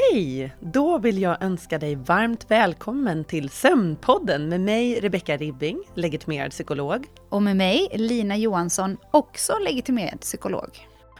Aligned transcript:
Hej! 0.00 0.52
Då 0.60 0.98
vill 0.98 1.22
jag 1.22 1.42
önska 1.42 1.78
dig 1.78 1.94
varmt 1.94 2.50
välkommen 2.50 3.24
till 3.24 3.50
Sömnpodden 3.50 4.48
med 4.48 4.60
mig 4.60 5.00
Rebecka 5.00 5.36
Ribbing, 5.36 5.82
legitimerad 5.94 6.50
psykolog. 6.50 7.06
Och 7.28 7.42
med 7.42 7.56
mig 7.56 7.88
Lina 7.92 8.36
Johansson, 8.36 8.96
också 9.10 9.52
legitimerad 9.64 10.20
psykolog. 10.20 10.68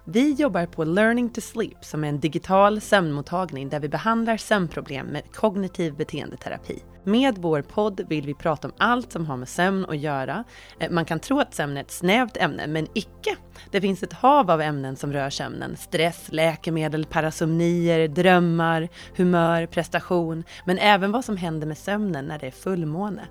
Vi 0.05 0.33
jobbar 0.33 0.67
på 0.67 0.85
Learning 0.85 1.31
to 1.31 1.41
Sleep 1.41 1.85
som 1.85 2.05
är 2.05 2.09
en 2.09 2.21
digital 2.21 2.81
sömnmottagning 2.81 3.69
där 3.69 3.81
vi 3.81 3.89
behandlar 3.89 4.37
sömnproblem 4.37 5.07
med 5.07 5.33
kognitiv 5.33 5.97
beteendeterapi. 5.97 6.83
Med 7.05 7.39
vår 7.39 7.63
podd 7.63 8.01
vill 8.09 8.27
vi 8.27 8.35
prata 8.35 8.69
om 8.69 8.75
allt 8.79 9.13
som 9.13 9.27
har 9.27 9.37
med 9.37 9.49
sömn 9.49 9.87
att 9.89 9.99
göra. 9.99 10.45
Eh, 10.81 10.91
man 10.91 11.05
kan 11.05 11.21
tro 11.21 11.41
att 11.41 11.55
sömn 11.55 11.77
är 11.77 11.81
ett 11.81 11.91
snävt 11.91 12.37
ämne, 12.37 12.67
men 12.67 12.87
icke. 12.95 13.37
Det 13.71 13.81
finns 13.81 14.03
ett 14.03 14.13
hav 14.13 14.51
av 14.51 14.61
ämnen 14.61 14.97
som 14.97 15.13
rör 15.13 15.31
sömnen. 15.31 15.77
Stress, 15.77 16.29
läkemedel, 16.33 17.07
parasomnier, 17.07 18.09
drömmar, 18.09 18.89
humör, 19.17 19.67
prestation, 19.67 20.45
men 20.65 20.79
även 20.79 21.13
vad 21.13 21.25
som 21.25 21.37
händer 21.37 21.67
med 21.67 21.79
sömnen 21.79 22.27
när 22.27 22.39
det 22.39 22.47
är 22.47 22.51
fullmåne. 22.51 23.23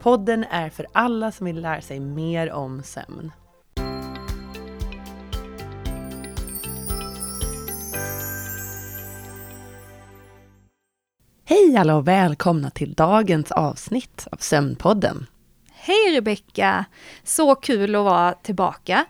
Podden 0.00 0.44
är 0.44 0.70
för 0.70 0.86
alla 0.92 1.32
som 1.32 1.46
vill 1.46 1.60
lära 1.60 1.80
sig 1.80 2.00
mer 2.00 2.52
om 2.52 2.82
sömn. 2.82 3.32
Hej 11.48 11.76
alla 11.76 11.96
och 11.96 12.08
välkomna 12.08 12.70
till 12.70 12.94
dagens 12.94 13.52
avsnitt 13.52 14.26
av 14.32 14.36
Sömnpodden. 14.36 15.26
Hej 15.72 16.16
Rebecka! 16.16 16.84
Så 17.24 17.54
kul 17.54 17.94
att 17.94 18.04
vara 18.04 18.32
tillbaka. 18.32 19.04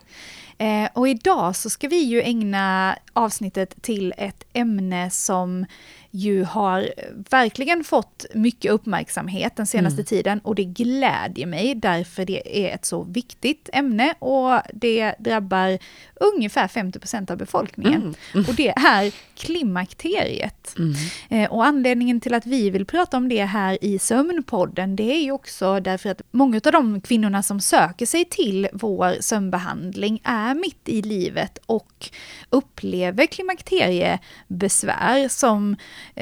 Eh, 0.57 0.89
och 0.93 1.07
idag 1.07 1.55
så 1.55 1.69
ska 1.69 1.87
vi 1.87 2.03
ju 2.03 2.21
ägna 2.21 2.97
avsnittet 3.13 3.81
till 3.81 4.13
ett 4.17 4.43
ämne 4.53 5.09
som 5.09 5.65
ju 6.11 6.43
har 6.43 6.89
verkligen 7.29 7.83
fått 7.83 8.25
mycket 8.33 8.71
uppmärksamhet 8.71 9.55
den 9.55 9.67
senaste 9.67 10.01
mm. 10.01 10.05
tiden 10.05 10.39
och 10.39 10.55
det 10.55 10.63
glädjer 10.63 11.45
mig 11.45 11.75
därför 11.75 12.25
det 12.25 12.65
är 12.65 12.75
ett 12.75 12.85
så 12.85 13.03
viktigt 13.03 13.69
ämne 13.73 14.13
och 14.19 14.61
det 14.73 15.15
drabbar 15.19 15.77
ungefär 16.15 16.67
50% 16.67 17.31
av 17.31 17.37
befolkningen. 17.37 18.01
Mm. 18.01 18.15
Mm. 18.33 18.45
Och 18.49 18.55
det 18.55 18.69
är 18.69 19.13
klimakteriet. 19.35 20.75
Mm. 20.77 20.93
Eh, 21.29 21.51
och 21.51 21.65
anledningen 21.65 22.19
till 22.19 22.33
att 22.33 22.45
vi 22.45 22.69
vill 22.69 22.85
prata 22.85 23.17
om 23.17 23.29
det 23.29 23.45
här 23.45 23.77
i 23.81 23.99
Sömnpodden, 23.99 24.95
det 24.95 25.15
är 25.15 25.23
ju 25.23 25.31
också 25.31 25.79
därför 25.79 26.09
att 26.09 26.21
många 26.31 26.61
av 26.65 26.71
de 26.71 27.01
kvinnorna 27.01 27.43
som 27.43 27.59
söker 27.59 28.05
sig 28.05 28.25
till 28.25 28.67
vår 28.73 29.21
sömnbehandling 29.21 30.21
är 30.23 30.55
mitt 30.55 30.89
i 30.89 31.01
livet 31.01 31.59
och 31.65 32.09
upplever 32.49 33.25
klimakteriebesvär 33.25 35.29
som 35.29 35.75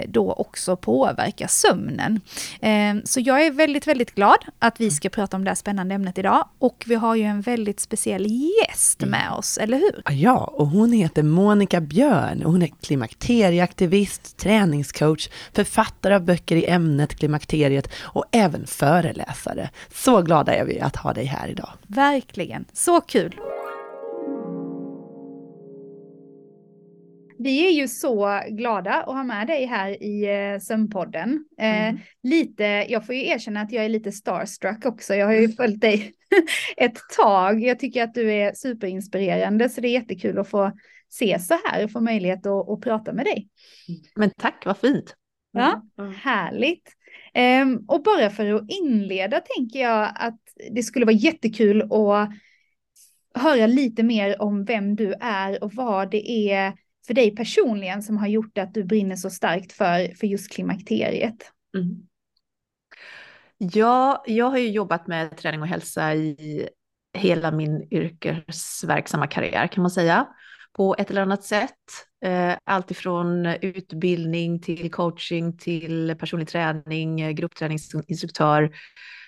då 0.08 0.34
också 0.34 0.76
påverkar 0.76 1.48
sömnen. 1.48 2.22
Eh, 2.60 2.96
så 3.04 3.20
jag 3.20 3.46
är 3.46 3.52
väldigt, 3.52 3.88
väldigt 3.88 4.16
glad 4.16 4.38
att 4.60 4.82
vi 4.82 4.92
ska 4.92 5.10
prata 5.10 5.38
om 5.38 5.44
det 5.44 5.50
här 5.50 5.56
spännande 5.56 5.96
ämnet 5.96 6.18
idag. 6.18 6.48
Och 6.60 6.84
vi 6.88 6.96
har 6.96 7.16
ju 7.16 7.24
en 7.24 7.42
väldigt 7.42 7.80
speciell 7.80 8.26
gäst 8.28 9.04
mm. 9.04 9.12
med 9.12 9.32
oss, 9.38 9.58
eller 9.58 9.78
hur? 9.78 10.02
Ja, 10.12 10.38
och 10.38 10.68
hon 10.68 10.92
heter 10.92 11.24
Monica 11.24 11.82
Björn. 11.82 12.42
Hon 12.46 12.62
är 12.62 12.68
klimakterieaktivist, 12.68 14.38
träningscoach, 14.38 15.30
författare 15.54 16.16
av 16.16 16.22
böcker 16.22 16.56
i 16.56 16.66
ämnet 16.66 17.16
klimakteriet 17.16 17.90
och 17.98 18.26
även 18.32 18.68
föreläsare. 18.68 19.70
Så 19.94 20.22
glada 20.22 20.56
är 20.56 20.66
vi 20.66 20.80
att 20.80 20.96
ha 20.96 21.14
dig 21.14 21.26
här 21.26 21.48
idag. 21.48 21.70
Verkligen, 21.88 22.66
så 22.74 23.02
kul! 23.02 23.36
Vi 27.40 27.68
är 27.68 27.72
ju 27.72 27.88
så 27.88 28.42
glada 28.50 28.94
att 28.94 29.16
ha 29.16 29.24
med 29.24 29.48
dig 29.48 29.66
här 29.66 30.04
i 30.04 30.26
eh, 30.54 30.60
Sömnpodden. 30.60 31.46
Eh, 31.60 31.88
mm. 31.88 32.02
lite, 32.24 32.64
jag 32.64 33.06
får 33.06 33.16
ju 33.16 33.28
erkänna 33.28 33.62
att 33.62 33.72
jag 33.72 33.86
är 33.86 33.90
lite 33.90 34.12
starstruck 34.12 34.86
också. 34.86 35.16
Jag 35.16 35.26
har 35.26 35.34
ju 35.34 35.50
följt 35.58 35.82
dig 35.82 36.14
ett 36.78 37.00
tag. 37.18 37.64
Jag 37.64 37.80
tycker 37.80 38.04
att 38.04 38.14
du 38.14 38.32
är 38.32 38.54
superinspirerande, 38.54 39.70
så 39.70 39.82
det 39.82 39.88
är 39.88 39.94
jättekul 39.94 40.40
att 40.40 40.50
få 40.50 40.72
se 41.10 41.40
så 41.40 41.56
här 41.66 41.84
och 41.84 41.92
få 41.92 42.02
möjlighet 42.02 42.46
att, 42.46 42.70
att 42.70 42.82
prata 42.82 43.14
med 43.14 43.26
dig. 43.26 43.50
Men 44.16 44.32
tack, 44.38 44.66
vad 44.66 44.78
fint. 44.78 45.16
Ja, 45.52 45.82
mm. 46.00 46.14
härligt. 46.14 46.90
Um, 47.62 47.86
och 47.88 48.04
bara 48.04 48.30
för 48.30 48.54
att 48.54 48.72
inleda 48.72 49.40
tänker 49.40 49.80
jag 49.80 50.12
att 50.16 50.40
det 50.72 50.84
skulle 50.84 51.06
vara 51.06 51.16
jättekul 51.16 51.82
att 51.82 52.30
höra 53.36 53.68
lite 53.68 54.04
mer 54.04 54.42
om 54.42 54.66
vem 54.66 54.96
du 54.96 55.14
är 55.22 55.64
och 55.64 55.74
vad 55.74 56.12
det 56.12 56.52
är 56.52 56.74
för 57.08 57.14
dig 57.14 57.36
personligen 57.36 58.04
som 58.04 58.18
har 58.18 58.28
gjort 58.28 58.58
att 58.58 58.74
du 58.74 58.84
brinner 58.84 59.16
så 59.16 59.30
starkt 59.30 59.74
för, 59.74 60.16
för 60.16 60.28
just 60.28 60.52
klimakteriet? 60.52 61.52
Mm. 61.78 62.08
Ja, 63.58 64.24
jag 64.28 64.46
har 64.46 64.58
ju 64.58 64.70
jobbat 64.70 65.08
med 65.08 65.38
träning 65.38 65.62
och 65.62 65.68
hälsa 65.68 66.16
i 66.16 66.70
hela 67.18 67.52
min 67.52 67.88
yrkesverksamma 67.92 69.28
karriär 69.28 69.68
kan 69.68 69.82
man 69.82 69.92
säga. 69.92 70.28
På 70.74 70.96
ett 70.98 71.10
eller 71.10 71.22
annat 71.22 71.44
sätt. 71.44 71.72
alltifrån 72.26 72.60
allt 72.66 72.92
ifrån 72.92 73.46
utbildning 73.46 74.62
till 74.62 74.92
coaching 74.92 75.58
till 75.58 76.16
personlig 76.20 76.48
träning, 76.48 77.22
eh, 77.22 77.32
gruppträningsinstruktör, 77.32 78.72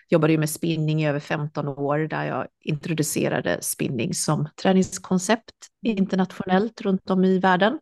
jobbade 0.09 0.33
ju 0.33 0.39
med 0.39 0.49
spinning 0.49 1.01
i 1.01 1.07
över 1.07 1.19
15 1.19 1.67
år 1.67 1.97
där 1.97 2.25
jag 2.25 2.47
introducerade 2.63 3.61
spinning 3.61 4.13
som 4.13 4.49
träningskoncept 4.61 5.53
internationellt 5.85 6.81
runt 6.81 7.09
om 7.09 7.25
i 7.25 7.39
världen. 7.39 7.79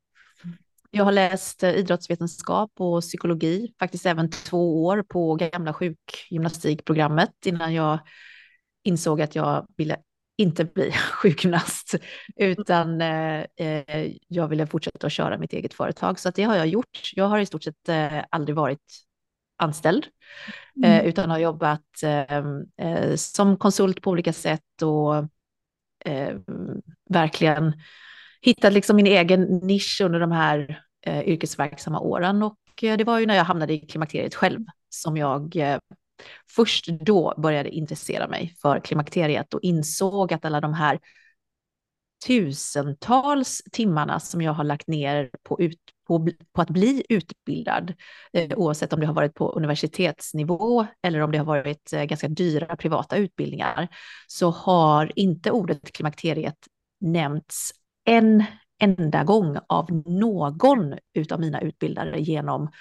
Jag 0.91 1.03
har 1.03 1.12
läst 1.12 1.64
eh, 1.64 1.75
idrottsvetenskap 1.75 2.72
och 2.80 3.02
psykologi, 3.02 3.74
faktiskt 3.80 4.06
även 4.06 4.30
två 4.31 4.85
år 4.85 5.03
på 5.08 5.35
gamla 5.35 5.74
sjukgymnastikprogrammet 5.74 7.46
innan 7.46 7.74
jag 7.74 8.00
insåg 8.84 9.22
att 9.22 9.35
jag 9.35 9.68
ville 9.78 9.97
inte 10.38 10.66
bli 10.66 10.91
sjukgymnast, 11.22 11.96
utan 12.35 13.02
eh, 13.02 13.46
eh, 13.56 14.12
jag 14.28 14.47
ville 14.47 14.68
fortsätta 14.68 15.08
att 15.08 15.14
köra 15.14 15.38
mitt 15.38 15.53
eget 15.53 15.74
företag. 15.74 16.19
Så 16.19 16.30
det 16.30 16.44
har 16.44 16.56
jag 16.56 16.68
gjort. 16.68 17.12
Jag 17.14 17.25
har 17.25 17.40
i 17.40 17.46
stort 17.46 17.64
sett 17.64 17.90
eh, 17.90 18.24
aldrig 18.30 18.56
varit 18.56 19.06
anställd, 19.58 20.08
eh, 20.84 20.96
mm. 20.96 21.06
utan 21.06 21.30
har 21.30 21.40
jobbat 21.40 22.04
ehm, 22.04 22.64
eh, 22.78 23.16
som 23.16 23.58
konsult 23.58 24.02
på 24.02 24.10
olika 24.10 24.34
sätt 24.34 24.82
och 24.82 25.16
eh, 26.06 26.36
verkligen 27.10 27.74
hittat 28.42 28.74
liksom 28.74 28.96
min 28.96 29.08
egen 29.08 29.42
nisch 29.42 30.02
under 30.04 30.20
de 30.20 30.32
här 30.32 30.82
yrkesverksamma 31.08 32.00
åren. 32.00 32.44
Och 32.44 32.58
det 32.82 33.04
var 33.04 33.20
ju 33.20 33.26
när 33.26 33.36
jag 33.36 33.44
hamnade 33.44 33.74
i 33.74 33.80
klimakteriet 33.80 34.36
själv 34.36 34.60
som 34.90 35.18
jag 35.18 35.56
först 36.56 36.88
då 36.88 37.34
började 37.38 37.70
intressera 37.70 38.28
mig 38.28 38.56
för 38.62 38.80
klimakteriet 38.80 39.54
och 39.54 39.60
insåg 39.64 40.34
att 40.34 40.46
alla 40.46 40.62
de 40.62 40.74
här 40.74 41.00
tusentals 42.28 43.62
timmarna 43.72 44.19
som 44.19 44.41
jag 44.41 44.53
har 44.53 44.63
lagt 44.63 44.88
ner 44.88 45.30
på, 45.44 45.62
ut, 45.62 45.80
på, 46.08 46.30
på 46.53 46.62
att 46.62 46.69
bli 46.69 47.03
utbildad, 47.09 47.94
eh, 48.34 48.58
oavsett 48.58 48.94
om 48.94 49.00
det 49.00 49.06
har 49.06 49.13
varit 49.13 49.34
på 49.34 49.52
universitetsnivå 49.52 50.85
eller 51.02 51.19
om 51.19 51.31
det 51.31 51.38
har 51.38 51.46
varit 51.46 51.94
eh, 51.94 52.03
ganska 52.03 52.28
dyra 52.28 52.75
privata 52.75 53.16
utbildningar, 53.16 53.88
så 54.28 54.50
har 54.50 55.12
inte 55.16 55.52
ordet 55.52 55.91
klimakteriet 55.94 56.58
nämnts 57.00 57.72
en 58.06 58.44
enda 58.81 59.24
gång 59.24 59.58
av 59.69 60.03
någon 60.06 60.94
av 61.31 61.40
mina 61.40 61.62
utbildare 61.62 62.19
genom 62.19 62.72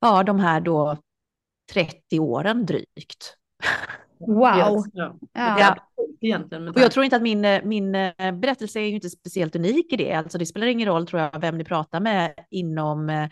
ja, 0.00 0.22
de 0.22 0.40
här 0.40 0.60
då 0.60 0.96
30 1.72 2.20
åren 2.20 2.66
drygt. 2.66 3.36
Wow! 4.18 4.84
Ja. 4.92 5.18
ja. 5.34 5.76
Egentligen 6.20 6.68
och 6.68 6.80
jag 6.80 6.92
tror 6.92 7.04
inte 7.04 7.16
att 7.16 7.22
min, 7.22 7.60
min 7.64 7.94
eh, 7.94 8.32
berättelse 8.32 8.80
är 8.80 8.88
inte 8.88 9.10
speciellt 9.10 9.56
unik 9.56 9.92
i 9.92 9.96
det. 9.96 10.12
Alltså 10.12 10.38
det 10.38 10.46
spelar 10.46 10.66
ingen 10.66 10.88
roll 10.88 11.06
tror 11.06 11.22
jag 11.22 11.40
vem 11.40 11.58
ni 11.58 11.64
pratar 11.64 12.00
med 12.00 12.34
inom 12.50 13.10
eh, 13.10 13.28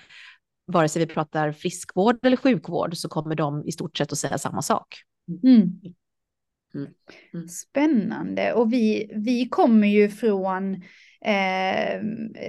vare 0.67 0.89
sig 0.89 1.07
vi 1.07 1.15
pratar 1.15 1.53
friskvård 1.53 2.27
eller 2.27 2.37
sjukvård 2.37 2.97
så 2.97 3.09
kommer 3.09 3.35
de 3.35 3.65
i 3.65 3.73
stort 3.73 3.97
sett 3.97 4.13
att 4.13 4.19
säga 4.19 4.39
samma 4.39 4.63
sak. 4.63 4.97
Mm. 5.45 5.81
Mm. 6.75 6.89
Mm. 7.35 7.49
Spännande 7.49 8.53
och 8.53 8.73
vi, 8.73 9.11
vi 9.15 9.49
kommer 9.49 9.89
ju 9.89 10.09
från 10.09 10.75
eh, 11.25 12.03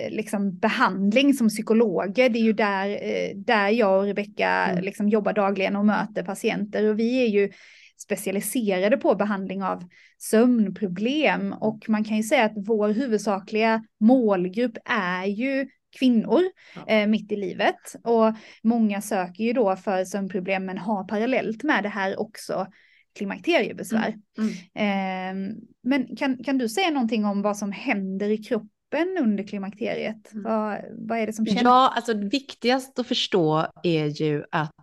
liksom 0.09 0.57
behandling 0.57 1.33
som 1.33 1.50
psykologer. 1.50 2.30
Det 2.30 2.39
är 2.39 2.44
ju 2.44 2.54
där, 2.54 2.89
eh, 2.89 3.36
där 3.36 3.69
jag 3.69 4.00
och 4.00 4.06
Rebecka 4.06 4.50
mm. 4.50 4.83
liksom 4.83 5.09
jobbar 5.09 5.33
dagligen 5.33 5.75
och 5.75 5.86
möter 5.86 6.24
patienter 6.24 6.89
och 6.89 7.00
vi 7.00 7.24
är 7.24 7.27
ju 7.27 7.51
specialiserade 7.97 8.97
på 8.97 9.15
behandling 9.15 9.63
av 9.63 9.83
sömnproblem 10.18 11.53
och 11.53 11.89
man 11.89 12.03
kan 12.03 12.18
ju 12.18 12.24
säga 12.24 12.45
att 12.45 12.68
vår 12.68 12.89
huvudsakliga 12.89 13.83
målgrupp 14.00 14.77
är 14.86 15.25
ju 15.25 15.68
kvinnor 16.00 16.42
ja. 16.75 16.88
eh, 16.88 17.07
mitt 17.07 17.31
i 17.31 17.36
livet 17.36 17.95
och 18.03 18.33
många 18.63 19.01
söker 19.01 19.44
ju 19.44 19.53
då 19.53 19.75
för 19.75 20.06
sömnproblem 20.06 20.65
men 20.65 20.77
har 20.77 21.03
parallellt 21.03 21.63
med 21.63 21.83
det 21.83 21.89
här 21.89 22.19
också 22.19 22.68
klimakteriebesvär. 23.15 24.15
Mm. 24.38 24.51
Mm. 24.74 25.50
Eh, 25.50 25.56
men 25.83 26.15
kan, 26.15 26.44
kan 26.44 26.57
du 26.57 26.69
säga 26.69 26.89
någonting 26.89 27.25
om 27.25 27.42
vad 27.42 27.57
som 27.57 27.71
händer 27.71 28.30
i 28.30 28.38
kroppen 28.38 29.18
under 29.21 29.44
klimakteriet? 29.44 30.33
Mm. 30.33 30.44
Vad, 30.44 30.80
vad 31.07 31.19
är 31.19 31.27
det 31.27 31.33
som 31.33 31.45
känns? 31.45 31.62
Ja, 31.62 31.94
alltså 31.95 32.13
viktigast 32.13 33.00
att 33.00 33.07
förstå 33.07 33.68
är 33.83 34.06
ju 34.06 34.44
att 34.51 34.75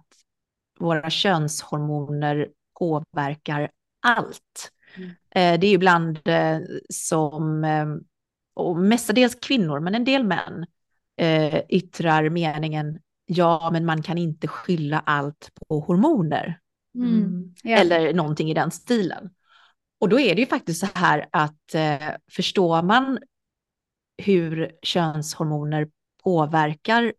våra 0.80 1.10
könshormoner 1.10 2.48
påverkar 2.82 3.70
allt. 4.02 4.72
Mm. 4.96 5.10
Eh, 5.10 5.60
det 5.60 5.66
är 5.66 5.74
ibland 5.74 6.18
eh, 6.24 6.58
som, 6.90 7.64
eh, 7.64 7.86
och 8.54 8.76
mestadels 8.76 9.34
kvinnor, 9.34 9.80
men 9.80 9.94
en 9.94 10.04
del 10.04 10.24
män, 10.24 10.66
yttrar 11.68 12.28
meningen 12.28 12.98
ja, 13.26 13.70
men 13.72 13.84
man 13.84 14.02
kan 14.02 14.18
inte 14.18 14.48
skylla 14.48 15.00
allt 15.00 15.50
på 15.54 15.80
hormoner. 15.80 16.58
Mm. 16.94 17.54
Yeah. 17.64 17.80
Eller 17.80 18.14
någonting 18.14 18.50
i 18.50 18.54
den 18.54 18.70
stilen. 18.70 19.30
Och 20.00 20.08
då 20.08 20.20
är 20.20 20.34
det 20.34 20.40
ju 20.40 20.46
faktiskt 20.46 20.80
så 20.80 20.88
här 20.94 21.28
att 21.30 21.74
eh, 21.74 22.08
förstår 22.30 22.82
man 22.82 23.18
hur 24.16 24.72
könshormoner 24.82 25.88
påverkar 26.24 27.12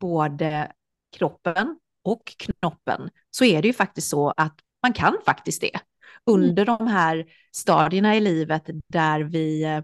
både 0.00 0.72
kroppen 1.16 1.78
och 2.04 2.34
knoppen 2.38 3.10
så 3.30 3.44
är 3.44 3.62
det 3.62 3.68
ju 3.68 3.74
faktiskt 3.74 4.08
så 4.08 4.34
att 4.36 4.54
man 4.84 4.92
kan 4.92 5.16
faktiskt 5.26 5.60
det. 5.60 5.80
Under 6.26 6.62
mm. 6.62 6.76
de 6.78 6.86
här 6.86 7.26
stadierna 7.52 8.16
i 8.16 8.20
livet 8.20 8.70
där 8.88 9.20
vi 9.20 9.64
eh, 9.64 9.80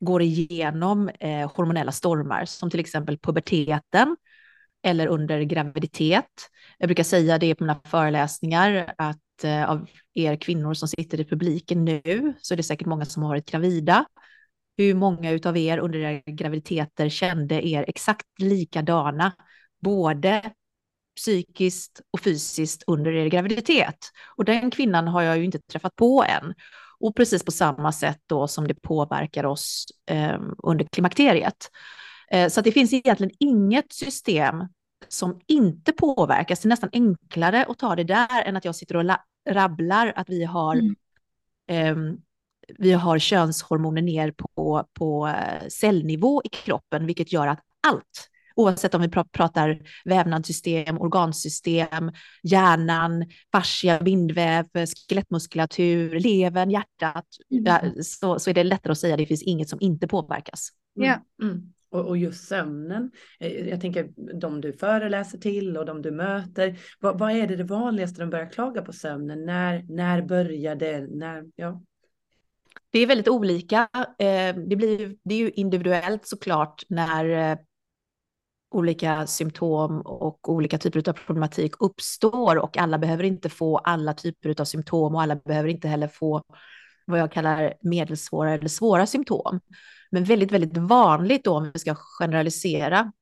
går 0.00 0.22
igenom 0.22 1.08
eh, 1.20 1.52
hormonella 1.52 1.92
stormar 1.92 2.44
som 2.44 2.70
till 2.70 2.80
exempel 2.80 3.18
puberteten 3.18 4.16
eller 4.82 5.06
under 5.06 5.40
graviditet. 5.40 6.50
Jag 6.78 6.88
brukar 6.88 7.04
säga 7.04 7.38
det 7.38 7.54
på 7.54 7.64
mina 7.64 7.80
föreläsningar 7.84 8.94
att 8.98 9.44
eh, 9.44 9.70
av 9.70 9.88
er 10.14 10.36
kvinnor 10.36 10.74
som 10.74 10.88
sitter 10.88 11.20
i 11.20 11.24
publiken 11.24 11.84
nu 11.84 12.34
så 12.40 12.54
är 12.54 12.56
det 12.56 12.62
säkert 12.62 12.86
många 12.86 13.04
som 13.04 13.22
har 13.22 13.30
varit 13.30 13.50
gravida. 13.50 14.04
Hur 14.76 14.94
många 14.94 15.40
av 15.44 15.56
er 15.56 15.78
under 15.78 15.98
era 15.98 16.20
graviditeter 16.26 17.08
kände 17.08 17.66
er 17.66 17.84
exakt 17.88 18.26
likadana, 18.38 19.32
både 19.82 20.52
psykiskt 21.16 22.00
och 22.10 22.20
fysiskt 22.20 22.84
under 22.86 23.12
er 23.12 23.26
graviditet? 23.26 24.10
Och 24.36 24.44
den 24.44 24.70
kvinnan 24.70 25.08
har 25.08 25.22
jag 25.22 25.38
ju 25.38 25.44
inte 25.44 25.58
träffat 25.58 25.96
på 25.96 26.24
än. 26.28 26.54
Och 27.00 27.16
precis 27.16 27.44
på 27.44 27.50
samma 27.50 27.92
sätt 27.92 28.20
då 28.26 28.48
som 28.48 28.68
det 28.68 28.74
påverkar 28.74 29.46
oss 29.46 29.86
eh, 30.10 30.40
under 30.62 30.84
klimakteriet. 30.84 31.70
Eh, 32.30 32.48
så 32.48 32.60
det 32.60 32.72
finns 32.72 32.92
egentligen 32.92 33.36
inget 33.38 33.92
system 33.92 34.64
som 35.08 35.40
inte 35.46 35.92
påverkas. 35.92 36.60
Det 36.60 36.66
är 36.66 36.68
nästan 36.68 36.90
enklare 36.92 37.64
att 37.68 37.78
ta 37.78 37.96
det 37.96 38.04
där 38.04 38.42
än 38.42 38.56
att 38.56 38.64
jag 38.64 38.74
sitter 38.74 38.96
och 38.96 39.16
rabblar 39.50 40.12
att 40.16 40.28
vi 40.28 40.44
har, 40.44 40.76
mm. 40.76 40.94
eh, 41.68 42.14
vi 42.78 42.92
har 42.92 43.18
könshormoner 43.18 44.02
ner 44.02 44.30
på, 44.30 44.86
på 44.92 45.26
eh, 45.26 45.68
cellnivå 45.68 46.42
i 46.44 46.48
kroppen, 46.48 47.06
vilket 47.06 47.32
gör 47.32 47.46
att 47.46 47.60
allt, 47.86 48.30
oavsett 48.56 48.94
om 48.94 49.02
vi 49.02 49.08
pratar 49.08 49.80
vävnadssystem, 50.04 51.00
organsystem, 51.00 52.12
hjärnan, 52.42 53.26
fascia, 53.52 54.00
bindväv, 54.00 54.66
skelettmuskulatur, 55.08 56.20
levern, 56.20 56.70
hjärtat, 56.70 57.26
mm. 57.50 58.02
så, 58.02 58.38
så 58.38 58.50
är 58.50 58.54
det 58.54 58.64
lättare 58.64 58.92
att 58.92 58.98
säga 58.98 59.14
att 59.14 59.18
det 59.18 59.26
finns 59.26 59.42
inget 59.42 59.68
som 59.68 59.80
inte 59.80 60.08
påverkas. 60.08 60.68
Mm. 60.96 61.20
Mm. 61.42 61.72
Och, 61.90 62.06
och 62.06 62.16
just 62.16 62.48
sömnen, 62.48 63.10
eh, 63.40 63.68
jag 63.68 63.80
tänker 63.80 64.08
de 64.40 64.60
du 64.60 64.72
föreläser 64.72 65.38
till 65.38 65.76
och 65.76 65.86
de 65.86 66.02
du 66.02 66.10
möter, 66.10 66.78
vad, 67.00 67.18
vad 67.18 67.30
är 67.32 67.46
det, 67.46 67.56
det 67.56 67.64
vanligaste 67.64 68.22
de 68.22 68.30
börjar 68.30 68.50
klaga 68.50 68.82
på 68.82 68.92
sömnen? 68.92 69.44
När, 69.44 69.82
när 69.88 70.22
börjar 70.22 70.74
det? 70.74 71.06
När, 71.10 71.44
ja. 71.56 71.82
Det 72.90 72.98
är 72.98 73.06
väldigt 73.06 73.28
olika. 73.28 73.88
Eh, 74.18 74.56
det, 74.56 74.76
blir, 74.76 75.16
det 75.24 75.34
är 75.34 75.38
ju 75.38 75.50
individuellt 75.50 76.26
såklart 76.26 76.82
när 76.88 77.50
eh, 77.50 77.58
olika 78.74 79.26
symptom 79.26 80.00
och 80.00 80.48
olika 80.48 80.78
typer 80.78 81.08
av 81.08 81.12
problematik 81.12 81.72
uppstår 81.78 82.56
och 82.56 82.76
alla 82.76 82.98
behöver 82.98 83.24
inte 83.24 83.48
få 83.48 83.78
alla 83.78 84.14
typer 84.14 84.60
av 84.60 84.64
symptom 84.64 85.14
och 85.14 85.22
alla 85.22 85.36
behöver 85.36 85.68
inte 85.68 85.88
heller 85.88 86.08
få 86.08 86.42
vad 87.06 87.20
jag 87.20 87.32
kallar 87.32 87.74
medelsvåra 87.80 88.52
eller 88.52 88.68
svåra 88.68 89.06
symptom. 89.06 89.60
Men 90.10 90.24
väldigt, 90.24 90.52
väldigt 90.52 90.76
vanligt 90.76 91.44
då, 91.44 91.56
om 91.56 91.70
vi 91.74 91.78
ska 91.78 91.94
generalisera, 91.94 93.12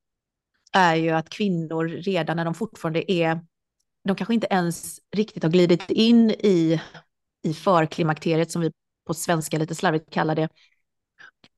är 0.73 0.95
ju 0.95 1.09
att 1.09 1.29
kvinnor 1.29 1.87
redan 1.87 2.37
när 2.37 2.45
de 2.45 2.53
fortfarande 2.53 3.11
är, 3.11 3.39
de 4.03 4.15
kanske 4.15 4.33
inte 4.33 4.47
ens 4.49 4.99
riktigt 5.15 5.43
har 5.43 5.49
glidit 5.49 5.91
in 5.91 6.31
i, 6.31 6.81
i 7.43 7.53
förklimakteriet 7.53 8.51
som 8.51 8.61
vi 8.61 8.71
på 9.07 9.13
svenska 9.13 9.57
lite 9.57 9.75
slarvigt 9.75 10.09
kallar 10.09 10.35
det. 10.35 10.49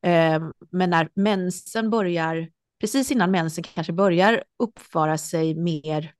Ehm, 0.01 0.53
men 0.71 0.89
när 0.89 1.09
mensen 1.13 1.89
börjar, 1.89 2.50
precis 2.80 3.12
innan 3.12 3.31
mensen 3.31 3.63
kanske 3.63 3.94
börjar 3.94 4.44
uppföra 4.60 5.18
sig 5.18 5.56
mer 5.56 6.13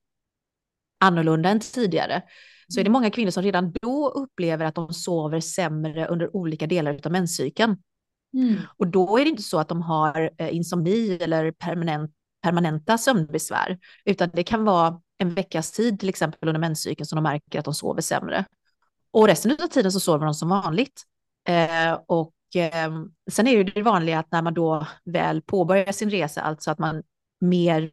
annorlunda 1.00 1.50
än 1.50 1.60
tidigare, 1.60 2.24
så 2.68 2.80
är 2.80 2.84
det 2.84 2.90
många 2.90 3.10
kvinnor 3.10 3.32
som 3.32 3.44
redan 3.44 3.74
då 3.82 4.10
upplever 4.10 4.66
att 4.66 4.76
de 4.76 4.94
sover 4.94 5.40
sämre 5.40 6.08
under 6.08 6.36
olika 6.36 6.68
delar 6.68 7.00
av 7.04 7.12
menscykeln. 7.12 7.78
Mm. 8.34 8.56
Och 8.78 8.88
då 8.88 9.18
är 9.18 9.24
det 9.24 9.30
inte 9.30 9.44
så 9.44 9.60
att 9.60 9.70
de 9.70 9.82
har 9.82 10.32
eh, 10.38 10.56
insomni 10.56 11.18
eller 11.22 11.52
permanent, 11.52 12.12
permanenta 12.42 12.98
sömnbesvär, 12.98 13.80
utan 14.06 14.30
det 14.34 14.44
kan 14.44 14.66
vara 14.66 15.02
en 15.18 15.34
veckas 15.34 15.72
tid 15.72 16.00
till 16.00 16.10
exempel 16.10 16.50
under 16.50 16.60
menscykeln 16.60 17.06
som 17.06 17.16
de 17.16 17.24
märker 17.24 17.60
att 17.60 17.66
de 17.66 17.74
sover 17.74 18.02
sämre. 18.02 18.46
Och 19.12 19.28
resten 19.28 19.52
av 19.52 19.68
tiden 19.68 19.92
så 19.92 20.00
sover 20.00 20.26
de 20.26 20.34
som 20.34 20.50
vanligt. 20.50 21.04
Eh, 21.48 22.00
och 22.08 22.35
eh, 22.56 22.92
sen 23.32 23.48
är 23.48 23.64
det 23.64 23.72
det 23.72 23.82
vanliga 23.82 24.20
att 24.20 24.32
när 24.32 24.42
man 24.42 24.54
då 24.54 24.88
väl 25.06 25.42
påbörjar 25.42 25.92
sin 25.92 26.10
resa, 26.10 26.42
alltså 26.42 26.72
att 26.72 26.80
man 26.80 27.04
mer 27.42 27.92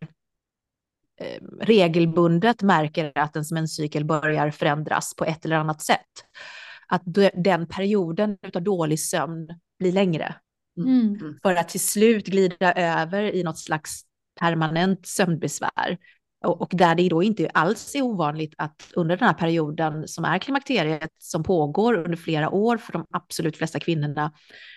eh, 1.21 1.43
regelbundet 1.61 2.63
märker 2.63 3.13
att 3.15 3.37
ens 3.37 3.53
menscykel 3.53 4.05
börjar 4.05 4.51
förändras 4.51 5.15
på 5.17 5.25
ett 5.25 5.45
eller 5.45 5.57
annat 5.57 5.83
sätt, 5.83 6.25
att 6.89 7.03
den 7.35 7.67
perioden 7.67 8.39
av 8.55 8.63
dålig 8.63 9.01
sömn 9.01 9.49
blir 9.79 9.93
längre. 9.93 10.35
Mm. 10.77 11.15
mm. 11.15 11.39
För 11.43 11.55
att 11.55 11.69
till 11.69 11.81
slut 11.81 12.27
glida 12.27 12.73
över 12.73 13.23
i 13.23 13.43
något 13.43 13.59
slags 13.59 14.03
permanent 14.41 15.07
sömnbesvär. 15.07 15.99
Och, 16.45 16.71
där 16.73 16.95
det 16.95 17.09
då 17.09 17.23
inte 17.23 17.51
alls 17.55 17.95
är 17.95 18.03
ovanligt 18.03 18.55
att 18.59 18.93
under 18.97 19.17
den 19.17 19.27
här 19.27 19.35
perioden 19.35 20.09
som 20.09 20.25
är 20.25 20.39
klimakteriet 20.39 21.11
som 21.19 21.43
pågår 21.43 21.95
under 21.95 22.17
flera 22.17 22.51
år 22.51 22.77
för 22.77 22.93
de 22.93 23.07
absolut 23.11 23.57
flesta 23.57 23.81
kvinnorna, 23.81 24.33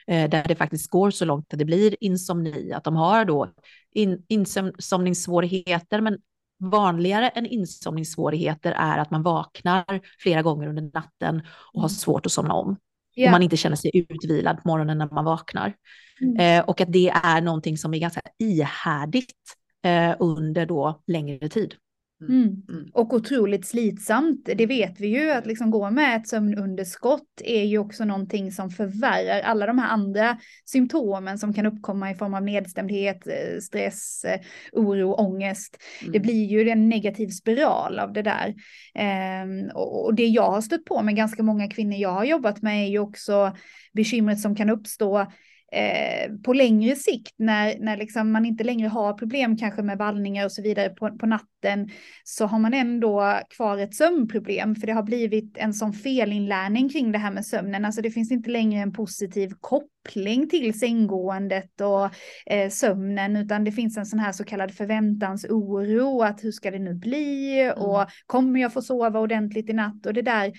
eh, 0.07 0.29
där 0.29 0.43
det 0.47 0.55
faktiskt 0.55 0.89
går 0.89 1.11
så 1.11 1.25
långt 1.25 1.53
att 1.53 1.59
det 1.59 1.65
blir 1.65 1.95
insomni, 1.99 2.73
att 2.73 2.83
de 2.83 2.95
har 2.95 3.25
då 3.25 3.51
in, 3.91 4.25
insomningssvårigheter, 4.27 6.01
men 6.01 6.17
vanligare 6.59 7.29
än 7.29 7.45
insomningssvårigheter 7.45 8.71
är 8.71 8.97
att 8.97 9.11
man 9.11 9.23
vaknar 9.23 10.01
flera 10.19 10.41
gånger 10.41 10.67
under 10.67 10.81
natten 10.93 11.41
och 11.73 11.81
har 11.81 11.89
mm. 11.89 11.95
svårt 11.95 12.25
att 12.25 12.31
somna 12.31 12.53
om 12.53 12.77
yeah. 13.15 13.27
och 13.27 13.31
man 13.31 13.41
inte 13.41 13.57
känner 13.57 13.75
sig 13.75 13.91
utvilad 14.09 14.63
på 14.63 14.67
morgonen 14.67 14.97
när 14.97 15.09
man 15.11 15.25
vaknar. 15.25 15.73
Mm. 16.21 16.59
Eh, 16.59 16.65
och 16.65 16.81
att 16.81 16.93
det 16.93 17.09
är 17.09 17.41
någonting 17.41 17.77
som 17.77 17.93
är 17.93 17.99
ganska 17.99 18.21
ihärdigt 18.39 19.55
eh, 19.85 20.15
under 20.19 20.65
då 20.65 21.01
längre 21.07 21.49
tid. 21.49 21.75
Mm. 22.21 22.43
mm. 22.43 22.61
Mm. 22.69 22.89
Och 22.93 23.13
otroligt 23.13 23.67
slitsamt. 23.67 24.49
Det 24.55 24.65
vet 24.65 24.99
vi 24.99 25.07
ju 25.07 25.31
att 25.31 25.45
liksom 25.45 25.71
gå 25.71 25.89
med 25.89 26.17
ett 26.17 26.27
sömnunderskott 26.27 27.41
är 27.43 27.63
ju 27.63 27.77
också 27.77 28.05
någonting 28.05 28.51
som 28.51 28.69
förvärrar 28.69 29.41
alla 29.41 29.65
de 29.65 29.79
här 29.79 29.89
andra 29.89 30.37
symptomen 30.65 31.39
som 31.39 31.53
kan 31.53 31.65
uppkomma 31.65 32.11
i 32.11 32.15
form 32.15 32.33
av 32.33 32.43
nedstämdhet, 32.43 33.27
eh, 33.27 33.59
stress, 33.61 34.25
eh, 34.25 34.39
oro, 34.71 35.13
ångest. 35.13 35.77
Mm. 36.01 36.11
Det 36.11 36.19
blir 36.19 36.45
ju 36.45 36.69
en 36.69 36.89
negativ 36.89 37.27
spiral 37.27 37.99
av 37.99 38.13
det 38.13 38.21
där. 38.21 38.53
Ehm, 38.95 39.69
och, 39.73 40.05
och 40.05 40.15
det 40.15 40.25
jag 40.25 40.51
har 40.51 40.61
stött 40.61 40.85
på 40.85 41.01
med 41.01 41.15
ganska 41.15 41.43
många 41.43 41.67
kvinnor 41.69 41.97
jag 41.97 42.11
har 42.11 42.25
jobbat 42.25 42.61
med 42.61 42.83
är 42.83 42.89
ju 42.89 42.99
också 42.99 43.55
bekymret 43.93 44.39
som 44.39 44.55
kan 44.55 44.69
uppstå 44.69 45.27
Eh, 45.71 46.31
på 46.43 46.53
längre 46.53 46.95
sikt 46.95 47.33
när, 47.37 47.79
när 47.79 47.97
liksom 47.97 48.31
man 48.31 48.45
inte 48.45 48.63
längre 48.63 48.87
har 48.87 49.13
problem 49.13 49.57
kanske 49.57 49.81
med 49.81 49.97
vallningar 49.97 50.45
och 50.45 50.51
så 50.51 50.61
vidare 50.61 50.89
på, 50.89 51.17
på 51.17 51.25
natten 51.25 51.89
så 52.23 52.45
har 52.45 52.59
man 52.59 52.73
ändå 52.73 53.39
kvar 53.49 53.77
ett 53.77 53.95
sömnproblem 53.95 54.75
för 54.75 54.87
det 54.87 54.93
har 54.93 55.03
blivit 55.03 55.57
en 55.57 55.73
sån 55.73 55.93
felinlärning 55.93 56.89
kring 56.89 57.11
det 57.11 57.17
här 57.17 57.31
med 57.31 57.45
sömnen. 57.45 57.85
Alltså 57.85 58.01
det 58.01 58.11
finns 58.11 58.31
inte 58.31 58.49
längre 58.49 58.81
en 58.81 58.93
positiv 58.93 59.51
koppling 59.59 60.49
till 60.49 60.79
sänggåendet 60.79 61.81
och 61.81 62.09
eh, 62.53 62.69
sömnen 62.69 63.35
utan 63.35 63.63
det 63.63 63.71
finns 63.71 63.97
en 63.97 64.05
sån 64.05 64.19
här 64.19 64.31
så 64.31 64.43
kallad 64.43 64.73
förväntansoro 64.73 66.21
att 66.21 66.43
hur 66.43 66.51
ska 66.51 66.71
det 66.71 66.79
nu 66.79 66.93
bli 66.93 67.59
mm. 67.61 67.77
och 67.77 68.05
kommer 68.25 68.59
jag 68.59 68.73
få 68.73 68.81
sova 68.81 69.19
ordentligt 69.19 69.69
i 69.69 69.73
natt 69.73 70.05
och 70.05 70.13
det 70.13 70.21
där 70.21 70.53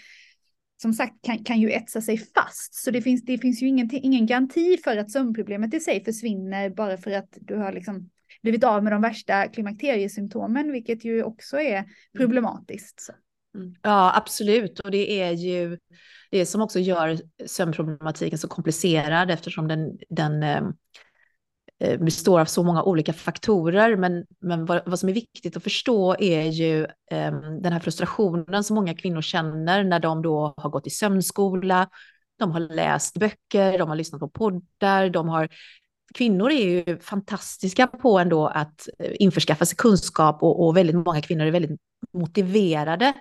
som 0.83 0.93
sagt 0.93 1.15
kan, 1.23 1.45
kan 1.45 1.61
ju 1.61 1.71
etsa 1.71 2.01
sig 2.01 2.19
fast. 2.19 2.75
Så 2.75 2.91
det 2.91 3.03
finns, 3.03 3.25
det 3.25 3.39
finns 3.39 3.63
ju 3.63 3.67
ingen, 3.67 3.91
ingen 3.93 4.27
garanti 4.27 4.79
för 4.85 4.97
att 4.97 5.11
sömnproblemet 5.11 5.75
i 5.75 5.81
sig 5.81 6.05
försvinner 6.05 6.71
bara 6.71 6.97
för 6.97 7.11
att 7.11 7.39
du 7.41 7.57
har 7.57 7.73
liksom 7.73 8.11
blivit 8.43 8.65
av 8.65 8.85
med 8.85 8.93
de 8.93 9.03
värsta 9.03 9.49
klimakteriesymptomen, 9.49 10.73
vilket 10.73 11.05
ju 11.05 11.23
också 11.23 11.61
är 11.61 11.79
mm. 11.79 11.89
problematiskt. 12.19 13.11
Mm. 13.55 13.75
Ja, 13.83 14.17
absolut. 14.17 14.81
Och 14.81 14.91
det 14.91 15.21
är 15.21 15.33
ju 15.33 15.79
det 16.31 16.47
som 16.47 16.63
också 16.63 16.79
gör 16.79 17.19
sömnproblematiken 17.47 18.39
så 18.39 18.49
komplicerad 18.49 19.31
eftersom 19.31 19.69
den, 19.69 19.99
den, 20.09 20.43
eh, 20.43 20.63
Eh, 21.79 21.99
består 21.99 22.41
av 22.41 22.45
så 22.45 22.63
många 22.63 22.83
olika 22.83 23.13
faktorer, 23.13 23.97
men, 23.97 24.25
men 24.41 24.65
vad, 24.65 24.83
vad 24.87 24.99
som 24.99 25.09
är 25.09 25.13
viktigt 25.13 25.57
att 25.57 25.63
förstå 25.63 26.17
är 26.19 26.43
ju 26.43 26.85
eh, 26.85 27.33
den 27.63 27.73
här 27.73 27.81
frustrationen 27.81 28.65
som 28.65 28.75
många 28.75 28.95
kvinnor 28.95 29.23
känner 29.23 29.85
när 29.85 30.01
de 30.01 30.23
då 30.23 30.55
har 30.57 30.71
gått 30.71 30.87
i 30.87 30.91
sömnskola, 30.91 31.89
de 32.39 32.51
har 32.51 32.61
läst 32.61 33.17
böcker, 33.17 33.79
de 33.79 33.89
har 33.89 33.97
lyssnat 33.97 34.21
på 34.21 34.29
poddar, 34.29 35.11
de 35.11 35.29
har 35.29 35.49
kvinnor 36.15 36.51
är 36.51 36.65
ju 36.65 36.99
fantastiska 36.99 37.87
på 37.87 38.19
ändå 38.19 38.47
att 38.47 38.89
eh, 38.99 39.13
införskaffa 39.19 39.65
sig 39.67 39.77
kunskap 39.77 40.43
och, 40.43 40.67
och 40.67 40.77
väldigt 40.77 40.97
många 40.97 41.23
kvinnor 41.23 41.47
är 41.47 41.51
väldigt 41.51 41.81
motiverade 42.13 43.13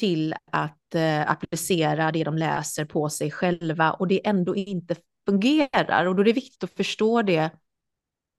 till 0.00 0.34
att 0.52 0.94
eh, 0.94 1.30
applicera 1.30 2.12
det 2.12 2.24
de 2.24 2.36
läser 2.36 2.84
på 2.84 3.08
sig 3.08 3.30
själva 3.30 3.92
och 3.92 4.08
det 4.08 4.26
ändå 4.26 4.56
inte 4.56 4.96
fungerar. 5.26 6.06
Och 6.06 6.16
då 6.16 6.20
är 6.20 6.24
det 6.24 6.32
viktigt 6.32 6.64
att 6.64 6.76
förstå 6.76 7.22
det, 7.22 7.50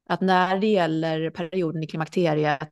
att 0.09 0.21
när 0.21 0.59
det 0.59 0.67
gäller 0.67 1.29
perioden 1.29 1.83
i 1.83 1.87
klimakteriet 1.87 2.71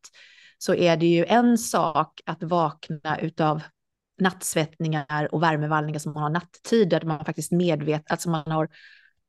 så 0.57 0.75
är 0.75 0.97
det 0.97 1.05
ju 1.05 1.25
en 1.25 1.57
sak 1.57 2.21
att 2.25 2.43
vakna 2.43 3.19
utav 3.19 3.61
nattsvettningar 4.21 5.29
och 5.31 5.43
värmevallningar 5.43 5.99
som 5.99 6.13
man 6.13 6.23
har 6.23 6.29
nattetid, 6.29 6.89
där 6.89 7.01
man 7.01 7.25
faktiskt 7.25 7.51
medvetet, 7.51 8.11
alltså 8.11 8.29
man 8.29 8.51
har, 8.51 8.69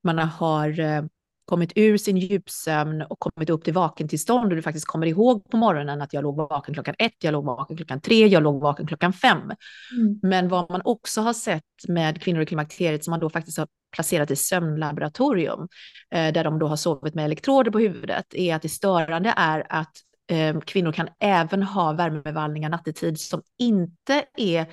man 0.04 0.18
har 0.18 0.80
eh, 0.80 1.02
kommit 1.44 1.72
ur 1.75 1.96
sin 1.96 2.16
djupsömn 2.16 3.02
och 3.02 3.18
kommit 3.18 3.50
upp 3.50 3.64
till 3.64 3.75
vakentillstånd 3.75 4.50
och 4.50 4.56
du 4.56 4.62
faktiskt 4.62 4.87
kommer 4.87 5.06
ihåg 5.06 5.50
på 5.50 5.56
morgonen 5.56 6.02
att 6.02 6.12
jag 6.12 6.22
låg 6.22 6.37
vaken 6.37 6.75
klockan 6.75 6.94
ett, 6.99 7.16
jag 7.18 7.32
låg 7.32 7.44
vaken 7.44 7.76
klockan 7.76 8.00
tre, 8.00 8.26
jag 8.26 8.42
låg 8.42 8.61
vaken 8.61 8.87
klockan 8.87 9.12
fem. 9.12 9.38
Mm. 9.40 10.20
Men 10.22 10.49
vad 10.49 10.70
man 10.70 10.82
också 10.84 11.20
har 11.20 11.32
sett 11.32 11.62
med 11.88 12.22
kvinnor 12.22 12.42
i 12.42 12.46
klimakteriet 12.46 13.04
som 13.04 13.11
man 13.11 13.20
då 13.20 13.30
faktiskt 13.30 13.58
har 13.58 13.68
placerat 13.94 14.30
i 14.30 14.37
sömnlaboratorium, 14.37 15.68
eh, 16.14 16.32
där 16.32 16.44
de 16.44 16.58
då 16.58 16.66
har 16.66 16.76
sovit 16.76 17.14
med 17.14 17.25
elektroder 17.25 17.70
på 17.70 17.78
huvudet, 17.78 18.34
är 18.34 18.54
att 18.54 18.62
det 18.62 18.68
störande 18.68 19.34
är 19.37 19.66
att 19.68 19.92
eh, 20.30 20.61
kvinnor 20.61 20.92
kan 20.92 21.08
även 21.20 21.62
ha 21.62 21.92
värmevallningar 21.92 22.68
nattetid 22.68 23.20
som 23.20 23.42
inte 23.58 24.25
är 24.37 24.66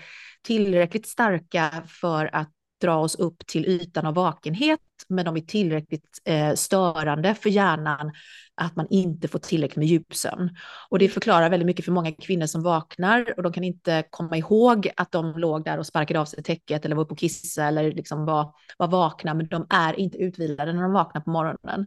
tillräckligt 0.44 1.08
starka 1.08 1.84
för 1.88 2.36
att 2.36 2.50
dra 2.82 2.98
oss 2.98 3.16
upp 3.16 3.48
till 3.48 3.66
ytan 3.66 4.06
av 4.06 4.14
vakenhet, 4.14 4.80
men 5.08 5.26
de 5.26 5.38
är 5.38 5.42
tillräckligt 5.42 6.22
eh, 6.26 6.54
störande 6.54 7.36
för 7.36 7.50
hjärnan 7.50 8.12
att 8.56 8.76
man 8.76 8.88
inte 8.90 9.28
får 9.28 9.40
tillräckligt 9.40 9.78
med 9.78 9.88
djupsömn. 9.88 10.50
Och 10.90 11.00
det 11.00 11.10
förklarar 11.10 11.50
väldigt 11.50 11.66
mycket 11.66 11.86
för 11.86 11.92
många 11.92 12.12
kvinnor 12.12 12.46
som 12.46 12.64
vaknar 12.64 13.34
och 13.38 13.44
de 13.44 13.54
kan 13.54 13.64
inte 13.64 14.04
komma 14.10 14.38
ihåg 14.38 14.90
att 14.96 15.12
de 15.12 15.40
låg 15.40 15.66
där 15.66 15.78
och 15.78 15.86
sparkade 15.86 16.20
av 16.20 16.26
sig 16.26 16.44
täcket 16.44 16.86
eller 16.86 16.96
var 16.96 17.04
uppe 17.04 17.12
och 17.12 17.20
kissade, 17.20 17.68
eller 17.68 17.92
liksom 17.92 18.26
var, 18.26 18.54
var 18.78 18.88
vakna, 18.88 19.34
men 19.34 19.48
de 19.48 19.68
är 19.70 20.00
inte 20.00 20.18
utvilade 20.18 20.74
när 20.74 20.82
de 20.82 20.92
vaknar 20.92 21.22
på 21.22 21.30
morgonen. 21.30 21.86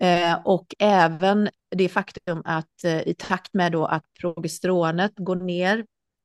Eh, 0.00 0.38
och 0.44 0.74
även 0.78 1.48
det 1.70 1.88
faktum 1.88 2.42
att 2.44 2.84
eh, 2.84 3.08
i 3.08 3.14
takt 3.18 3.54
med 3.54 3.72
då 3.72 3.86
att 3.86 4.04
progesteronet 4.20 5.12
går 5.16 5.36
ner, 5.36 5.84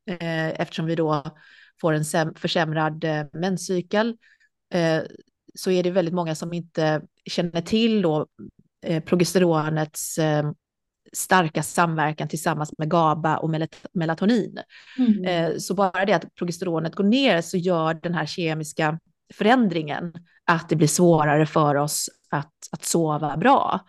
eh, 0.09 0.61
eftersom 0.61 0.85
vi 0.85 0.95
då 0.95 1.23
får 1.83 1.93
en 1.93 2.35
försämrad 2.35 3.03
eh, 3.03 3.25
menscykel, 3.33 4.17
eh, 4.73 5.01
så 5.55 5.71
är 5.71 5.83
det 5.83 5.91
väldigt 5.91 6.13
många 6.13 6.35
som 6.35 6.53
inte 6.53 7.01
känner 7.25 7.61
till 7.61 8.01
då, 8.01 8.27
eh, 8.85 9.03
progesteronets 9.03 10.19
starka 11.13 11.63
samverkan 11.63 12.27
tillsammans 12.27 12.73
med 12.77 12.89
GABA 12.89 13.37
och 13.37 13.51
melatonin. 13.93 14.59
Mm. 14.97 15.59
Så 15.59 15.73
bara 15.73 16.05
det 16.05 16.13
att 16.13 16.35
progesteronet 16.35 16.95
går 16.95 17.03
ner 17.03 17.41
så 17.41 17.57
gör 17.57 17.93
den 17.93 18.13
här 18.13 18.25
kemiska 18.25 18.99
förändringen 19.33 20.13
att 20.45 20.69
det 20.69 20.75
blir 20.75 20.87
svårare 20.87 21.45
för 21.45 21.75
oss 21.75 22.09
att, 22.29 22.53
att 22.71 22.85
sova 22.85 23.37
bra. 23.37 23.79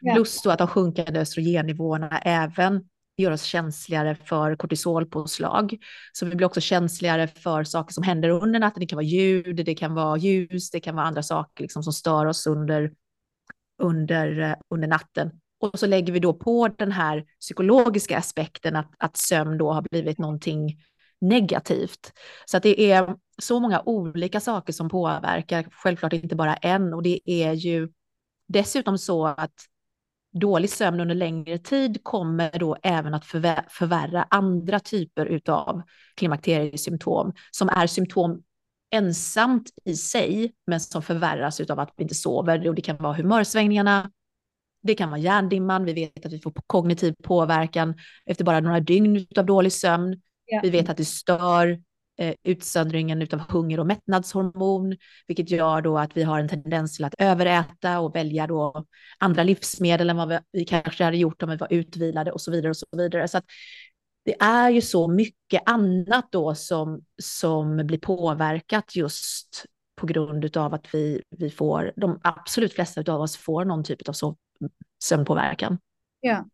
Ja. 0.00 0.14
Plus 0.14 0.42
då 0.42 0.50
att 0.50 0.58
de 0.58 0.68
sjunkande 0.68 1.20
östrogennivåerna 1.20 2.18
även 2.18 2.84
gör 3.22 3.30
oss 3.30 3.42
känsligare 3.42 4.14
för 4.14 4.56
kortisolpåslag. 4.56 5.78
Så 6.12 6.26
vi 6.26 6.36
blir 6.36 6.46
också 6.46 6.60
känsligare 6.60 7.28
för 7.28 7.64
saker 7.64 7.92
som 7.92 8.04
händer 8.04 8.28
under 8.28 8.60
natten. 8.60 8.80
Det 8.80 8.86
kan 8.86 8.96
vara 8.96 9.06
ljud, 9.06 9.56
det 9.56 9.74
kan 9.74 9.94
vara 9.94 10.16
ljus, 10.16 10.70
det 10.70 10.80
kan 10.80 10.96
vara 10.96 11.06
andra 11.06 11.22
saker 11.22 11.64
liksom 11.64 11.82
som 11.82 11.92
stör 11.92 12.26
oss 12.26 12.46
under, 12.46 12.92
under, 13.82 14.40
eh, 14.40 14.54
under 14.70 14.88
natten. 14.88 15.30
Och 15.60 15.78
så 15.78 15.86
lägger 15.86 16.12
vi 16.12 16.18
då 16.18 16.34
på 16.34 16.68
den 16.68 16.92
här 16.92 17.24
psykologiska 17.40 18.18
aspekten 18.18 18.76
att, 18.76 18.90
att 18.98 19.16
sömn 19.16 19.58
då 19.58 19.72
har 19.72 19.82
blivit 19.82 20.18
någonting 20.18 20.76
negativt. 21.20 22.12
Så 22.46 22.56
att 22.56 22.62
det 22.62 22.92
är 22.92 23.16
så 23.42 23.60
många 23.60 23.82
olika 23.86 24.40
saker 24.40 24.72
som 24.72 24.88
påverkar, 24.88 25.66
självklart 25.70 26.12
inte 26.12 26.36
bara 26.36 26.54
en. 26.54 26.94
Och 26.94 27.02
det 27.02 27.20
är 27.24 27.52
ju 27.52 27.88
dessutom 28.48 28.98
så 28.98 29.26
att 29.26 29.54
dålig 30.32 30.70
sömn 30.70 31.00
under 31.00 31.14
längre 31.14 31.58
tid 31.58 32.04
kommer 32.04 32.58
då 32.58 32.76
även 32.82 33.14
att 33.14 33.24
förvärra 33.24 34.26
andra 34.30 34.80
typer 34.80 35.40
av 35.50 35.82
klimakteriesymptom 36.16 37.32
som 37.50 37.68
är 37.68 37.86
symptom 37.86 38.42
ensamt 38.94 39.70
i 39.84 39.96
sig, 39.96 40.52
men 40.66 40.80
som 40.80 41.02
förvärras 41.02 41.60
av 41.60 41.80
att 41.80 41.92
vi 41.96 42.02
inte 42.02 42.14
sover. 42.14 42.68
Och 42.68 42.74
det 42.74 42.82
kan 42.82 42.96
vara 42.96 43.14
humörsvängningarna, 43.16 44.10
det 44.82 44.94
kan 44.94 45.10
vara 45.10 45.20
hjärndimman, 45.20 45.84
vi 45.84 45.92
vet 45.92 46.26
att 46.26 46.32
vi 46.32 46.38
får 46.38 46.52
kognitiv 46.66 47.14
påverkan 47.22 47.94
efter 48.26 48.44
bara 48.44 48.60
några 48.60 48.80
dygn 48.80 49.26
av 49.36 49.46
dålig 49.46 49.72
sömn. 49.72 50.20
Ja. 50.46 50.60
Vi 50.62 50.70
vet 50.70 50.88
att 50.88 50.96
det 50.96 51.04
stör 51.04 51.82
eh, 52.18 52.34
utsöndringen 52.42 53.28
av 53.32 53.38
hunger 53.38 53.80
och 53.80 53.86
mättnadshormon, 53.86 54.96
vilket 55.26 55.50
gör 55.50 55.80
då 55.80 55.98
att 55.98 56.16
vi 56.16 56.22
har 56.22 56.40
en 56.40 56.48
tendens 56.48 56.96
till 56.96 57.04
att 57.04 57.14
överäta 57.18 58.00
och 58.00 58.16
välja 58.16 58.46
då 58.46 58.84
andra 59.18 59.42
livsmedel 59.42 60.10
än 60.10 60.16
vad 60.16 60.28
vi, 60.28 60.38
vi 60.52 60.64
kanske 60.64 61.04
hade 61.04 61.16
gjort 61.16 61.42
om 61.42 61.50
vi 61.50 61.56
var 61.56 61.72
utvilade 61.72 62.32
och 62.32 62.40
så 62.40 62.50
vidare 62.50 62.70
och 62.70 62.76
så 62.76 62.86
vidare. 62.92 63.28
Så 63.28 63.38
att 63.38 63.44
det 64.24 64.34
är 64.40 64.70
ju 64.70 64.80
så 64.80 65.08
mycket 65.08 65.62
annat 65.66 66.28
då 66.32 66.54
som, 66.54 67.04
som 67.22 67.86
blir 67.86 67.98
påverkat 67.98 68.96
just 68.96 69.64
på 69.96 70.06
grund 70.06 70.56
av 70.56 70.74
att 70.74 70.94
vi, 70.94 71.22
vi 71.30 71.50
får, 71.50 71.92
de 71.96 72.20
absolut 72.22 72.72
flesta 72.72 73.12
av 73.12 73.20
oss 73.20 73.36
får 73.36 73.64
någon 73.64 73.84
typ 73.84 74.08
av 74.08 74.36
sömnpåverkan. 75.04 75.78
Ja. 76.20 76.44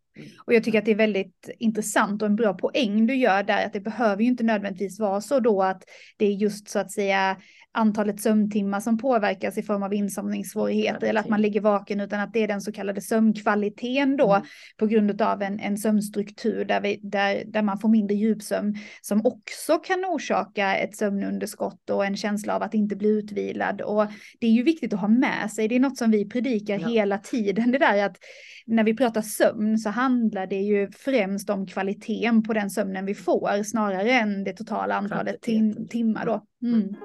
Och 0.45 0.53
jag 0.53 0.63
tycker 0.63 0.79
att 0.79 0.85
det 0.85 0.91
är 0.91 0.95
väldigt 0.95 1.49
intressant 1.59 2.21
och 2.21 2.25
en 2.25 2.35
bra 2.35 2.53
poäng 2.53 3.07
du 3.07 3.15
gör 3.15 3.43
där, 3.43 3.65
att 3.65 3.73
det 3.73 3.79
behöver 3.79 4.21
ju 4.21 4.27
inte 4.27 4.43
nödvändigtvis 4.43 4.99
vara 4.99 5.21
så 5.21 5.39
då 5.39 5.63
att 5.63 5.83
det 6.17 6.25
är 6.25 6.33
just 6.33 6.69
så 6.69 6.79
att 6.79 6.91
säga 6.91 7.37
antalet 7.71 8.21
sömntimmar 8.21 8.79
som 8.79 8.97
påverkas 8.97 9.57
i 9.57 9.63
form 9.63 9.83
av 9.83 9.93
insomningssvårigheter 9.93 11.07
eller 11.07 11.19
att 11.19 11.29
man 11.29 11.41
ligger 11.41 11.61
vaken 11.61 11.99
utan 11.99 12.19
att 12.19 12.33
det 12.33 12.43
är 12.43 12.47
den 12.47 12.61
så 12.61 12.71
kallade 12.71 13.01
sömnkvaliteten 13.01 14.17
då 14.17 14.33
mm. 14.33 14.47
på 14.77 14.87
grund 14.87 15.21
av 15.21 15.41
en, 15.41 15.59
en 15.59 15.77
sömnstruktur 15.77 16.65
där, 16.65 16.81
vi, 16.81 16.99
där, 17.03 17.43
där 17.45 17.61
man 17.61 17.79
får 17.79 17.89
mindre 17.89 18.15
djupsömn 18.15 18.75
som 19.01 19.25
också 19.25 19.77
kan 19.77 20.05
orsaka 20.05 20.75
ett 20.75 20.95
sömnunderskott 20.95 21.89
och 21.89 22.05
en 22.05 22.17
känsla 22.17 22.55
av 22.55 22.63
att 22.63 22.73
inte 22.73 22.95
bli 22.95 23.09
utvilad 23.09 23.81
och 23.81 24.05
det 24.39 24.47
är 24.47 24.51
ju 24.51 24.63
viktigt 24.63 24.93
att 24.93 24.99
ha 24.99 25.07
med 25.07 25.51
sig. 25.51 25.67
Det 25.67 25.75
är 25.75 25.79
något 25.79 25.97
som 25.97 26.11
vi 26.11 26.29
predikar 26.29 26.79
ja. 26.79 26.87
hela 26.87 27.17
tiden 27.17 27.71
det 27.71 27.77
där 27.77 28.05
att 28.05 28.17
när 28.65 28.83
vi 28.83 28.95
pratar 28.95 29.21
sömn 29.21 29.77
så 29.77 29.89
handlar 29.89 30.08
det 30.47 30.61
ju 30.61 30.91
främst 30.91 31.49
om 31.49 31.65
kvaliteten 31.67 32.43
på 32.43 32.53
den 32.53 32.69
sömnen 32.69 33.05
vi 33.05 33.15
får 33.15 33.63
snarare 33.63 34.11
än 34.11 34.43
det 34.43 34.53
totala 34.53 34.95
antalet 34.95 35.41
tim 35.41 35.87
timmar 35.87 36.25
då. 36.25 36.45
Mm. 36.67 36.95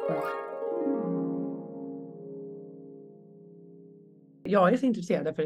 Jag 4.45 4.73
är 4.73 4.77
så 4.77 4.87
intresserad 4.87 5.37
för 5.37 5.43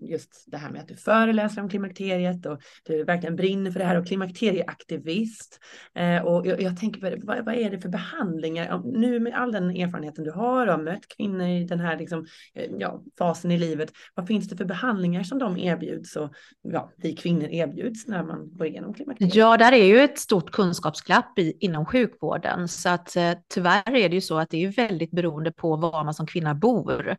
just 0.00 0.44
det 0.46 0.56
här 0.56 0.70
med 0.70 0.80
att 0.80 0.88
du 0.88 0.96
föreläser 0.96 1.62
om 1.62 1.68
klimakteriet 1.68 2.46
och 2.46 2.60
du 2.84 3.04
verkligen 3.04 3.36
brinner 3.36 3.70
för 3.70 3.78
det 3.78 3.84
här 3.84 3.98
och 3.98 4.06
klimakterieaktivist. 4.06 5.60
Eh, 5.94 6.22
och 6.22 6.46
jag, 6.46 6.62
jag 6.62 6.80
tänker, 6.80 7.26
vad, 7.26 7.44
vad, 7.44 7.54
är 7.54 7.70
det 7.70 7.78
för 7.78 7.88
behandlingar? 7.88 8.82
Nu 8.84 9.20
med 9.20 9.34
all 9.34 9.52
den 9.52 9.70
erfarenheten 9.70 10.24
du 10.24 10.30
har 10.30 10.66
och 10.66 10.72
har 10.72 10.82
mött 10.82 11.08
kvinnor 11.16 11.46
i 11.46 11.64
den 11.64 11.80
här 11.80 11.98
liksom, 11.98 12.26
eh, 12.54 12.70
ja, 12.78 13.02
fasen 13.18 13.50
i 13.50 13.58
livet, 13.58 13.92
vad 14.14 14.26
finns 14.26 14.48
det 14.48 14.56
för 14.56 14.64
behandlingar 14.64 15.22
som 15.22 15.38
de 15.38 15.56
erbjuds 15.56 16.16
och 16.16 16.34
ja, 16.62 16.92
vi 16.96 17.16
kvinnor 17.16 17.48
erbjuds 17.48 18.06
när 18.06 18.24
man 18.24 18.56
går 18.56 18.66
igenom 18.66 18.94
klimakteriet? 18.94 19.34
Ja, 19.34 19.56
där 19.56 19.72
är 19.72 19.84
ju 19.84 19.98
ett 19.98 20.18
stort 20.18 20.50
kunskapsglapp 20.50 21.38
i, 21.38 21.56
inom 21.60 21.86
sjukvården 21.86 22.68
så 22.68 22.88
att 22.88 23.16
eh, 23.16 23.32
tyvärr 23.54 23.94
är 23.94 24.08
det 24.08 24.14
ju 24.14 24.20
så 24.20 24.38
att 24.38 24.50
det 24.50 24.64
är 24.64 24.72
väldigt 24.72 25.10
beroende 25.10 25.52
på 25.52 25.76
var 25.76 26.04
man 26.04 26.14
som 26.14 26.26
kvinna 26.26 26.54
bor. 26.54 27.16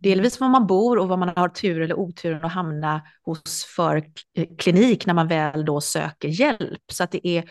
Delvis 0.00 0.40
var 0.40 0.48
man 0.48 0.66
bor 0.66 0.98
och 0.98 1.08
vad 1.08 1.18
man 1.18 1.32
har 1.36 1.48
tur 1.48 1.80
eller 1.80 1.98
otur 1.98 2.15
oturen 2.16 2.44
att 2.44 2.52
hamna 2.52 3.02
hos 3.22 3.64
för 3.76 3.96
eh, 4.36 4.46
klinik 4.58 5.06
när 5.06 5.14
man 5.14 5.28
väl 5.28 5.64
då 5.64 5.80
söker 5.80 6.28
hjälp. 6.28 6.82
Så 6.92 7.04
att 7.04 7.10
det 7.10 7.28
är, 7.28 7.44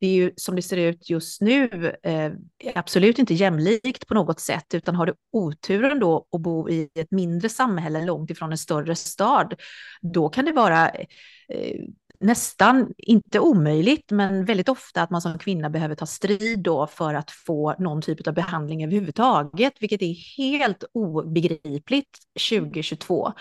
det 0.00 0.06
är 0.06 0.14
ju 0.14 0.32
som 0.36 0.56
det 0.56 0.62
ser 0.62 0.76
ut 0.76 1.10
just 1.10 1.40
nu 1.40 1.92
eh, 2.02 2.32
absolut 2.74 3.18
inte 3.18 3.34
jämlikt 3.34 4.06
på 4.06 4.14
något 4.14 4.40
sätt, 4.40 4.74
utan 4.74 4.94
har 4.94 5.06
du 5.06 5.14
oturen 5.32 6.00
då 6.00 6.26
att 6.32 6.40
bo 6.40 6.68
i 6.70 6.88
ett 6.94 7.10
mindre 7.10 7.48
samhälle 7.48 8.04
långt 8.04 8.30
ifrån 8.30 8.52
en 8.52 8.58
större 8.58 8.96
stad, 8.96 9.54
då 10.02 10.28
kan 10.28 10.44
det 10.44 10.52
vara 10.52 10.88
eh, 10.88 11.80
nästan, 12.22 12.94
inte 12.98 13.40
omöjligt, 13.40 14.10
men 14.10 14.44
väldigt 14.44 14.68
ofta 14.68 15.02
att 15.02 15.10
man 15.10 15.22
som 15.22 15.38
kvinna 15.38 15.70
behöver 15.70 15.94
ta 15.94 16.06
strid 16.06 16.58
då 16.58 16.86
för 16.86 17.14
att 17.14 17.30
få 17.30 17.74
någon 17.78 18.02
typ 18.02 18.26
av 18.26 18.34
behandling 18.34 18.84
överhuvudtaget, 18.84 19.72
vilket 19.80 20.02
är 20.02 20.36
helt 20.38 20.84
obegripligt 20.92 22.18
2022. 22.50 23.32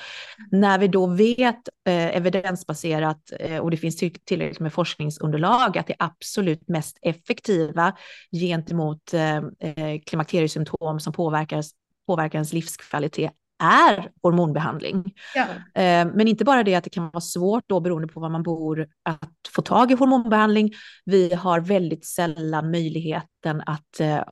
När 0.52 0.80
vi 0.80 0.88
då 0.88 1.08
vet 1.08 1.70
eh, 1.88 2.18
evidensbaserat, 2.18 3.32
eh, 3.40 3.58
och 3.58 3.72
det 3.72 3.78
finns 3.78 3.98
tillräckligt 3.98 4.60
med 4.60 4.74
forskningsunderlag, 4.74 5.78
att 5.78 5.88
det 5.88 5.96
absolut 6.00 6.68
mest 6.68 6.98
effektiva 7.02 7.94
gentemot 8.32 9.14
eh, 9.14 9.38
eh 9.38 10.02
klimakteriesymptom 10.06 11.00
som 11.00 11.14
påverkar, 11.14 11.64
påverkar 12.08 12.38
ens 12.38 12.54
livskvalitet 12.54 13.32
är 13.62 14.12
hormonbehandling. 14.24 15.13
Ja. 15.36 15.41
Eh, 15.82 16.08
men 16.13 16.27
inte 16.27 16.46
bara 16.46 16.63
det 16.63 16.75
att 16.75 16.84
det 16.84 16.89
kan 16.89 17.10
vara 17.10 17.22
svårt 17.22 17.63
då 17.68 17.80
beroende 17.80 18.08
på 18.08 18.20
var 18.20 18.30
man 18.30 18.44
bor 18.44 18.88
att 19.03 19.30
få 19.56 19.62
tag 19.62 19.91
i 19.91 19.96
hormonbehandling. 19.96 20.72
Vi 21.06 21.34
har 21.34 21.60
väldigt 21.60 22.06
sällan 22.06 22.72
möjligheten 22.72 23.62
att 23.65 24.00
eh, 24.00 24.24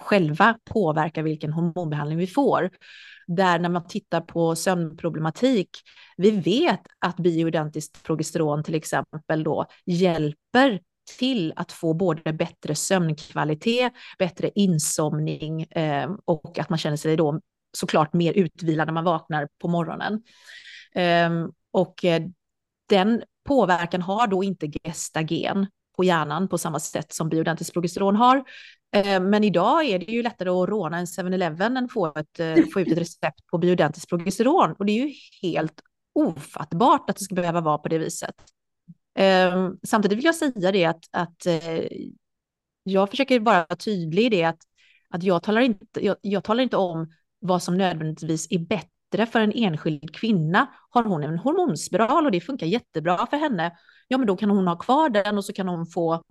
själva 0.00 0.58
påverka 0.70 1.22
vilken 1.22 1.52
hormonbehandling 1.52 2.18
vi 2.18 2.26
får. 2.26 2.70
Där 3.26 3.58
när 3.58 3.68
man 3.68 3.86
tittar 3.86 4.20
på 4.20 4.56
sömnproblematik, 4.56 5.68
vi 6.16 6.30
vet 6.30 6.80
att 6.98 7.16
bioidentiskt 7.16 8.02
progesteron 8.02 8.64
till 8.64 8.74
exempel 8.74 9.44
då 9.44 9.66
hjälper 9.86 10.80
till 11.18 11.52
att 11.56 11.72
få 11.72 11.94
både 11.94 12.32
bättre 12.32 12.74
sömnkvalitet, 12.74 13.92
bättre 14.18 14.50
insomning 14.54 15.62
eh, 15.62 16.10
och 16.24 16.58
att 16.58 16.68
man 16.68 16.78
känner 16.78 16.96
sig 16.96 17.16
då 17.16 17.40
såklart 17.72 18.12
mer 18.12 18.32
utvilad 18.32 18.88
när 18.88 18.94
man 18.94 19.04
vaknar 19.04 19.48
på 19.58 19.68
morgonen. 19.68 20.22
Ehm, 20.94 21.52
och 21.70 22.04
eh, 22.04 22.22
den 22.88 23.22
påverkan 23.44 24.02
har 24.02 24.26
då 24.26 24.44
inte 24.44 24.66
gestagen 24.66 25.66
på 25.96 26.04
hjärnan 26.04 26.48
på 26.48 26.58
samma 26.58 26.80
sätt 26.80 27.12
som 27.12 27.28
bioidentiskt 27.28 27.72
progesteron 27.72 28.16
har. 28.16 28.44
Ehm, 28.92 29.30
men 29.30 29.44
idag 29.44 29.84
är 29.84 29.98
det 29.98 30.12
ju 30.12 30.22
lättare 30.22 30.48
att 30.48 30.68
råna 30.68 30.98
en 30.98 31.06
7-Eleven 31.06 31.76
än 31.76 31.88
få, 31.88 32.12
ett, 32.16 32.40
eh, 32.40 32.56
få 32.72 32.80
ut 32.80 32.92
ett 32.92 32.98
recept 32.98 33.46
på 33.46 33.58
bioidentiskt 33.58 34.08
progesteron. 34.08 34.72
Och 34.78 34.86
det 34.86 34.92
är 34.92 35.06
ju 35.06 35.14
helt 35.42 35.80
ofattbart 36.14 37.10
att 37.10 37.16
det 37.16 37.24
ska 37.24 37.34
behöva 37.34 37.60
vara 37.60 37.78
på 37.78 37.88
det 37.88 37.98
viset. 37.98 38.34
Ehm, 39.14 39.76
samtidigt 39.82 40.18
vill 40.18 40.24
jag 40.24 40.34
säga 40.34 40.72
det 40.72 40.84
att, 40.84 41.04
att 41.10 41.46
eh, 41.46 41.86
jag 42.82 43.10
försöker 43.10 43.40
bara 43.40 43.66
vara 43.68 43.76
tydlig 43.76 44.24
i 44.24 44.28
det 44.28 44.44
att, 44.44 44.60
att 45.08 45.22
jag, 45.22 45.42
talar 45.42 45.60
inte, 45.60 46.06
jag, 46.06 46.16
jag 46.20 46.44
talar 46.44 46.62
inte 46.62 46.76
om 46.76 47.12
vad 47.42 47.62
som 47.62 47.76
nödvändigtvis 47.76 48.46
är 48.50 48.58
bättre 48.58 49.26
för 49.26 49.40
en 49.40 49.52
enskild 49.52 50.14
kvinna. 50.14 50.66
Har 50.90 51.04
hon 51.04 51.22
en 51.22 51.38
hormonspiral 51.38 52.24
och 52.24 52.32
det 52.32 52.40
funkar 52.40 52.66
jättebra 52.66 53.26
för 53.26 53.36
henne, 53.36 53.72
ja 54.08 54.18
men 54.18 54.26
då 54.26 54.36
kan 54.36 54.50
hon 54.50 54.66
ha 54.66 54.76
kvar 54.76 55.08
den 55.08 55.38
och 55.38 55.44
så 55.44 55.52
kan 55.52 55.68
hon 55.68 55.86
få 55.86 56.22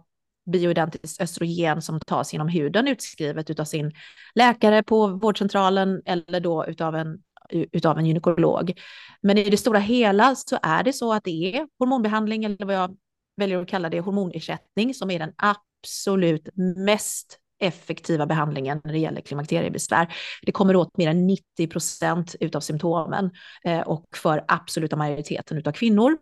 bioidentiskt 0.51 1.21
östrogen 1.21 1.81
som 1.81 1.99
tas 1.99 2.33
genom 2.33 2.47
huden 2.47 2.87
utskrivet 2.87 3.59
av 3.59 3.65
sin 3.65 3.91
läkare 4.35 4.83
på 4.83 5.07
vårdcentralen 5.07 6.01
eller 6.05 6.39
då 6.39 6.65
utav 6.65 6.95
en, 6.95 7.23
utav 7.49 7.97
en 7.97 8.05
gynekolog. 8.05 8.79
Men 9.21 9.37
i 9.37 9.49
det 9.49 9.57
stora 9.57 9.79
hela 9.79 10.35
så 10.35 10.57
är 10.61 10.83
det 10.83 10.93
så 10.93 11.13
att 11.13 11.23
det 11.23 11.55
är 11.55 11.67
hormonbehandling 11.79 12.43
eller 12.43 12.65
vad 12.65 12.75
jag 12.75 12.97
väljer 13.37 13.61
att 13.61 13.67
kalla 13.67 13.89
det 13.89 13.99
hormonersättning 13.99 14.93
som 14.93 15.11
är 15.11 15.19
den 15.19 15.33
absolut 15.37 16.49
mest 16.85 17.39
effektiva 17.61 18.25
behandlingen 18.25 18.81
när 18.83 18.93
det 18.93 18.99
gäller 18.99 19.21
klimakteriebesvär. 19.21 20.13
Det 20.41 20.51
kommer 20.51 20.75
åt 20.75 20.97
mer 20.97 21.07
än 21.07 21.27
90 21.27 21.67
procent 21.67 22.35
av 22.55 22.59
symptomen 22.59 23.31
eh, 23.63 23.79
och 23.79 24.05
för 24.15 24.45
absoluta 24.47 24.95
majoriteten 24.95 25.63
av 25.65 25.71
kvinnor. 25.71 26.17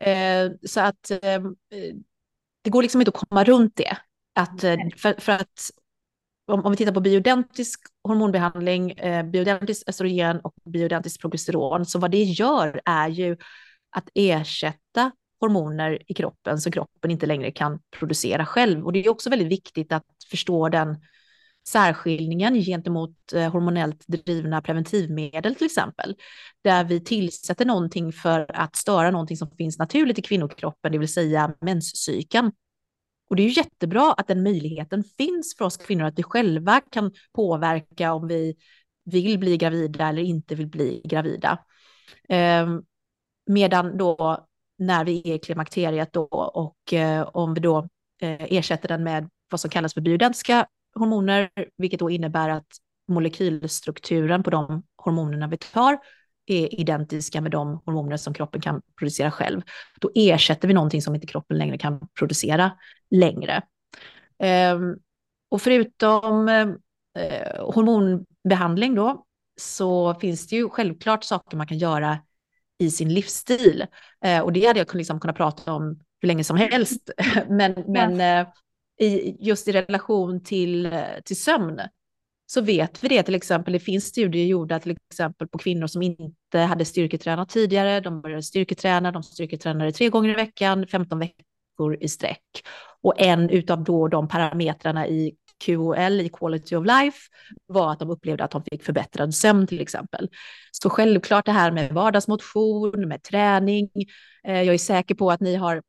Eh, 0.00 0.50
så 0.66 0.80
att 0.80 1.10
eh, 1.10 1.40
det 2.62 2.70
går 2.70 2.82
liksom 2.82 3.00
inte 3.00 3.12
att 3.14 3.28
komma 3.28 3.44
runt 3.44 3.76
det. 3.76 3.96
Att, 4.34 4.64
eh, 4.64 4.76
för, 4.96 5.20
för, 5.20 5.32
att 5.32 5.70
om, 6.46 6.64
om, 6.64 6.72
vi 6.72 6.76
tittar 6.76 6.92
på 6.92 7.00
bioidentisk 7.00 7.80
hormonbehandling, 8.04 8.90
eh, 8.90 9.24
bioidentiskt 9.24 9.88
östrogen 9.88 10.40
och 10.40 10.54
bioidentiskt 10.64 11.20
progesteron, 11.20 11.86
så 11.86 11.98
vad 11.98 12.10
det 12.10 12.22
gör 12.22 12.80
är 12.84 13.08
ju 13.08 13.36
att 13.96 14.08
ersätta 14.14 15.12
hormoner 15.42 15.98
i 16.06 16.14
kroppen 16.14 16.60
som 16.60 16.72
kroppen 16.72 17.10
inte 17.10 17.26
längre 17.26 17.50
kan 17.50 17.78
producera 17.98 18.46
själv. 18.46 18.84
Och 18.84 18.92
det 18.92 19.06
är 19.06 19.08
också 19.08 19.30
väldigt 19.30 19.48
viktigt 19.48 19.92
att 19.92 20.06
förstå 20.30 20.68
den 20.68 20.96
särskiljningen 21.68 22.54
gentemot 22.54 23.32
eh, 23.32 23.52
hormonellt 23.52 24.04
drivna 24.06 24.62
preventivmedel 24.62 25.54
till 25.54 25.66
exempel, 25.66 26.16
där 26.64 26.84
vi 26.84 27.00
tillsätter 27.00 27.64
någonting 27.64 28.12
för 28.12 28.46
att 28.54 28.76
störa 28.76 29.10
någonting 29.10 29.36
som 29.36 29.50
finns 29.50 29.78
naturligt 29.78 30.18
i 30.18 30.22
kvinnokroppen, 30.22 30.92
det 30.92 30.98
vill 30.98 31.12
säga 31.12 31.54
menscykeln. 31.60 32.52
Och 33.30 33.36
det 33.36 33.42
är 33.42 33.48
ju 33.48 33.52
jättebra 33.52 34.12
att 34.12 34.26
den 34.26 34.42
möjligheten 34.42 35.04
finns 35.04 35.54
för 35.58 35.64
oss 35.64 35.76
kvinnor, 35.76 36.04
att 36.04 36.18
vi 36.18 36.22
själva 36.22 36.80
kan 36.90 37.12
påverka 37.32 38.12
om 38.12 38.28
vi 38.28 38.56
vill 39.04 39.38
bli 39.38 39.56
gravida 39.56 40.08
eller 40.08 40.22
inte 40.22 40.54
vill 40.54 40.68
bli 40.68 41.02
gravida. 41.04 41.58
Ehm, 42.28 42.82
medan 43.46 43.96
då 43.96 44.46
när 44.86 45.04
vi 45.04 45.30
är 45.30 45.34
i 45.34 45.38
klimakteriet 45.38 46.12
då 46.12 46.24
och 46.54 46.92
eh, 46.92 47.22
om 47.22 47.54
vi 47.54 47.60
då 47.60 47.78
eh, 48.22 48.42
ersätter 48.42 48.88
den 48.88 49.04
med 49.04 49.28
vad 49.50 49.60
som 49.60 49.70
kallas 49.70 49.94
för 49.94 50.00
bioidentiska 50.00 50.66
hormoner, 50.94 51.50
vilket 51.76 52.00
då 52.00 52.10
innebär 52.10 52.48
att 52.48 52.66
molekylstrukturen 53.08 54.42
på 54.42 54.50
de 54.50 54.82
hormonerna 54.96 55.46
vi 55.46 55.56
tar 55.56 55.98
är 56.46 56.80
identiska 56.80 57.40
med 57.40 57.50
de 57.50 57.80
hormoner 57.84 58.16
som 58.16 58.34
kroppen 58.34 58.60
kan 58.60 58.82
producera 58.98 59.30
själv. 59.30 59.62
Då 60.00 60.10
ersätter 60.14 60.68
vi 60.68 60.74
någonting 60.74 61.02
som 61.02 61.14
inte 61.14 61.26
kroppen 61.26 61.58
längre 61.58 61.78
kan 61.78 62.08
producera 62.18 62.72
längre. 63.10 63.62
Ehm, 64.38 64.96
och 65.50 65.62
förutom 65.62 66.48
eh, 66.48 66.68
hormonbehandling 67.74 68.94
då, 68.94 69.24
så 69.60 70.14
finns 70.14 70.46
det 70.46 70.56
ju 70.56 70.68
självklart 70.68 71.24
saker 71.24 71.56
man 71.56 71.66
kan 71.66 71.78
göra 71.78 72.18
i 72.82 72.90
sin 72.90 73.14
livsstil. 73.14 73.86
Uh, 74.26 74.40
och 74.40 74.52
det 74.52 74.66
hade 74.66 74.78
jag 74.78 74.94
liksom 74.94 75.20
kunnat 75.20 75.36
prata 75.36 75.72
om 75.72 76.00
hur 76.20 76.26
länge 76.26 76.44
som 76.44 76.56
helst. 76.56 77.10
men 77.48 77.84
men 77.86 78.20
uh, 78.20 78.52
i, 79.00 79.36
just 79.40 79.68
i 79.68 79.72
relation 79.72 80.44
till, 80.44 80.90
till 81.24 81.42
sömn 81.42 81.80
så 82.46 82.60
vet 82.60 83.04
vi 83.04 83.08
det 83.08 83.22
till 83.22 83.34
exempel. 83.34 83.72
Det 83.72 83.80
finns 83.80 84.04
studier 84.04 84.46
gjorda 84.46 84.80
till 84.80 84.96
exempel 85.10 85.48
på 85.48 85.58
kvinnor 85.58 85.86
som 85.86 86.02
inte 86.02 86.58
hade 86.58 86.84
styrketränat 86.84 87.48
tidigare. 87.48 88.00
De 88.00 88.20
började 88.20 88.42
styrketräna, 88.42 89.12
de 89.12 89.22
styrketränade 89.22 89.92
tre 89.92 90.08
gånger 90.08 90.30
i 90.30 90.34
veckan, 90.34 90.86
15 90.86 91.18
veckor 91.18 91.96
i 92.00 92.08
sträck. 92.08 92.42
Och 93.02 93.20
en 93.20 93.50
utav 93.50 93.84
då 93.84 94.08
de 94.08 94.28
parametrarna 94.28 95.08
i 95.08 95.34
QOL, 95.64 96.20
i 96.20 96.28
quality 96.28 96.76
of 96.76 96.86
life, 96.86 97.18
var 97.66 97.92
att 97.92 97.98
de 97.98 98.10
upplevde 98.10 98.44
att 98.44 98.50
de 98.50 98.62
fick 98.64 98.84
förbättrad 98.84 99.34
sömn 99.34 99.66
till 99.66 99.80
exempel. 99.80 100.28
Så 100.70 100.90
självklart 100.90 101.46
det 101.46 101.52
här 101.52 101.70
med 101.70 101.92
vardagsmotion, 101.92 103.08
med 103.08 103.22
träning. 103.22 103.90
Eh, 104.44 104.62
jag 104.62 104.74
är 104.74 104.78
säker 104.78 105.14
på 105.14 105.30
att 105.30 105.40
ni 105.40 105.54
har 105.54 105.82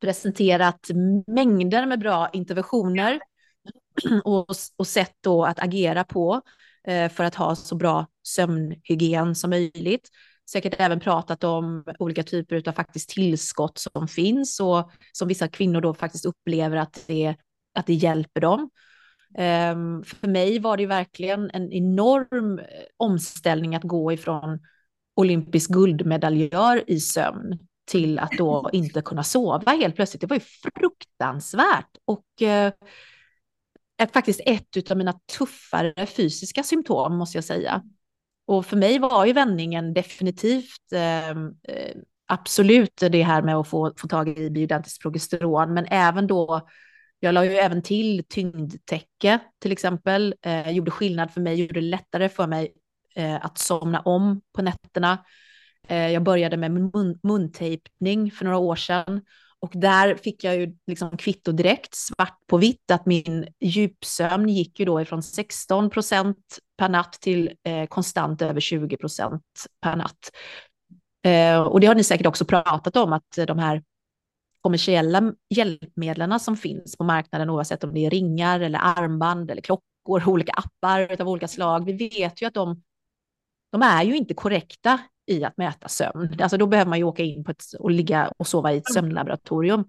presenterat 0.00 0.90
mängder 1.26 1.86
med 1.86 2.00
bra 2.00 2.28
interventioner 2.32 3.20
och, 4.24 4.46
och 4.76 4.86
sätt 4.86 5.12
då 5.20 5.44
att 5.44 5.62
agera 5.62 6.04
på 6.04 6.40
eh, 6.86 7.08
för 7.08 7.24
att 7.24 7.34
ha 7.34 7.56
så 7.56 7.74
bra 7.74 8.06
sömnhygien 8.22 9.34
som 9.34 9.50
möjligt. 9.50 10.08
Säkert 10.50 10.74
även 10.78 11.00
pratat 11.00 11.44
om 11.44 11.84
olika 11.98 12.22
typer 12.22 12.68
av 12.68 12.72
faktiskt 12.72 13.08
tillskott 13.08 13.78
som 13.78 14.08
finns 14.08 14.60
och 14.60 14.90
som 15.12 15.28
vissa 15.28 15.48
kvinnor 15.48 15.80
då 15.80 15.94
faktiskt 15.94 16.24
upplever 16.24 16.76
att 16.76 17.04
det, 17.06 17.34
att 17.74 17.86
det 17.86 17.94
hjälper 17.94 18.40
dem. 18.40 18.70
Um, 19.38 20.04
för 20.04 20.28
mig 20.28 20.58
var 20.58 20.76
det 20.76 20.86
verkligen 20.86 21.50
en 21.50 21.72
enorm 21.72 22.58
eh, 22.58 22.64
omställning 22.96 23.74
att 23.74 23.82
gå 23.82 24.12
ifrån 24.12 24.58
olympisk 25.16 25.70
guldmedaljör 25.70 26.90
i 26.90 27.00
sömn 27.00 27.58
till 27.86 28.18
att 28.18 28.32
då 28.38 28.70
inte 28.72 29.02
kunna 29.02 29.24
sova 29.24 29.72
helt 29.72 29.96
plötsligt. 29.96 30.20
Det 30.20 30.26
var 30.26 30.36
ju 30.36 30.70
fruktansvärt 30.72 31.96
och 32.04 32.24
är 33.96 34.06
faktiskt 34.06 34.40
ett 34.46 34.90
av 34.90 34.96
mina 34.96 35.12
tuffare 35.38 36.06
fysiska 36.06 36.62
symptom 36.62 37.16
måste 37.16 37.36
jag 37.36 37.44
säga. 37.44 37.82
Och 38.46 38.66
för 38.66 38.76
mig 38.76 38.98
var 38.98 39.26
ju 39.26 39.32
vändningen 39.32 39.94
definitivt 39.94 40.92
eh, 40.92 41.36
absolut 42.26 42.96
det 42.96 43.22
här 43.22 43.42
med 43.42 43.56
att 43.56 43.68
få, 43.68 43.92
få 43.96 44.08
tag 44.08 44.38
i 44.38 44.50
bioidentiskt 44.50 45.02
progesteron, 45.02 45.74
men 45.74 45.86
även 45.86 46.26
då 46.26 46.68
jag 47.24 47.34
la 47.34 47.44
ju 47.44 47.50
även 47.50 47.82
till 47.82 48.24
tyngdtäcke 48.28 49.38
till 49.58 49.72
exempel, 49.72 50.34
eh, 50.42 50.70
gjorde 50.70 50.90
skillnad 50.90 51.30
för 51.30 51.40
mig, 51.40 51.60
gjorde 51.60 51.74
det 51.74 51.80
lättare 51.80 52.28
för 52.28 52.46
mig 52.46 52.72
eh, 53.14 53.44
att 53.44 53.58
somna 53.58 54.00
om 54.00 54.40
på 54.56 54.62
nätterna. 54.62 55.24
Eh, 55.88 56.10
jag 56.10 56.22
började 56.22 56.56
med 56.56 56.70
mun 56.70 57.18
muntejpning 57.22 58.30
för 58.30 58.44
några 58.44 58.58
år 58.58 58.76
sedan 58.76 59.20
och 59.64 59.72
där 59.74 60.14
fick 60.14 60.44
jag 60.44 60.56
ju 60.56 60.76
liksom 60.86 61.16
kvitto 61.16 61.52
direkt, 61.52 61.94
svart 61.94 62.38
på 62.46 62.56
vitt, 62.56 62.90
att 62.90 63.06
min 63.06 63.46
djupsömn 63.60 64.48
gick 64.48 64.80
ju 64.80 64.86
då 64.86 65.00
ifrån 65.00 65.22
16 65.22 65.90
procent 65.90 66.58
per 66.78 66.88
natt 66.88 67.12
till 67.12 67.52
eh, 67.64 67.86
konstant 67.86 68.42
över 68.42 68.60
20 68.60 68.96
procent 68.96 69.42
per 69.80 69.96
natt. 69.96 70.30
Eh, 71.24 71.60
och 71.60 71.80
det 71.80 71.86
har 71.86 71.94
ni 71.94 72.04
säkert 72.04 72.26
också 72.26 72.44
pratat 72.44 72.96
om, 72.96 73.12
att 73.12 73.38
de 73.46 73.58
här 73.58 73.82
kommersiella 74.64 75.32
hjälpmedlen 75.50 76.40
som 76.40 76.56
finns 76.56 76.96
på 76.96 77.04
marknaden, 77.04 77.50
oavsett 77.50 77.84
om 77.84 77.94
det 77.94 78.06
är 78.06 78.10
ringar 78.10 78.60
eller 78.60 78.78
armband 78.82 79.50
eller 79.50 79.62
klockor, 79.62 80.22
olika 80.28 80.52
appar 80.52 81.20
av 81.20 81.28
olika 81.28 81.48
slag, 81.48 81.84
vi 81.84 81.92
vet 81.92 82.42
ju 82.42 82.46
att 82.46 82.54
de, 82.54 82.82
de 83.72 83.82
är 83.82 84.02
ju 84.02 84.16
inte 84.16 84.34
korrekta 84.34 84.98
i 85.26 85.44
att 85.44 85.56
mäta 85.56 85.88
sömn. 85.88 86.36
Alltså 86.40 86.56
då 86.56 86.66
behöver 86.66 86.88
man 86.88 86.98
ju 86.98 87.04
åka 87.04 87.22
in 87.22 87.44
på 87.44 87.50
ett, 87.50 87.64
och 87.78 87.90
ligga 87.90 88.32
och 88.36 88.46
sova 88.46 88.72
i 88.72 88.76
ett 88.76 88.92
sömnlaboratorium. 88.92 89.84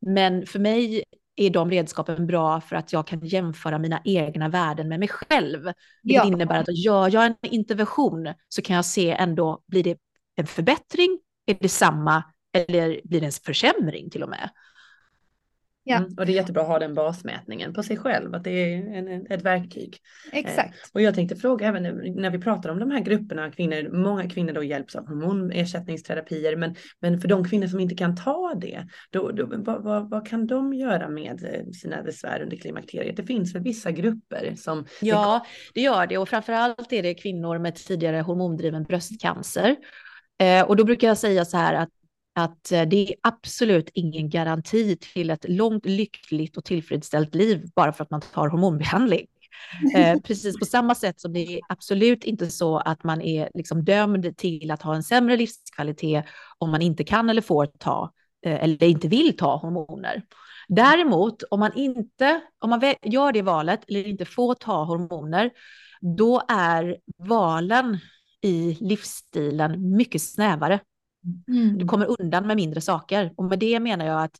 Men 0.00 0.46
för 0.46 0.58
mig 0.58 1.04
är 1.36 1.50
de 1.50 1.70
redskapen 1.70 2.26
bra 2.26 2.60
för 2.60 2.76
att 2.76 2.92
jag 2.92 3.06
kan 3.06 3.20
jämföra 3.20 3.78
mina 3.78 4.00
egna 4.04 4.48
värden 4.48 4.88
med 4.88 4.98
mig 4.98 5.08
själv. 5.08 5.64
Det 5.64 5.72
ja. 6.02 6.24
innebär 6.24 6.60
att 6.60 6.76
gör 6.84 7.14
jag 7.14 7.26
en 7.26 7.36
intervention 7.42 8.34
så 8.48 8.62
kan 8.62 8.76
jag 8.76 8.84
se 8.84 9.10
ändå, 9.10 9.62
blir 9.66 9.82
det 9.82 9.98
en 10.36 10.46
förbättring, 10.46 11.18
är 11.46 11.56
det 11.60 11.68
samma 11.68 12.24
eller 12.52 13.00
blir 13.04 13.20
det 13.20 13.26
en 13.26 13.32
försämring 13.32 14.10
till 14.10 14.22
och 14.22 14.28
med? 14.28 14.50
Ja. 15.84 15.96
Mm, 15.96 16.14
och 16.18 16.26
det 16.26 16.32
är 16.32 16.34
jättebra 16.34 16.62
att 16.62 16.68
ha 16.68 16.78
den 16.78 16.94
basmätningen 16.94 17.72
på 17.72 17.82
sig 17.82 17.96
själv, 17.96 18.34
att 18.34 18.44
det 18.44 18.50
är 18.50 18.96
en, 18.96 19.26
ett 19.30 19.42
verktyg. 19.42 19.98
Exakt. 20.32 20.74
Eh, 20.74 20.90
och 20.92 21.02
jag 21.02 21.14
tänkte 21.14 21.36
fråga 21.36 21.66
även 21.66 21.82
när 22.16 22.30
vi 22.30 22.38
pratar 22.38 22.70
om 22.70 22.78
de 22.78 22.90
här 22.90 23.00
grupperna, 23.00 23.50
kvinnor, 23.50 24.02
många 24.02 24.30
kvinnor 24.30 24.52
då 24.52 24.62
hjälps 24.62 24.96
av 24.96 25.06
hormonersättningsterapier, 25.06 26.56
men, 26.56 26.74
men 27.00 27.20
för 27.20 27.28
de 27.28 27.48
kvinnor 27.48 27.66
som 27.66 27.80
inte 27.80 27.94
kan 27.94 28.16
ta 28.16 28.54
det, 28.56 28.86
då, 29.10 29.30
då, 29.30 29.46
vad, 29.46 29.82
vad, 29.82 30.10
vad 30.10 30.28
kan 30.28 30.46
de 30.46 30.74
göra 30.74 31.08
med 31.08 31.44
eh, 31.44 31.70
sina 31.72 32.02
besvär 32.02 32.42
under 32.42 32.56
klimakteriet? 32.56 33.16
Det 33.16 33.24
finns 33.24 33.54
väl 33.54 33.62
vissa 33.62 33.90
grupper 33.90 34.54
som... 34.56 34.86
Ja, 35.00 35.46
det 35.74 35.80
gör 35.80 36.06
det 36.06 36.18
och 36.18 36.28
framförallt 36.28 36.92
är 36.92 37.02
det 37.02 37.14
kvinnor 37.14 37.58
med 37.58 37.74
tidigare 37.74 38.20
hormondriven 38.20 38.84
bröstcancer. 38.84 39.76
Eh, 40.38 40.62
och 40.62 40.76
då 40.76 40.84
brukar 40.84 41.08
jag 41.08 41.18
säga 41.18 41.44
så 41.44 41.56
här 41.56 41.74
att 41.74 41.88
att 42.34 42.72
eh, 42.72 42.82
det 42.82 43.08
är 43.08 43.14
absolut 43.22 43.90
ingen 43.94 44.30
garanti 44.30 44.96
till 44.96 45.30
ett 45.30 45.44
långt, 45.48 45.86
lyckligt 45.86 46.56
och 46.56 46.64
tillfredsställt 46.64 47.34
liv 47.34 47.70
bara 47.74 47.92
för 47.92 48.04
att 48.04 48.10
man 48.10 48.20
tar 48.20 48.48
hormonbehandling. 48.48 49.26
Eh, 49.96 50.20
precis 50.20 50.58
på 50.58 50.64
samma 50.64 50.94
sätt 50.94 51.20
som 51.20 51.32
det 51.32 51.40
är 51.40 51.60
absolut 51.68 52.24
inte 52.24 52.46
så 52.50 52.78
att 52.78 53.04
man 53.04 53.20
är 53.20 53.50
liksom 53.54 53.84
dömd 53.84 54.36
till 54.36 54.70
att 54.70 54.82
ha 54.82 54.94
en 54.94 55.02
sämre 55.02 55.36
livskvalitet 55.36 56.24
om 56.58 56.70
man 56.70 56.82
inte 56.82 57.04
kan 57.04 57.30
eller 57.30 57.42
får 57.42 57.66
ta 57.66 58.12
eh, 58.46 58.64
eller 58.64 58.82
inte 58.84 59.08
vill 59.08 59.36
ta 59.36 59.56
hormoner. 59.56 60.22
Däremot 60.68 61.42
om 61.42 61.60
man 61.60 61.72
inte, 61.74 62.40
om 62.58 62.70
man 62.70 62.94
gör 63.02 63.32
det 63.32 63.42
valet 63.42 63.80
eller 63.88 64.06
inte 64.06 64.24
får 64.24 64.54
ta 64.54 64.84
hormoner, 64.84 65.50
då 66.16 66.42
är 66.48 66.96
valen 67.18 67.98
i 68.42 68.76
livsstilen 68.80 69.96
mycket 69.96 70.22
snävare. 70.22 70.80
Mm. 71.48 71.78
Du 71.78 71.86
kommer 71.86 72.20
undan 72.20 72.46
med 72.46 72.56
mindre 72.56 72.80
saker. 72.80 73.32
Och 73.36 73.44
med 73.44 73.58
det 73.58 73.80
menar 73.80 74.06
jag 74.06 74.22
att 74.22 74.36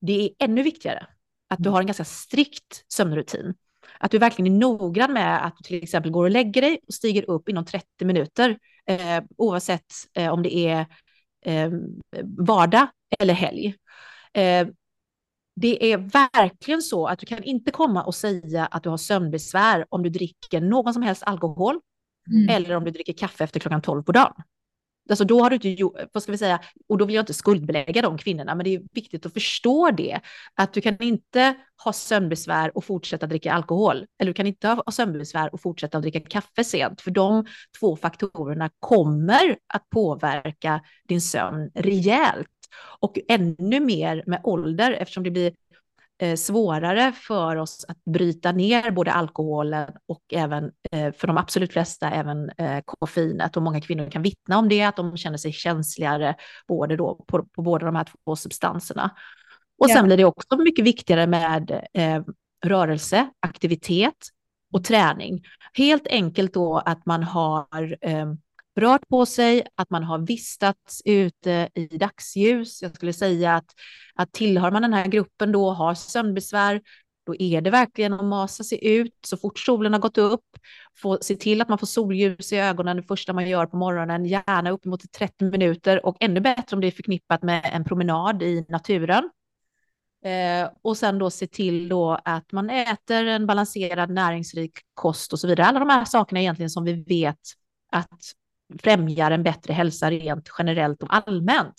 det 0.00 0.22
är 0.22 0.30
ännu 0.38 0.62
viktigare 0.62 1.06
att 1.48 1.58
du 1.58 1.68
mm. 1.68 1.72
har 1.72 1.80
en 1.80 1.86
ganska 1.86 2.04
strikt 2.04 2.84
sömnrutin. 2.88 3.54
Att 3.98 4.10
du 4.10 4.18
verkligen 4.18 4.54
är 4.54 4.58
noggrann 4.58 5.12
med 5.12 5.46
att 5.46 5.56
du 5.56 5.62
till 5.62 5.82
exempel 5.82 6.10
går 6.10 6.24
och 6.24 6.30
lägger 6.30 6.62
dig 6.62 6.80
och 6.88 6.94
stiger 6.94 7.30
upp 7.30 7.48
inom 7.48 7.64
30 7.64 8.04
minuter, 8.04 8.58
eh, 8.86 9.24
oavsett 9.36 9.92
eh, 10.14 10.32
om 10.32 10.42
det 10.42 10.56
är 10.56 10.86
eh, 11.44 11.70
vardag 12.38 12.86
eller 13.18 13.34
helg. 13.34 13.74
Eh, 14.32 14.68
det 15.56 15.92
är 15.92 15.98
verkligen 15.98 16.82
så 16.82 17.06
att 17.06 17.18
du 17.18 17.26
kan 17.26 17.42
inte 17.42 17.70
komma 17.70 18.02
och 18.02 18.14
säga 18.14 18.66
att 18.66 18.82
du 18.82 18.88
har 18.88 18.96
sömnbesvär 18.96 19.86
om 19.88 20.02
du 20.02 20.10
dricker 20.10 20.60
någon 20.60 20.94
som 20.94 21.02
helst 21.02 21.22
alkohol 21.22 21.80
mm. 22.30 22.48
eller 22.48 22.76
om 22.76 22.84
du 22.84 22.90
dricker 22.90 23.12
kaffe 23.12 23.44
efter 23.44 23.60
klockan 23.60 23.82
12 23.82 24.02
på 24.02 24.12
dagen. 24.12 24.34
Alltså 25.10 25.24
då 25.24 25.40
har 25.42 25.50
du 25.50 25.56
inte 25.56 25.68
gjort, 25.68 25.96
vad 26.12 26.22
ska 26.22 26.32
vi 26.32 26.38
säga, 26.38 26.60
och 26.88 26.98
då 26.98 27.04
vill 27.04 27.14
jag 27.14 27.22
inte 27.22 27.34
skuldbelägga 27.34 28.02
de 28.02 28.18
kvinnorna, 28.18 28.54
men 28.54 28.64
det 28.64 28.74
är 28.74 28.82
viktigt 28.92 29.26
att 29.26 29.32
förstå 29.32 29.90
det, 29.90 30.20
att 30.54 30.72
du 30.72 30.80
kan 30.80 30.96
inte 31.02 31.54
ha 31.84 31.92
sömnbesvär 31.92 32.76
och 32.76 32.84
fortsätta 32.84 33.26
dricka 33.26 33.52
alkohol, 33.52 34.06
eller 34.18 34.30
du 34.30 34.34
kan 34.34 34.46
inte 34.46 34.68
ha 34.68 34.92
sömnbesvär 34.92 35.54
och 35.54 35.60
fortsätta 35.60 36.00
dricka 36.00 36.20
kaffe 36.20 36.64
sent, 36.64 37.00
för 37.00 37.10
de 37.10 37.44
två 37.80 37.96
faktorerna 37.96 38.70
kommer 38.80 39.56
att 39.66 39.90
påverka 39.90 40.80
din 41.08 41.20
sömn 41.20 41.70
rejält. 41.74 42.48
Och 43.00 43.18
ännu 43.28 43.80
mer 43.80 44.22
med 44.26 44.40
ålder, 44.44 44.92
eftersom 44.92 45.22
det 45.24 45.30
blir 45.30 45.52
svårare 46.36 47.12
för 47.12 47.56
oss 47.56 47.84
att 47.88 48.04
bryta 48.04 48.52
ner 48.52 48.90
både 48.90 49.12
alkoholen 49.12 49.92
och 50.06 50.22
även 50.32 50.72
eh, 50.92 51.12
för 51.12 51.26
de 51.26 51.38
absolut 51.38 51.72
flesta 51.72 52.10
även 52.10 52.50
eh, 52.50 52.80
koffeinet. 52.84 53.56
Och 53.56 53.62
många 53.62 53.80
kvinnor 53.80 54.10
kan 54.10 54.22
vittna 54.22 54.58
om 54.58 54.68
det, 54.68 54.82
att 54.82 54.96
de 54.96 55.16
känner 55.16 55.38
sig 55.38 55.52
känsligare 55.52 56.36
både 56.68 56.96
då 56.96 57.24
på, 57.26 57.44
på 57.44 57.62
båda 57.62 57.86
de 57.86 57.96
här 57.96 58.06
två 58.24 58.36
substanserna. 58.36 59.10
Och 59.78 59.90
sen 59.90 60.06
blir 60.06 60.16
det 60.16 60.24
också 60.24 60.56
mycket 60.56 60.84
viktigare 60.84 61.26
med 61.26 61.88
eh, 61.94 62.22
rörelse, 62.64 63.30
aktivitet 63.40 64.28
och 64.72 64.84
träning. 64.84 65.42
Helt 65.74 66.06
enkelt 66.06 66.54
då 66.54 66.78
att 66.78 67.06
man 67.06 67.22
har 67.22 67.96
eh, 68.00 68.32
rört 68.76 69.08
på 69.08 69.26
sig, 69.26 69.66
att 69.74 69.90
man 69.90 70.04
har 70.04 70.18
vistats 70.18 71.02
ute 71.04 71.68
i 71.74 71.86
dagsljus. 71.86 72.82
Jag 72.82 72.94
skulle 72.94 73.12
säga 73.12 73.54
att, 73.54 73.74
att 74.14 74.32
tillhör 74.32 74.70
man 74.70 74.82
den 74.82 74.92
här 74.92 75.06
gruppen 75.06 75.52
då 75.52 75.66
och 75.66 75.76
har 75.76 75.94
sömnbesvär, 75.94 76.80
då 77.26 77.34
är 77.38 77.60
det 77.60 77.70
verkligen 77.70 78.12
att 78.12 78.24
masa 78.24 78.64
sig 78.64 78.86
ut 78.86 79.18
så 79.26 79.36
fort 79.36 79.58
solen 79.58 79.92
har 79.92 80.00
gått 80.00 80.18
upp. 80.18 80.44
Få, 80.98 81.18
se 81.20 81.36
till 81.36 81.60
att 81.60 81.68
man 81.68 81.78
får 81.78 81.86
solljus 81.86 82.52
i 82.52 82.56
ögonen 82.56 82.96
det 82.96 83.02
första 83.02 83.32
man 83.32 83.48
gör 83.48 83.66
på 83.66 83.76
morgonen, 83.76 84.26
gärna 84.26 84.70
uppemot 84.70 85.12
30 85.12 85.44
minuter 85.44 86.06
och 86.06 86.16
ännu 86.20 86.40
bättre 86.40 86.74
om 86.74 86.80
det 86.80 86.86
är 86.86 86.90
förknippat 86.90 87.42
med 87.42 87.70
en 87.72 87.84
promenad 87.84 88.42
i 88.42 88.66
naturen. 88.68 89.30
Eh, 90.24 90.70
och 90.82 90.96
sen 90.96 91.18
då 91.18 91.30
se 91.30 91.46
till 91.46 91.88
då 91.88 92.18
att 92.24 92.52
man 92.52 92.70
äter 92.70 93.26
en 93.26 93.46
balanserad 93.46 94.10
näringsrik 94.10 94.78
kost 94.94 95.32
och 95.32 95.40
så 95.40 95.48
vidare. 95.48 95.66
Alla 95.66 95.78
de 95.78 95.88
här 95.88 96.04
sakerna 96.04 96.40
egentligen 96.40 96.70
som 96.70 96.84
vi 96.84 96.92
vet 96.92 97.38
att 97.92 98.22
främjar 98.82 99.30
en 99.30 99.42
bättre 99.42 99.72
hälsa 99.72 100.10
rent 100.10 100.48
generellt 100.58 101.02
och 101.02 101.16
allmänt. 101.16 101.74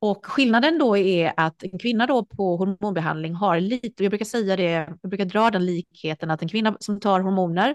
Och 0.00 0.26
skillnaden 0.26 0.78
då 0.78 0.96
är 0.96 1.32
att 1.36 1.62
en 1.62 1.78
kvinna 1.78 2.06
då 2.06 2.24
på 2.24 2.56
hormonbehandling 2.56 3.34
har 3.34 3.60
lite, 3.60 4.04
jag 4.04 4.10
brukar 4.10 4.24
säga 4.24 4.56
det, 4.56 4.70
jag 5.02 5.10
brukar 5.10 5.24
dra 5.24 5.50
den 5.50 5.66
likheten 5.66 6.30
att 6.30 6.42
en 6.42 6.48
kvinna 6.48 6.76
som 6.80 7.00
tar 7.00 7.20
hormoner, 7.20 7.74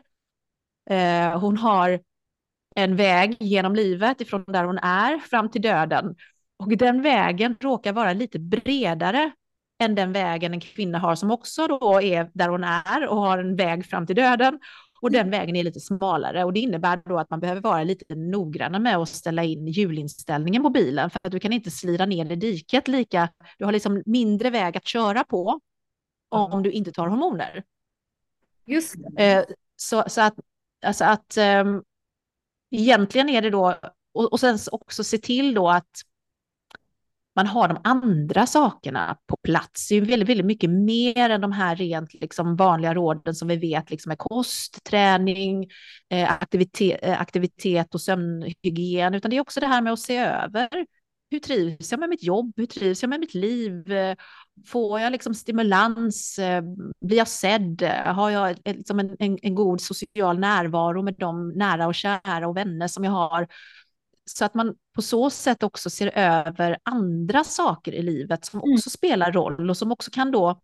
eh, 0.90 1.40
hon 1.40 1.58
har 1.58 2.00
en 2.76 2.96
väg 2.96 3.38
genom 3.40 3.76
livet 3.76 4.22
ifrån 4.22 4.44
där 4.48 4.64
hon 4.64 4.78
är 4.78 5.18
fram 5.18 5.50
till 5.50 5.62
döden. 5.62 6.16
Och 6.60 6.78
den 6.78 7.02
vägen 7.02 7.56
råkar 7.60 7.94
vara 7.94 8.14
lite 8.14 8.40
bredare 8.40 9.32
än 9.84 9.96
den 9.96 10.14
vägen 10.14 10.54
en 10.54 10.60
kvinna 10.60 11.00
har 11.00 11.16
som 11.16 11.32
också 11.32 11.68
då 11.68 12.02
är 12.02 12.32
där 12.34 12.50
hon 12.50 12.64
är 12.64 13.08
och 13.08 13.18
har 13.18 13.38
en 13.38 13.56
väg 13.56 13.86
fram 13.86 14.08
till 14.08 14.16
döden. 14.16 14.60
Och 15.02 15.12
den 15.12 15.30
vägen 15.30 15.56
är 15.56 15.64
lite 15.64 15.80
smalare 15.80 16.44
och 16.44 16.54
det 16.54 16.60
innebär 16.60 17.02
då 17.06 17.20
att 17.20 17.30
man 17.30 17.40
behöver 17.40 17.62
vara 17.62 17.84
lite 17.84 18.16
noggranna 18.16 18.80
med 18.80 18.98
att 18.98 19.10
ställa 19.10 19.44
in 19.44 19.68
hjulinställningen 19.68 20.64
på 20.64 20.70
bilen 20.70 21.10
för 21.10 21.20
att 21.24 21.32
du 21.32 21.40
kan 21.40 21.54
inte 21.54 21.72
slira 21.72 22.06
ner 22.06 22.32
i 22.32 22.36
diket 22.36 22.88
lika. 22.88 23.30
Du 23.58 23.66
har 23.66 23.72
liksom 23.72 24.04
mindre 24.06 24.50
väg 24.50 24.78
att 24.78 24.88
köra 24.88 25.24
på 25.24 25.60
om 26.30 26.64
du 26.64 26.72
inte 26.72 26.92
tar 26.92 27.08
hormoner. 27.08 27.64
Just 28.66 28.96
det. 28.98 29.34
Eh, 29.34 29.46
så, 29.76 30.04
så 30.08 30.22
att, 30.22 30.40
alltså 30.86 31.06
att 31.06 31.38
um, 31.38 31.84
egentligen 32.72 33.30
är 33.30 33.42
det 33.42 33.50
då, 33.50 33.76
och, 34.14 34.32
och 34.32 34.40
sen 34.40 34.58
också 34.72 35.04
se 35.04 35.18
till 35.18 35.54
då 35.54 35.70
att 35.70 36.02
man 37.40 37.48
har 37.48 37.68
de 37.68 37.78
andra 37.84 38.46
sakerna 38.46 39.18
på 39.28 39.38
plats. 39.44 39.88
Det 39.90 39.96
är 39.96 40.02
väldigt, 40.02 40.30
väldigt 40.30 40.46
mycket 40.46 40.70
mer 40.70 41.30
än 41.30 41.42
de 41.42 41.52
här 41.52 41.76
rent 41.76 42.14
liksom 42.14 42.56
vanliga 42.56 42.94
råden 42.94 43.36
som 43.36 43.48
vi 43.48 43.56
vet 43.56 43.90
liksom 43.90 44.12
är 44.12 44.16
kost, 44.16 44.84
träning, 44.84 45.68
eh, 46.10 46.32
aktivitet, 46.32 47.00
eh, 47.02 47.22
aktivitet 47.22 47.96
och 47.96 48.02
sömnhygien, 48.02 49.14
utan 49.14 49.32
det 49.32 49.38
är 49.38 49.42
också 49.42 49.60
det 49.60 49.68
här 49.68 49.82
med 49.82 49.94
att 49.94 50.00
se 50.00 50.18
över 50.18 50.86
hur 51.32 51.40
trivs 51.40 51.92
jag 51.92 52.00
med 52.00 52.10
mitt 52.10 52.24
jobb? 52.24 52.54
Hur 52.56 52.66
trivs 52.66 53.04
jag 53.04 53.10
med 53.10 53.20
mitt 53.20 53.34
liv? 53.34 53.84
Får 54.68 55.00
jag 55.00 55.12
liksom 55.12 55.34
stimulans? 55.34 56.40
Eh, 56.40 56.64
blir 57.02 57.18
jag 57.18 57.28
sedd? 57.28 57.84
Har 58.06 58.30
jag 58.30 58.58
liksom 58.66 59.00
en, 59.00 59.16
en, 59.20 59.38
en 59.42 59.56
god 59.56 59.82
social 59.82 60.40
närvaro 60.40 61.02
med 61.02 61.16
de 61.18 61.50
nära 61.50 61.88
och 61.88 61.96
kära 61.96 62.48
och 62.48 62.58
vänner 62.58 62.88
som 62.88 63.04
jag 63.04 63.12
har? 63.12 63.48
Så 64.26 64.46
att 64.46 64.54
man 64.54 64.76
på 65.00 65.04
så 65.04 65.30
sätt 65.30 65.64
också 65.64 65.90
ser 65.90 66.18
över 66.18 66.78
andra 66.84 67.44
saker 67.44 67.92
i 67.92 68.02
livet 68.02 68.46
som 68.46 68.60
mm. 68.60 68.74
också 68.74 68.90
spelar 68.90 69.32
roll 69.32 69.70
och 69.70 69.78
som 69.78 69.92
också 69.92 70.12
kan 70.12 70.32
då 70.32 70.62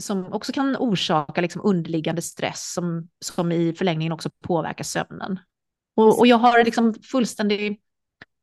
som 0.00 0.32
också 0.32 0.52
kan 0.52 0.76
orsaka 0.76 1.40
liksom 1.40 1.62
underliggande 1.64 2.22
stress 2.22 2.72
som, 2.72 3.08
som 3.24 3.52
i 3.52 3.72
förlängningen 3.72 4.12
också 4.12 4.30
påverkar 4.42 4.84
sömnen. 4.84 5.38
Och, 5.96 6.18
och 6.18 6.26
jag 6.26 6.38
har 6.38 6.64
liksom 6.64 6.94
fullständig 6.94 7.80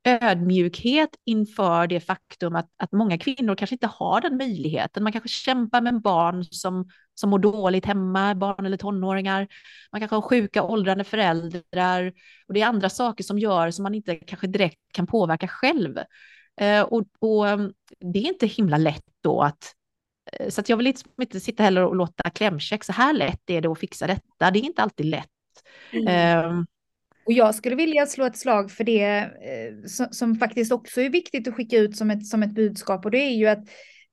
ödmjukhet 0.04 1.10
inför 1.26 1.88
det 1.88 2.00
faktum 2.00 2.56
att, 2.56 2.70
att 2.78 2.92
många 2.92 3.18
kvinnor 3.18 3.56
kanske 3.56 3.76
inte 3.76 3.88
har 3.88 4.22
den 4.22 4.38
möjligheten. 4.38 5.04
Man 5.04 5.12
kanske 5.12 5.30
kämpar 5.30 5.82
med 5.82 6.02
barn 6.02 6.44
som, 6.44 6.90
som 7.16 7.30
mår 7.30 7.40
dåligt 7.40 7.86
hemma, 7.86 8.36
barn 8.36 8.66
eller 8.66 8.78
tonåringar. 8.78 9.48
Man 9.92 10.02
kanske 10.02 10.16
har 10.16 10.22
sjuka 10.22 10.64
åldrande 10.64 11.04
föräldrar 11.04 12.14
och 12.48 12.54
det 12.54 12.62
är 12.62 12.66
andra 12.66 12.90
saker 12.90 13.24
som 13.24 13.40
gör 13.40 13.72
som 13.72 13.84
man 13.84 13.96
inte 13.96 14.16
kanske 14.16 14.48
direkt 14.48 14.80
kan 14.94 15.08
påverka 15.08 15.48
själv. 15.48 15.98
Eh, 16.62 16.82
och, 16.82 17.04
och 17.20 17.50
mm, 17.50 17.74
det 18.00 18.20
är 18.20 18.28
inte 18.28 18.48
himla 18.48 18.78
lätt 18.78 19.06
då 19.24 19.42
att 19.42 19.76
eh, 20.32 20.50
så 20.50 20.62
att 20.62 20.70
jag 20.70 20.78
vill 20.78 20.86
liksom 20.86 21.12
inte 21.22 21.40
sitta 21.40 21.64
heller 21.64 21.84
och 21.84 21.96
låta 21.96 22.30
klämkäck, 22.30 22.84
så 22.84 22.92
här 22.92 23.14
lätt 23.14 23.50
är 23.50 23.62
det 23.62 23.70
att 23.70 23.80
fixa 23.80 24.08
detta. 24.08 24.52
Det 24.52 24.60
är 24.60 24.64
inte 24.64 24.82
alltid 24.82 25.06
lätt. 25.06 25.28
Mm. 25.92 26.46
Um, 26.46 26.66
och 27.26 27.34
jag 27.34 27.56
skulle 27.56 27.76
vilja 27.76 28.06
slå 28.06 28.26
ett 28.26 28.38
slag 28.38 28.72
för 28.72 28.84
det 28.84 29.20
eh, 29.20 29.86
som, 29.88 30.08
som, 30.12 30.36
faktiskt 30.36 30.72
också 30.72 31.02
är 31.02 31.10
viktigt 31.10 31.48
att 31.48 31.56
skicka 31.56 31.78
ut 31.78 31.98
som 31.98 32.12
ett, 32.12 32.26
som 32.26 32.44
ett 32.44 32.56
budskap 32.56 33.06
och 33.06 33.12
det 33.12 33.18
är 33.18 33.36
ju 33.36 33.48
att 33.48 33.58
eh, 33.58 33.64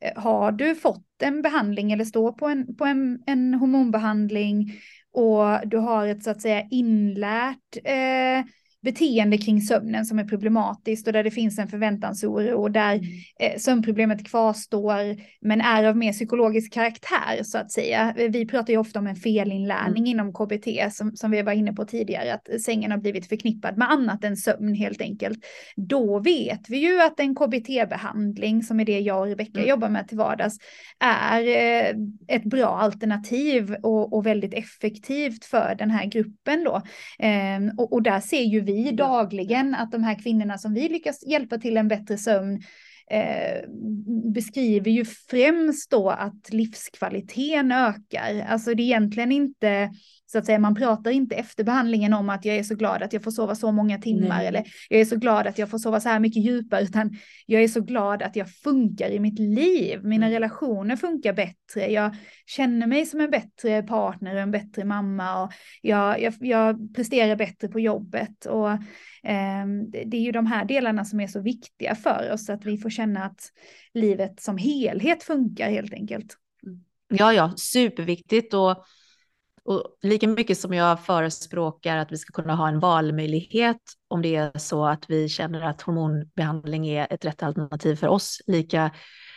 Eh, 0.00 0.22
har 0.22 0.52
du 0.52 0.74
fått 0.74 1.22
en 1.22 1.42
behandling 1.42 1.92
eller 1.92 2.04
står 2.04 2.32
på 2.32 2.46
en, 2.46 2.76
på 2.76 2.84
en, 2.84 3.22
en 3.26 3.54
hormonbehandling 3.54 4.72
och 5.12 5.68
du 5.68 5.76
har 5.76 6.06
ett 6.06 6.24
så 6.24 6.30
att 6.30 6.42
säga 6.42 6.66
inlärt 6.70 7.76
eh, 7.84 8.44
beteende 8.92 9.38
kring 9.38 9.60
sömnen 9.60 10.06
som 10.06 10.18
är 10.18 10.24
problematiskt 10.24 11.06
och 11.06 11.12
där 11.12 11.24
det 11.24 11.30
finns 11.30 11.58
en 11.58 11.68
förväntansoro 11.68 12.60
och 12.60 12.70
där 12.70 12.94
mm. 12.94 13.08
eh, 13.40 13.58
sömnproblemet 13.58 14.26
kvarstår 14.26 15.16
men 15.40 15.60
är 15.60 15.84
av 15.84 15.96
mer 15.96 16.12
psykologisk 16.12 16.72
karaktär 16.72 17.42
så 17.42 17.58
att 17.58 17.72
säga. 17.72 18.14
Vi 18.16 18.46
pratar 18.46 18.72
ju 18.72 18.78
ofta 18.78 18.98
om 18.98 19.06
en 19.06 19.16
felinlärning 19.16 20.02
mm. 20.02 20.06
inom 20.06 20.32
KBT 20.32 20.92
som, 20.92 21.16
som 21.16 21.30
vi 21.30 21.42
var 21.42 21.52
inne 21.52 21.72
på 21.72 21.84
tidigare, 21.84 22.34
att 22.34 22.62
sängen 22.62 22.90
har 22.90 22.98
blivit 22.98 23.28
förknippad 23.28 23.76
med 23.78 23.90
annat 23.90 24.24
än 24.24 24.36
sömn 24.36 24.74
helt 24.74 25.00
enkelt. 25.00 25.38
Då 25.76 26.18
vet 26.18 26.68
vi 26.68 26.78
ju 26.78 27.02
att 27.02 27.20
en 27.20 27.34
KBT-behandling, 27.34 28.62
som 28.62 28.80
är 28.80 28.84
det 28.84 29.00
jag 29.00 29.20
och 29.20 29.26
Rebecka 29.26 29.58
mm. 29.58 29.68
jobbar 29.68 29.88
med 29.88 30.08
till 30.08 30.18
vardags, 30.18 30.56
är 30.98 31.40
eh, 31.40 31.94
ett 32.28 32.44
bra 32.44 32.66
alternativ 32.66 33.74
och, 33.82 34.12
och, 34.12 34.26
väldigt 34.26 34.54
effektivt 34.54 35.44
för 35.44 35.74
den 35.78 35.90
här 35.90 36.06
gruppen 36.06 36.64
då. 36.64 36.82
Eh, 37.18 37.74
och, 37.78 37.92
och 37.92 38.02
där 38.02 38.20
ser 38.20 38.42
ju 38.42 38.60
vi 38.60 38.77
dagligen 38.92 39.74
att 39.74 39.92
de 39.92 40.04
här 40.04 40.14
kvinnorna 40.22 40.58
som 40.58 40.74
vi 40.74 40.88
lyckas 40.88 41.26
hjälpa 41.26 41.58
till 41.58 41.76
en 41.76 41.88
bättre 41.88 42.18
sömn 42.18 42.62
eh, 43.10 43.68
beskriver 44.34 44.90
ju 44.90 45.04
främst 45.04 45.90
då 45.90 46.10
att 46.10 46.52
livskvaliteten 46.52 47.72
ökar. 47.72 48.46
Alltså 48.48 48.74
det 48.74 48.82
är 48.82 48.84
egentligen 48.84 49.32
inte 49.32 49.90
så 50.32 50.38
att 50.38 50.46
säga, 50.46 50.58
man 50.58 50.74
pratar 50.74 51.10
inte 51.10 51.34
efter 51.34 51.64
behandlingen 51.64 52.12
om 52.14 52.30
att 52.30 52.44
jag 52.44 52.56
är 52.56 52.62
så 52.62 52.74
glad 52.74 53.02
att 53.02 53.12
jag 53.12 53.22
får 53.22 53.30
sova 53.30 53.54
så 53.54 53.72
många 53.72 53.98
timmar 53.98 54.38
Nej. 54.38 54.46
eller 54.46 54.64
jag 54.88 55.00
är 55.00 55.04
så 55.04 55.16
glad 55.16 55.46
att 55.46 55.58
jag 55.58 55.70
får 55.70 55.78
sova 55.78 56.00
så 56.00 56.08
här 56.08 56.20
mycket 56.20 56.44
djupare, 56.44 56.82
utan 56.82 57.16
jag 57.46 57.62
är 57.62 57.68
så 57.68 57.80
glad 57.80 58.22
att 58.22 58.36
jag 58.36 58.50
funkar 58.50 59.10
i 59.10 59.20
mitt 59.20 59.38
liv. 59.38 60.04
Mina 60.04 60.26
mm. 60.26 60.34
relationer 60.34 60.96
funkar 60.96 61.32
bättre. 61.32 61.92
Jag 61.92 62.16
känner 62.46 62.86
mig 62.86 63.06
som 63.06 63.20
en 63.20 63.30
bättre 63.30 63.82
partner 63.82 64.34
och 64.34 64.40
en 64.40 64.50
bättre 64.50 64.84
mamma 64.84 65.42
och 65.42 65.52
jag, 65.82 66.22
jag, 66.22 66.34
jag 66.40 66.94
presterar 66.94 67.36
bättre 67.36 67.68
på 67.68 67.80
jobbet. 67.80 68.46
Och 68.46 68.70
eh, 68.70 69.66
det 70.06 70.16
är 70.16 70.22
ju 70.22 70.32
de 70.32 70.46
här 70.46 70.64
delarna 70.64 71.04
som 71.04 71.20
är 71.20 71.26
så 71.26 71.40
viktiga 71.40 71.94
för 71.94 72.30
oss, 72.32 72.50
att 72.50 72.64
vi 72.64 72.78
får 72.78 72.90
känna 72.90 73.24
att 73.24 73.40
livet 73.94 74.40
som 74.40 74.56
helhet 74.58 75.22
funkar 75.22 75.70
helt 75.70 75.92
enkelt. 75.92 76.36
Ja, 77.08 77.32
ja, 77.32 77.52
superviktigt 77.56 78.54
och 78.54 78.84
och 79.68 79.82
lika 80.02 80.28
mycket 80.28 80.58
som 80.58 80.74
jag 80.74 81.00
förespråkar 81.00 81.96
att 81.96 82.12
vi 82.12 82.16
ska 82.16 82.42
kunna 82.42 82.54
ha 82.54 82.68
en 82.68 82.80
valmöjlighet 82.80 83.80
om 84.08 84.22
det 84.22 84.36
är 84.36 84.58
så 84.58 84.86
att 84.86 85.10
vi 85.10 85.28
känner 85.28 85.60
att 85.60 85.82
hormonbehandling 85.82 86.88
är 86.88 87.06
ett 87.10 87.24
rätt 87.24 87.42
alternativ 87.42 87.96
för 87.96 88.08
oss, 88.08 88.42
lika 88.46 88.90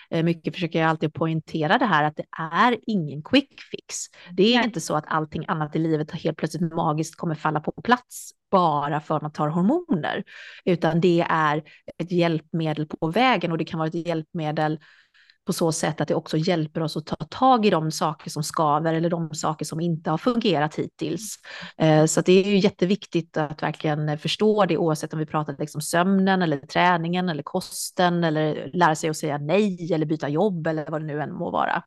eh, 0.09 0.23
mycket 0.23 0.53
försöker 0.53 0.79
jag 0.79 0.89
alltid 0.89 1.13
poängtera 1.13 1.77
det 1.77 1.85
här 1.85 2.03
att 2.03 2.15
det 2.15 2.25
är 2.39 2.77
ingen 2.87 3.23
quick 3.23 3.61
fix. 3.71 3.95
Det 4.31 4.53
är 4.53 4.57
Nej. 4.57 4.65
inte 4.65 4.81
så 4.81 4.95
att 4.95 5.05
allting 5.07 5.45
annat 5.47 5.75
i 5.75 5.79
livet 5.79 6.11
helt 6.11 6.37
plötsligt 6.37 6.73
magiskt 6.73 7.15
kommer 7.15 7.35
falla 7.35 7.59
på 7.59 7.71
plats 7.71 8.31
bara 8.51 9.01
för 9.01 9.15
att 9.15 9.21
man 9.21 9.31
tar 9.31 9.47
hormoner, 9.47 10.23
utan 10.65 11.01
det 11.01 11.25
är 11.29 11.63
ett 11.97 12.11
hjälpmedel 12.11 12.85
på 12.85 13.07
vägen 13.07 13.51
och 13.51 13.57
det 13.57 13.65
kan 13.65 13.79
vara 13.79 13.87
ett 13.87 14.07
hjälpmedel 14.07 14.79
på 15.51 15.55
så 15.55 15.71
sätt 15.71 16.01
att 16.01 16.07
det 16.07 16.15
också 16.15 16.37
hjälper 16.37 16.81
oss 16.81 16.97
att 16.97 17.05
ta 17.05 17.15
tag 17.15 17.65
i 17.65 17.69
de 17.69 17.91
saker 17.91 18.29
som 18.29 18.43
skaver 18.43 18.93
eller 18.93 19.09
de 19.09 19.33
saker 19.33 19.65
som 19.65 19.79
inte 19.79 20.09
har 20.09 20.17
fungerat 20.17 20.75
hittills. 20.75 21.35
Eh, 21.77 22.05
så 22.05 22.21
det 22.21 22.31
är 22.31 22.51
ju 22.51 22.57
jätteviktigt 22.57 23.37
att 23.37 23.63
verkligen 23.63 24.17
förstå 24.17 24.65
det 24.65 24.77
oavsett 24.77 25.13
om 25.13 25.19
vi 25.19 25.25
pratar 25.25 25.55
liksom 25.59 25.81
sömnen 25.81 26.41
eller 26.41 26.57
träningen 26.57 27.29
eller 27.29 27.43
kosten 27.43 28.23
eller 28.23 28.69
lära 28.73 28.95
sig 28.95 29.09
att 29.09 29.17
säga 29.17 29.37
nej 29.37 29.93
eller 29.93 30.05
byta 30.05 30.29
jobb 30.29 30.67
eller 30.67 30.85
vad 30.91 31.01
det 31.01 31.07
nu 31.07 31.21
än 31.21 31.33
må 31.33 31.51
vara. 31.51 31.83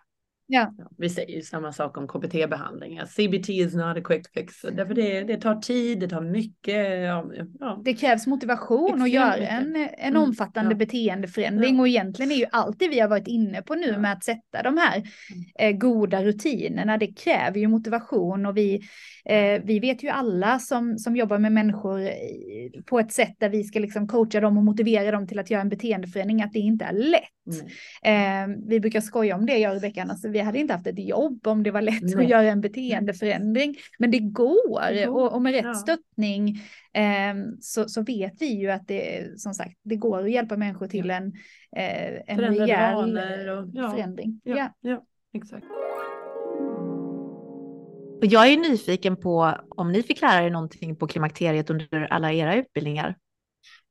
Ja. 0.47 0.75
Vi 0.99 1.09
säger 1.09 1.37
ju 1.37 1.43
samma 1.43 1.73
sak 1.73 1.99
om 1.99 2.09
KBT-behandling. 2.09 3.01
CBT 3.07 3.49
is 3.49 3.75
not 3.75 3.97
a 3.97 4.01
quick 4.05 4.33
fix. 4.35 4.61
Därför 4.63 4.95
det, 4.95 5.21
det 5.21 5.37
tar 5.37 5.55
tid, 5.55 6.01
det 6.01 6.09
tar 6.09 6.21
mycket. 6.21 7.01
Ja. 7.61 7.83
Det 7.85 7.95
krävs 7.95 8.27
motivation 8.27 9.03
att 9.03 9.11
göra 9.11 9.37
en, 9.37 9.77
en 9.77 9.89
mm. 9.99 10.23
omfattande 10.23 10.71
ja. 10.71 10.77
beteendeförändring. 10.77 11.81
Och 11.81 11.89
egentligen 11.89 12.33
är 12.33 12.37
ju 12.37 12.47
allt 12.53 12.79
det 12.79 12.89
vi 12.89 13.01
har 13.01 13.09
varit 13.09 13.29
inne 13.29 13.63
på 13.63 13.75
nu 13.75 13.99
med 13.99 14.13
att 14.13 14.25
sätta 14.25 14.63
de 14.63 14.79
här 14.79 14.97
mm. 14.97 15.05
eh, 15.59 15.79
goda 15.79 16.25
rutinerna. 16.25 16.99
Det 16.99 17.07
kräver 17.07 17.61
ju 17.61 17.69
motivation 17.69 18.47
och 18.47 18.57
vi 18.57 18.83
Eh, 19.29 19.63
vi 19.65 19.81
vet 19.81 20.03
ju 20.03 20.09
alla 20.09 20.59
som, 20.59 20.99
som 20.99 21.17
jobbar 21.17 21.39
med 21.39 21.53
människor 21.53 22.11
på 22.83 22.99
ett 22.99 23.13
sätt 23.13 23.35
där 23.39 23.49
vi 23.49 23.65
ska 23.65 23.79
liksom 23.79 24.09
coacha 24.09 24.41
dem 24.41 24.59
och 24.59 24.65
motivera 24.65 25.11
dem 25.11 25.27
till 25.27 25.39
att 25.39 25.51
göra 25.51 25.61
en 25.61 25.69
beteendeförändring, 25.69 26.43
att 26.43 26.53
det 26.53 26.59
inte 26.59 26.85
är 26.85 26.93
lätt. 26.93 27.23
Mm. 27.47 28.53
Eh, 28.53 28.57
vi 28.69 28.81
brukar 28.81 29.01
skoja 29.01 29.37
om 29.37 29.47
det, 29.47 29.59
jag 29.59 29.71
och 29.71 29.83
Rebecka, 29.83 30.03
alltså, 30.03 30.29
vi 30.29 30.39
hade 30.39 30.59
inte 30.59 30.75
haft 30.75 30.87
ett 30.87 31.09
jobb 31.09 31.47
om 31.47 31.63
det 31.63 31.71
var 31.71 31.83
lätt 31.83 32.03
Nej. 32.03 32.25
att 32.25 32.31
göra 32.31 32.43
en 32.43 32.61
beteendeförändring. 32.61 33.77
Men 33.99 34.11
det 34.11 34.19
går, 34.19 34.93
det 34.93 35.07
går. 35.07 35.25
Och, 35.25 35.33
och, 35.33 35.43
med 35.43 35.53
rätt 35.53 35.65
ja. 35.65 35.75
stöttning 35.75 36.61
eh, 36.95 37.35
så, 37.61 37.89
så 37.89 38.03
vet 38.03 38.43
vi 38.43 38.47
ju 38.47 38.71
att 38.71 38.89
det, 38.89 39.31
som 39.41 39.55
sagt, 39.55 39.79
det 39.83 39.97
går 39.97 40.25
att 40.25 40.31
hjälpa 40.31 40.57
människor 40.57 40.87
till 40.87 41.11
en, 41.11 41.33
eh, 41.77 42.23
en 42.27 42.41
rejäl 42.41 43.19
och, 43.49 43.69
ja. 43.73 43.91
förändring. 43.91 44.41
Ja, 44.45 44.57
ja. 44.57 44.71
ja 44.81 45.05
exakt. 45.33 45.67
Och 48.19 48.27
jag 48.27 48.53
är 48.53 48.57
nyfiken 48.57 49.17
på 49.17 49.55
om 49.69 49.93
ni 49.93 50.03
fick 50.03 50.21
lära 50.21 50.47
er 50.47 50.51
någonting 50.51 50.97
på 50.97 51.07
klimakteriet 51.07 51.71
under 51.71 52.07
alla 52.11 52.33
era 52.33 52.55
utbildningar? 52.55 53.17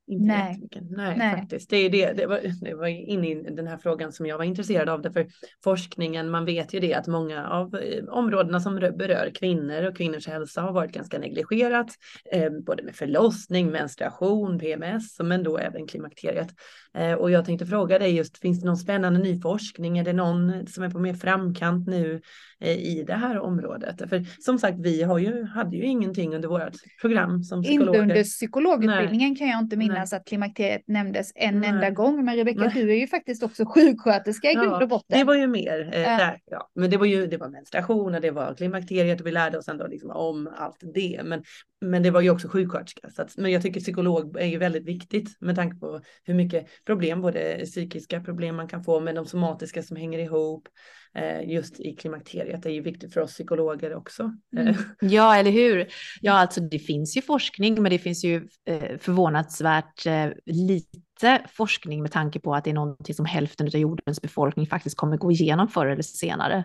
Inte 0.06 0.24
Nej. 0.24 0.68
Nej, 0.72 1.16
Nej, 1.18 1.40
faktiskt. 1.40 1.70
Det, 1.70 1.76
är 1.76 1.90
det, 1.90 2.12
det, 2.12 2.26
var, 2.26 2.40
det 2.60 2.74
var 2.74 2.86
inne 2.86 3.28
i 3.28 3.34
den 3.34 3.66
här 3.66 3.76
frågan 3.76 4.12
som 4.12 4.26
jag 4.26 4.38
var 4.38 4.44
intresserad 4.44 4.88
av. 4.88 5.02
Därför 5.02 5.26
forskningen, 5.64 6.30
man 6.30 6.44
vet 6.44 6.74
ju 6.74 6.80
det 6.80 6.94
att 6.94 7.06
många 7.06 7.48
av 7.48 7.74
eh, 7.74 8.04
områdena 8.04 8.60
som 8.60 8.74
berör 8.74 9.30
kvinnor 9.34 9.82
och 9.82 9.96
kvinnors 9.96 10.26
hälsa 10.26 10.60
har 10.60 10.72
varit 10.72 10.92
ganska 10.92 11.18
negligerat. 11.18 11.90
Eh, 12.32 12.50
både 12.66 12.82
med 12.82 12.96
förlossning, 12.96 13.70
menstruation, 13.70 14.58
PMS, 14.58 15.20
men 15.20 15.42
då 15.42 15.58
även 15.58 15.86
klimakteriet. 15.86 16.48
Eh, 16.94 17.12
och 17.12 17.30
jag 17.30 17.44
tänkte 17.44 17.66
fråga 17.66 17.98
dig 17.98 18.16
just, 18.16 18.38
finns 18.38 18.60
det 18.60 18.66
någon 18.66 18.76
spännande 18.76 19.20
ny 19.20 19.40
forskning? 19.40 19.98
Är 19.98 20.04
det 20.04 20.12
någon 20.12 20.66
som 20.66 20.84
är 20.84 20.90
på 20.90 20.98
mer 20.98 21.14
framkant 21.14 21.86
nu 21.86 22.20
i 22.60 23.04
det 23.06 23.14
här 23.14 23.38
området? 23.38 24.08
För 24.08 24.42
som 24.42 24.58
sagt, 24.58 24.78
vi 24.80 25.02
har 25.02 25.18
ju, 25.18 25.44
hade 25.44 25.76
ju 25.76 25.84
ingenting 25.84 26.34
under 26.34 26.48
vårt 26.48 26.74
program 27.00 27.42
som 27.42 27.62
psykologer. 27.62 28.00
Inte 28.02 28.12
under 28.12 28.24
psykologutbildningen 28.24 29.30
Nej. 29.30 29.38
kan 29.38 29.48
jag 29.48 29.60
inte 29.60 29.76
minnas 29.76 30.12
Nej. 30.12 30.20
att 30.20 30.26
klimakteriet 30.26 30.82
nämndes 30.86 31.32
en 31.34 31.60
Nej. 31.60 31.68
enda 31.68 31.90
gång. 31.90 32.24
Men 32.24 32.36
Rebecka, 32.36 32.72
du 32.74 32.92
är 32.92 32.96
ju 32.96 33.06
faktiskt 33.06 33.42
också 33.42 33.64
sjuksköterska 33.64 34.50
i 34.50 34.54
ja, 34.54 34.62
grund 34.62 34.82
och 34.82 34.88
botten. 34.88 35.18
Det 35.18 35.24
var 35.24 35.34
ju 35.34 35.46
mer 35.46 35.90
eh, 35.92 36.02
ja. 36.02 36.08
där, 36.08 36.40
ja. 36.46 36.70
Men 36.74 36.90
det 36.90 36.96
var 36.96 37.06
ju, 37.06 37.26
det 37.26 37.36
var 37.36 37.48
menstruation 37.48 38.14
och 38.14 38.20
det 38.20 38.30
var 38.30 38.54
klimakteriet 38.54 39.20
och 39.20 39.26
vi 39.26 39.32
lärde 39.32 39.58
oss 39.58 39.68
ändå 39.68 39.86
liksom 39.86 40.10
om 40.10 40.50
allt 40.56 40.82
det. 40.94 41.20
Men, 41.24 41.42
men 41.80 42.02
det 42.02 42.10
var 42.10 42.20
ju 42.20 42.30
också 42.30 42.48
sjuksköterska. 42.48 43.10
Så 43.10 43.22
att, 43.22 43.36
men 43.36 43.52
jag 43.52 43.62
tycker 43.62 43.80
psykolog 43.80 44.36
är 44.40 44.46
ju 44.46 44.58
väldigt 44.58 44.84
viktigt 44.84 45.36
med 45.40 45.56
tanke 45.56 45.76
på 45.76 46.00
hur 46.24 46.34
mycket 46.34 46.66
problem, 46.86 47.20
både 47.20 47.60
psykiska 47.64 48.20
problem 48.20 48.56
man 48.56 48.68
kan 48.68 48.84
få, 48.84 49.00
men 49.00 49.14
de 49.14 49.26
somatiska 49.26 49.82
som 49.82 49.96
hänger 49.96 50.18
ihop 50.18 50.68
eh, 50.68 51.03
just 51.44 51.80
i 51.80 51.96
klimakteriet 51.96 52.62
det 52.62 52.68
är 52.68 52.74
ju 52.74 52.80
viktigt 52.80 53.12
för 53.12 53.20
oss 53.20 53.32
psykologer 53.32 53.94
också. 53.94 54.32
Mm. 54.56 54.74
Ja, 55.00 55.36
eller 55.36 55.50
hur? 55.50 55.86
Ja, 56.20 56.32
alltså 56.32 56.60
det 56.60 56.78
finns 56.78 57.16
ju 57.16 57.22
forskning, 57.22 57.82
men 57.82 57.90
det 57.90 57.98
finns 57.98 58.24
ju 58.24 58.48
eh, 58.64 58.98
förvånansvärt 58.98 60.06
eh, 60.06 60.28
lite 60.46 61.42
forskning 61.48 62.02
med 62.02 62.12
tanke 62.12 62.40
på 62.40 62.54
att 62.54 62.64
det 62.64 62.70
är 62.70 62.74
någonting 62.74 63.14
som 63.14 63.26
hälften 63.26 63.66
av 63.66 63.76
jordens 63.76 64.22
befolkning 64.22 64.66
faktiskt 64.66 64.96
kommer 64.96 65.16
gå 65.16 65.32
igenom 65.32 65.68
förr 65.68 65.86
eller 65.86 66.02
senare. 66.02 66.64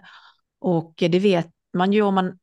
Och 0.60 0.94
det 0.98 1.20
vet 1.20 1.50
man 1.74 1.94
ju 1.94 2.02
om 2.02 2.16
man, 2.16 2.40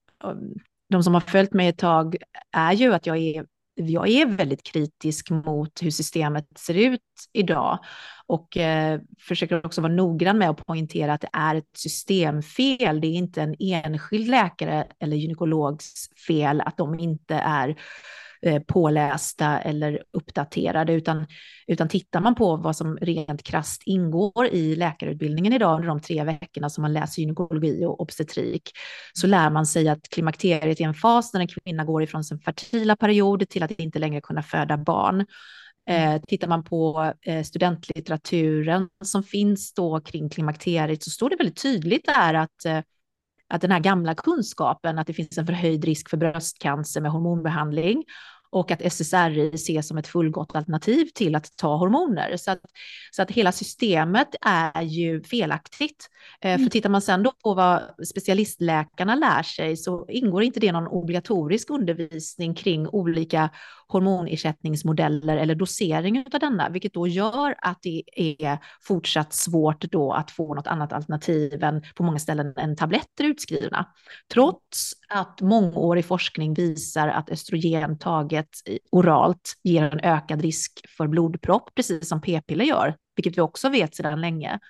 de 0.90 1.02
som 1.02 1.14
har 1.14 1.20
följt 1.20 1.52
mig 1.52 1.68
ett 1.68 1.78
tag 1.78 2.16
är 2.52 2.72
ju 2.72 2.94
att 2.94 3.06
jag 3.06 3.16
är 3.16 3.46
jag 3.76 4.08
är 4.08 4.26
väldigt 4.26 4.62
kritisk 4.62 5.30
mot 5.30 5.82
hur 5.82 5.90
systemet 5.90 6.46
ser 6.58 6.74
ut 6.74 7.00
idag 7.32 7.78
och 8.26 8.56
eh, 8.56 9.00
försöker 9.18 9.66
också 9.66 9.80
vara 9.80 9.92
noggrann 9.92 10.38
med 10.38 10.50
att 10.50 10.66
poängtera 10.66 11.12
att 11.12 11.20
det 11.20 11.28
är 11.32 11.54
ett 11.54 11.70
systemfel. 11.76 13.00
Det 13.00 13.06
är 13.06 13.12
inte 13.12 13.42
en 13.42 13.56
enskild 13.58 14.28
läkare 14.28 14.86
eller 15.00 15.16
gynekologs 15.16 16.10
fel 16.26 16.60
att 16.60 16.76
de 16.76 16.98
inte 16.98 17.34
är 17.34 17.68
eh, 17.68 17.76
Eh, 18.42 18.62
pålästa 18.62 19.61
eller 19.61 20.03
uppdaterade, 20.12 20.92
utan, 20.92 21.27
utan 21.66 21.88
tittar 21.88 22.20
man 22.20 22.35
på 22.35 22.57
vad 22.57 22.77
som 22.77 22.96
rent 22.96 23.42
krast 23.42 23.83
ingår 23.87 24.46
i 24.46 24.77
läkarutbildningen 24.77 25.53
idag 25.53 25.75
under 25.75 25.88
de 25.88 26.01
tre 26.01 26.25
veckorna 26.25 26.70
som 26.70 26.83
man 26.83 26.92
läser 26.92 27.22
gynekologi 27.22 27.85
och 27.85 28.01
obstetrik, 28.01 28.70
så 29.12 29.27
lär 29.27 29.51
man 29.51 29.66
sig 29.66 29.88
att 29.88 30.09
klimakteriet 30.09 30.81
är 30.81 30.85
en 30.85 30.94
fas 30.94 31.33
när 31.33 31.40
en 31.40 31.49
kvinna 31.49 31.85
går 31.85 32.03
ifrån 32.03 32.25
sin 32.25 32.38
fertila 32.38 32.96
period 32.96 33.49
till 33.49 33.62
att 33.62 33.70
inte 33.70 33.99
längre 33.99 34.20
kunna 34.20 34.42
föda 34.42 34.77
barn. 34.77 35.27
Eh, 35.90 36.20
tittar 36.29 36.49
man 36.49 36.64
på 36.64 37.12
eh, 37.22 37.42
studentlitteraturen 37.42 38.88
som 39.05 39.22
finns 39.22 39.75
då 39.75 40.01
kring 40.01 40.29
klimakteriet 40.29 41.03
så 41.03 41.11
står 41.11 41.31
det 41.31 41.37
väldigt 41.37 41.62
tydligt 41.62 42.07
där 42.07 42.35
att 42.35 42.64
eh, 42.64 42.81
att 43.48 43.61
den 43.61 43.70
här 43.70 43.80
gamla 43.80 44.14
kunskapen 44.14 44.98
att 44.98 45.06
det 45.06 45.12
finns 45.12 45.38
en 45.38 45.46
förhöjd 45.46 45.85
risk 45.85 46.11
för 46.11 46.16
bröstcancer 46.16 47.00
med 47.00 47.11
hormonbehandling 47.11 48.04
och 48.50 48.70
att 48.70 48.82
SSRI 48.92 49.50
ses 49.54 49.88
som 49.88 49.98
ett 49.98 50.06
fullgott 50.06 50.56
alternativ 50.56 51.09
till 51.14 51.35
att 51.35 51.56
ta 51.56 51.76
hormoner. 51.76 52.37
Så 52.37 52.50
att, 52.50 52.61
så 53.11 53.22
att 53.22 53.30
hela 53.30 53.52
systemet 53.52 54.28
är 54.40 54.82
ju 54.82 55.22
felaktigt. 55.22 56.11
Mm. 56.40 56.64
För 56.64 56.70
tittar 56.70 56.90
man 56.90 57.02
sen 57.02 57.22
då 57.22 57.32
på 57.42 57.54
vad 57.54 57.82
specialistläkarna 58.06 59.14
lär 59.14 59.42
sig 59.42 59.76
så 59.76 60.06
ingår 60.09 60.42
inte 60.42 60.61
det 60.61 60.72
någon 60.72 60.88
obligatorisk 60.88 61.70
undervisning 61.70 62.54
kring 62.54 62.88
olika 62.88 63.50
hormonersättningsmodeller 63.88 65.37
eller 65.37 65.55
dosering 65.55 66.25
av 66.33 66.40
denna, 66.40 66.68
vilket 66.68 66.94
då 66.94 67.07
gör 67.07 67.55
att 67.59 67.79
det 67.83 68.03
är 68.16 68.59
fortsatt 68.81 69.33
svårt 69.33 69.81
då 69.81 70.12
att 70.12 70.31
få 70.31 70.55
något 70.55 70.66
annat 70.66 70.92
alternativ 70.92 71.64
än 71.64 71.83
på 71.94 72.03
många 72.03 72.18
ställen 72.18 72.55
än 72.57 72.77
tabletter 72.77 73.25
utskrivna. 73.25 73.87
Trots 74.33 74.92
att 75.09 75.40
mångårig 75.40 76.05
forskning 76.05 76.55
visar 76.55 77.09
att 77.09 77.31
östrogen 77.31 77.99
taget 77.99 78.51
oralt 78.90 79.55
ger 79.62 79.83
en 79.83 80.01
ökad 80.01 80.42
risk 80.42 80.72
för 80.96 81.07
blodpropp, 81.07 81.75
precis 81.75 82.09
som 82.09 82.20
p-piller 82.20 82.64
gör, 82.64 82.96
vilket 83.16 83.38
vi 83.38 83.40
också 83.40 83.68
vet 83.68 83.96
sedan 83.96 84.20
länge. 84.20 84.61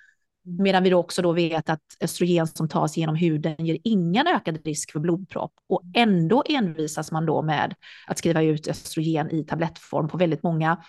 Medan 0.59 0.83
vi 0.83 0.89
då 0.89 0.97
också 0.97 1.21
då 1.21 1.31
vet 1.31 1.69
att 1.69 1.81
östrogen 2.01 2.47
som 2.47 2.69
tas 2.69 2.97
genom 2.97 3.15
huden 3.15 3.65
ger 3.65 3.77
ingen 3.83 4.27
ökad 4.27 4.65
risk 4.65 4.91
för 4.91 4.99
blodpropp. 4.99 5.51
Och 5.69 5.81
ändå 5.93 6.43
envisas 6.49 7.11
man 7.11 7.25
då 7.25 7.41
med 7.41 7.75
att 8.07 8.17
skriva 8.17 8.41
ut 8.41 8.67
östrogen 8.67 9.31
i 9.31 9.43
tablettform 9.43 10.07
på 10.07 10.17
väldigt 10.17 10.43
många 10.43 10.83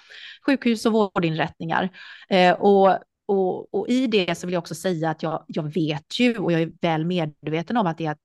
sjukhus 0.47 0.87
och 0.87 0.93
vårdinrättningar. 0.93 1.89
Eh, 2.29 2.53
och, 2.53 2.99
och, 3.27 3.75
och, 3.75 3.89
i 3.89 4.07
det 4.07 4.39
så 4.39 4.47
vill 4.47 4.55
jag 4.55 4.61
också 4.61 4.75
säga 4.75 5.11
att 5.11 5.23
jag, 5.23 5.45
jag 5.47 5.75
vet 5.75 6.21
ju 6.21 6.39
och 6.39 6.53
jag 6.53 6.63
är 6.63 6.73
väl 6.81 7.05
medveten 7.05 7.77
om 7.77 7.87
att 7.87 7.99
det 7.99 8.07
är 8.07 8.11
att 8.11 8.19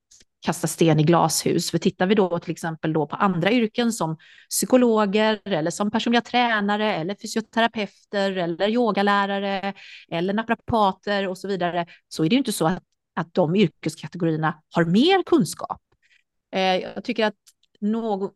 kasta 0.43 0.67
sten 0.67 0.99
i 0.99 1.03
glashus. 1.03 1.71
För 1.71 1.77
tittar 1.77 2.07
vi 2.07 2.15
då 2.15 2.39
till 2.39 2.51
exempel 2.51 2.93
då 2.93 3.07
på 3.07 3.15
andra 3.15 3.51
yrken 3.51 3.91
som 3.93 4.17
psykologer 4.49 5.39
eller 5.45 5.71
som 5.71 5.91
personliga 5.91 6.21
tränare 6.21 6.95
eller 6.95 7.15
fysioterapeuter 7.15 8.31
eller 8.31 8.69
yogalärare 8.69 9.73
eller 10.11 10.33
naprapater 10.33 11.27
och 11.27 11.37
så 11.37 11.47
vidare 11.47 11.85
så 12.07 12.25
är 12.25 12.29
det 12.29 12.33
ju 12.33 12.39
inte 12.39 12.51
så 12.51 12.67
att, 12.67 12.83
att 13.15 13.33
de 13.33 13.55
yrkeskategorierna 13.55 14.61
har 14.75 14.85
mer 14.85 15.23
kunskap. 15.23 15.81
Eh, 16.51 16.61
jag 16.61 17.03
tycker 17.03 17.25
att 17.25 17.35
något 17.79 18.33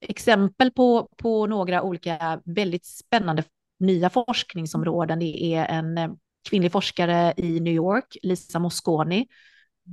exempel 0.00 0.70
på, 0.70 1.08
på 1.16 1.46
några 1.46 1.82
olika 1.82 2.40
väldigt 2.44 2.86
spännande 2.86 3.44
nya 3.78 4.10
forskningsområden 4.10 5.18
det 5.18 5.54
är 5.54 5.66
en 5.66 5.98
eh, 5.98 6.10
kvinnlig 6.48 6.72
forskare 6.72 7.34
i 7.36 7.60
New 7.60 7.74
York, 7.74 8.16
Lisa 8.22 8.58
Mosconi, 8.58 9.26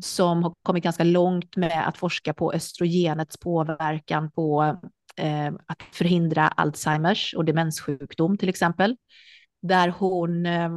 som 0.02 0.44
har 0.44 0.54
kommit 0.64 0.84
ganska 0.84 1.04
långt 1.04 1.56
med 1.56 1.88
att 1.88 1.98
forska 1.98 2.34
på 2.34 2.54
östrogenets 2.54 3.38
påverkan 3.38 4.32
på 4.32 4.78
eh, 5.18 5.48
att 5.48 5.82
förhindra 5.92 6.48
Alzheimers 6.48 7.34
och 7.38 7.46
demenssjukdom 7.46 8.38
till 8.38 8.50
exempel. 8.50 8.96
Där 9.62 9.90
hon 9.90 10.46
eh, 10.46 10.72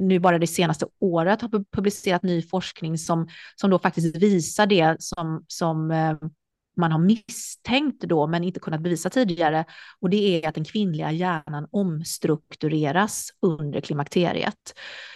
nu 0.00 0.18
bara 0.18 0.38
det 0.38 0.46
senaste 0.46 0.86
året 1.00 1.42
har 1.42 1.64
publicerat 1.72 2.22
ny 2.22 2.42
forskning 2.42 2.98
som, 2.98 3.28
som 3.56 3.70
då 3.70 3.78
faktiskt 3.78 4.16
visar 4.16 4.66
det 4.66 4.96
som, 4.98 5.44
som 5.48 5.90
eh, 5.90 6.16
man 6.76 6.92
har 6.92 6.98
misstänkt 6.98 8.00
då, 8.00 8.26
men 8.26 8.44
inte 8.44 8.60
kunnat 8.60 8.80
bevisa 8.80 9.10
tidigare. 9.10 9.64
Och 10.00 10.10
det 10.10 10.16
är 10.16 10.48
att 10.48 10.54
den 10.54 10.64
kvinnliga 10.64 11.12
hjärnan 11.12 11.68
omstruktureras 11.70 13.28
under 13.42 13.80
klimakteriet. 13.80 14.74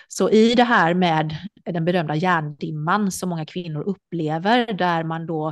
Så 0.09 0.31
i 0.31 0.55
det 0.55 0.64
här 0.64 0.95
med 0.95 1.37
den 1.64 1.85
berömda 1.85 2.14
hjärndimman 2.14 3.12
som 3.12 3.29
många 3.29 3.47
kvinnor 3.47 3.83
upplever, 3.83 4.73
där 4.73 5.05
man 5.05 5.27
då 5.27 5.49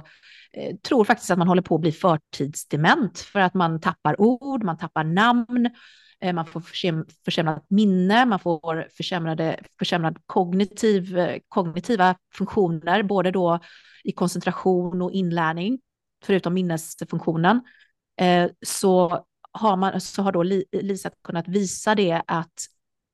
eh, 0.53 0.77
tror 0.77 1.05
faktiskt 1.05 1.31
att 1.31 1.38
man 1.38 1.49
håller 1.49 1.62
på 1.62 1.75
att 1.75 1.81
bli 1.81 1.93
förtidsdement 1.93 3.19
för 3.19 3.40
att 3.40 3.55
man 3.55 3.81
tappar 3.81 4.21
ord, 4.21 4.64
man 4.64 4.79
tappar 4.79 5.05
namn, 5.05 5.71
eh, 6.21 6.33
man 6.33 6.47
får 6.47 6.61
försämrat 7.25 7.67
minne, 7.69 8.27
man 8.27 8.38
får 8.38 8.88
försämrade, 8.97 9.61
försämrad 9.79 10.19
kognitiv, 10.27 11.19
eh, 11.19 11.38
kognitiva 11.49 12.17
funktioner, 12.35 13.03
både 13.03 13.31
då 13.31 13.59
i 14.05 14.12
koncentration 14.12 15.03
och 15.03 15.12
inlärning 15.12 15.79
förutom 16.25 16.55
minnesfunktionen, 16.55 17.61
eh, 18.21 18.51
så 18.67 19.25
har, 19.53 19.77
man, 19.77 20.01
så 20.01 20.23
har 20.23 20.33
då 20.33 20.43
Lisa 20.73 21.11
kunnat 21.25 21.49
visa 21.49 21.95
det 21.95 22.23
att 22.27 22.67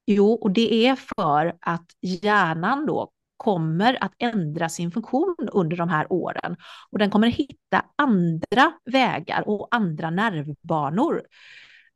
jo, 0.06 0.32
och 0.32 0.50
det 0.50 0.86
är 0.86 0.96
för 0.96 1.56
att 1.60 1.86
hjärnan 2.00 2.86
då 2.86 3.10
kommer 3.36 4.04
att 4.04 4.12
ändra 4.18 4.68
sin 4.68 4.90
funktion 4.90 5.36
under 5.52 5.76
de 5.76 5.88
här 5.88 6.12
åren. 6.12 6.56
Och 6.90 6.98
den 6.98 7.10
kommer 7.10 7.28
hitta 7.28 7.84
andra 7.96 8.72
vägar 8.84 9.48
och 9.48 9.68
andra 9.70 10.10
nervbanor. 10.10 11.22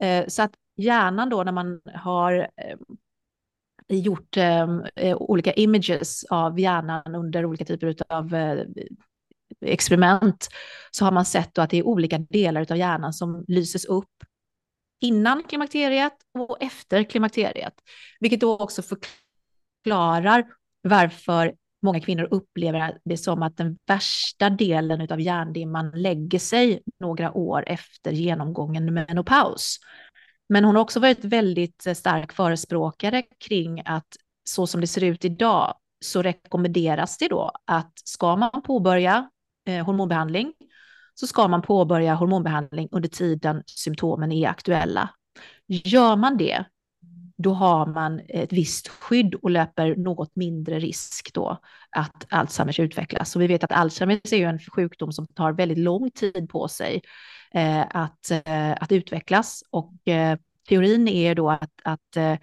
Eh, 0.03 0.27
så 0.29 0.43
att 0.43 0.55
hjärnan 0.77 1.29
då 1.31 1.43
när 1.43 1.53
man 1.53 1.81
har 1.95 2.49
eh, 2.57 2.77
gjort 3.89 4.37
olika 5.17 5.53
images 5.53 6.25
av 6.25 6.61
hjärnan 6.61 7.15
under 7.15 7.45
olika 7.45 7.65
typer 7.65 7.97
av 8.09 8.35
experiment 9.61 10.49
så 10.91 11.05
har 11.05 11.13
man 11.13 11.25
sett 11.25 11.59
att 11.59 11.71
det 11.71 11.79
är 11.79 11.87
olika 11.87 12.19
delar 12.19 12.73
av 12.73 12.77
hjärnan 12.77 13.13
som 13.13 13.45
lyses 13.49 13.85
upp 13.85 14.11
innan 15.01 15.43
klimakteriet 15.43 16.13
och 16.39 16.63
efter 16.63 17.03
klimakteriet. 17.05 17.75
Vilket 18.21 18.41
då 18.41 18.59
också 18.59 18.83
förklarar 18.83 20.45
varför 20.83 21.55
många 21.83 22.01
kvinnor 22.01 22.29
upplever 22.31 22.99
det 23.05 23.17
som 23.17 23.43
att 23.43 23.57
den 23.57 23.79
värsta 23.87 24.51
delen 24.51 25.13
av 25.13 25.21
hjärndimman 25.21 25.91
lägger 25.91 26.39
sig 26.39 26.83
några 27.01 27.33
år 27.33 27.65
efter 27.67 28.13
genomgången 28.13 28.95
menopaus. 28.95 29.79
Men 30.49 30.65
hon 30.65 30.75
har 30.75 30.83
också 30.83 31.01
varit 31.01 31.25
väldigt 31.25 31.87
stark 31.97 32.33
förespråkare 32.33 33.23
kring 33.47 33.83
att 33.85 34.17
så 34.45 34.67
som 34.67 34.81
det 34.81 34.87
ser 34.87 35.05
ut 35.05 35.25
idag 35.25 35.75
så 36.05 36.23
rekommenderas 36.23 37.19
det 37.19 37.29
då 37.29 37.51
att 37.65 37.93
ska 37.95 38.37
man 38.37 38.63
påbörja 38.63 39.31
eh, 39.65 39.85
hormonbehandling 39.85 40.53
så 41.15 41.27
ska 41.27 41.49
man 41.49 41.63
påbörja 41.63 42.15
hormonbehandling 42.15 42.89
under 42.93 43.09
tiden 43.09 43.63
symptomen 43.67 44.33
är 44.33 44.49
aktuella. 44.49 45.11
Gör 45.67 46.17
man 46.17 46.37
det, 46.37 46.65
då 47.37 47.53
har 47.53 47.87
man 47.87 48.21
ett 48.29 48.53
visst 48.53 48.89
skydd 48.89 49.35
och 49.35 49.51
löper 49.51 49.97
något 49.97 50.37
mindre 50.37 50.79
risk 50.79 51.31
då 51.35 51.59
att 51.91 52.27
Alzheimers 52.31 52.81
utvecklas. 52.81 53.31
Så 53.31 53.39
vi 53.39 53.47
vet 53.47 53.65
att 53.65 53.73
Alzheimers 53.73 54.33
är 54.33 54.37
ju 54.37 54.45
en 54.45 54.59
sjukdom 54.59 55.13
som 55.13 55.27
tar 55.27 55.53
väldigt 55.53 55.79
lång 55.79 56.11
tid 56.11 56.49
på 56.51 56.69
sig 56.69 57.03
eh, 57.55 57.85
att, 57.91 58.31
eh, 58.31 58.73
att 58.73 58.93
utvecklas. 58.93 59.63
Och 59.71 60.09
eh, 60.09 60.39
teorin 60.69 61.09
är 61.09 61.35
då 61.35 61.51
att, 61.51 61.73
att 61.85 62.17
eh, 62.17 62.37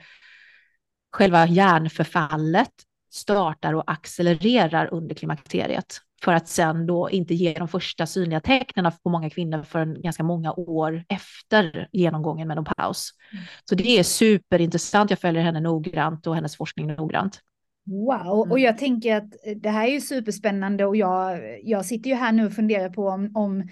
själva 1.12 1.48
hjärnförfallet 1.48 2.74
startar 3.12 3.74
och 3.74 3.92
accelererar 3.92 4.94
under 4.94 5.16
klimakteriet 5.16 6.02
för 6.24 6.34
att 6.34 6.48
sen 6.48 6.86
då 6.86 7.10
inte 7.10 7.34
ge 7.34 7.54
de 7.54 7.68
första 7.68 8.06
synliga 8.06 8.40
tecknen 8.40 8.92
på 9.04 9.10
många 9.10 9.30
kvinnor 9.30 9.64
förrän 9.64 10.02
ganska 10.02 10.24
många 10.24 10.54
år 10.54 11.04
efter 11.10 11.88
genomgången 11.92 12.48
med 12.48 12.66
paus. 12.78 13.10
Mm. 13.34 13.44
Så 13.66 13.76
det 13.76 14.00
är 14.00 14.04
superintressant. 14.04 15.10
Jag 15.10 15.20
följer 15.20 15.44
henne 15.44 15.60
noggrant 15.60 16.28
och 16.28 16.36
hennes 16.36 16.58
forskning 16.58 16.88
noggrant. 16.88 17.40
Wow, 17.86 18.40
och 18.40 18.46
mm. 18.46 18.62
jag 18.64 18.78
tänker 18.78 19.16
att 19.16 19.32
det 19.56 19.70
här 19.70 19.88
är 19.88 19.92
ju 19.92 20.02
superspännande 20.02 20.86
och 20.86 20.96
jag, 20.96 21.40
jag 21.64 21.86
sitter 21.86 22.10
ju 22.10 22.16
här 22.16 22.32
nu 22.32 22.46
och 22.46 22.54
funderar 22.54 22.90
på 22.90 23.08
om, 23.08 23.32
om 23.36 23.70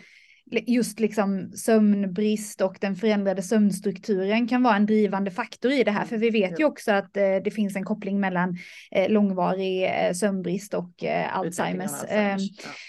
just 0.52 1.00
liksom 1.00 1.52
sömnbrist 1.52 2.62
och 2.62 2.78
den 2.82 2.96
förändrade 2.96 3.42
sömnstrukturen 3.42 4.48
kan 4.48 4.64
vara 4.64 4.76
en 4.76 4.86
drivande 4.86 5.32
faktor 5.32 5.72
i 5.72 5.84
det 5.84 5.92
här. 5.92 6.06
För 6.06 6.18
vi 6.18 6.30
vet 6.30 6.60
ju 6.60 6.66
också 6.66 6.92
att 6.92 7.18
eh, 7.18 7.24
det 7.44 7.52
finns 7.52 7.76
en 7.76 7.86
koppling 7.86 8.20
mellan 8.20 8.58
eh, 8.92 9.10
långvarig 9.10 9.84
eh, 9.84 10.14
sömnbrist 10.14 10.74
och 10.74 11.04
eh, 11.04 11.38
Alzheimers. 11.38 11.92
Ehm, 12.08 12.40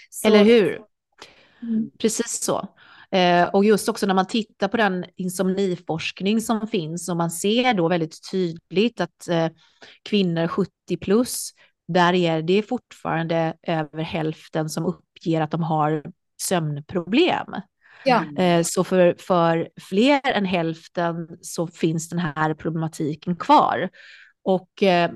så... 0.09 0.27
Eller 0.27 0.43
hur? 0.43 0.79
Mm. 1.61 1.91
Precis 1.99 2.41
så. 2.43 2.67
Eh, 3.11 3.49
och 3.49 3.65
just 3.65 3.89
också 3.89 4.05
när 4.05 4.13
man 4.13 4.27
tittar 4.27 4.67
på 4.67 4.77
den 4.77 5.05
insomniforskning 5.15 6.41
som 6.41 6.67
finns 6.67 7.09
och 7.09 7.17
man 7.17 7.31
ser 7.31 7.73
då 7.73 7.87
väldigt 7.87 8.31
tydligt 8.31 9.01
att 9.01 9.27
eh, 9.27 9.47
kvinnor 10.03 10.47
70 10.47 10.71
plus, 11.01 11.51
där 11.87 12.13
är 12.13 12.41
det 12.41 12.63
fortfarande 12.63 13.53
över 13.63 14.03
hälften 14.03 14.69
som 14.69 14.85
uppger 14.85 15.41
att 15.41 15.51
de 15.51 15.63
har 15.63 16.03
sömnproblem. 16.41 17.47
Ja. 18.05 18.25
Eh, 18.37 18.63
så 18.63 18.83
för, 18.83 19.15
för 19.19 19.69
fler 19.89 20.21
än 20.31 20.45
hälften 20.45 21.27
så 21.41 21.67
finns 21.67 22.09
den 22.09 22.19
här 22.19 22.53
problematiken 22.53 23.35
kvar. 23.35 23.89
Och, 24.43 24.83
eh, 24.83 25.11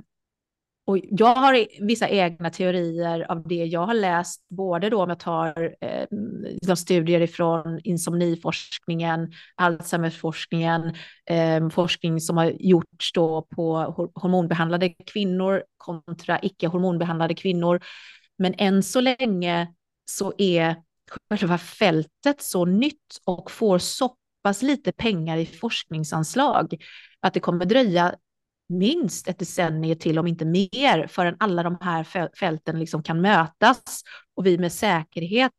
och 0.88 0.98
jag 1.04 1.36
har 1.36 1.86
vissa 1.88 2.10
egna 2.10 2.50
teorier 2.50 3.32
av 3.32 3.48
det 3.48 3.66
jag 3.66 3.86
har 3.86 3.94
läst, 3.94 4.46
både 4.50 4.90
då 4.90 5.04
om 5.04 5.10
jag 5.10 5.20
tar 5.20 5.76
eh, 5.82 6.06
liksom 6.44 6.78
studier 6.78 7.22
ifrån 7.22 7.80
insomniforskningen, 7.84 9.32
Alzheimerforskningen, 9.56 10.94
eh, 11.30 11.70
forskning 11.70 12.20
som 12.20 12.38
har 12.38 12.54
gjorts 12.60 13.14
då 13.14 13.42
på 13.42 13.78
hormonbehandlade 14.16 14.90
kvinnor 14.90 15.64
kontra 15.78 16.40
icke 16.42 16.68
hormonbehandlade 16.68 17.34
kvinnor. 17.34 17.80
Men 18.38 18.54
än 18.58 18.84
så 18.84 19.02
länge 19.02 19.68
så 20.06 20.34
är 20.38 20.76
själva 21.30 21.58
fältet 21.58 22.42
så 22.42 22.66
nytt 22.66 23.20
och 23.26 23.52
får 23.52 23.80
så 23.80 24.16
pass 24.44 24.62
lite 24.62 24.92
pengar 24.92 25.38
i 25.38 25.46
forskningsanslag 25.46 26.84
att 27.20 27.34
det 27.34 27.40
kommer 27.40 27.66
dröja 27.66 28.16
minst 28.70 29.28
ett 29.28 29.40
decennium 29.40 29.98
till, 29.98 30.20
om 30.20 30.28
inte 30.28 30.46
mer, 30.46 31.08
förrän 31.08 31.36
alla 31.40 31.64
de 31.64 31.78
här 31.82 32.30
fälten 32.40 32.80
liksom 32.80 33.04
kan 33.04 33.22
mötas 33.22 34.04
och 34.36 34.46
vi 34.46 34.58
med 34.58 34.72
säkerhet 34.72 35.52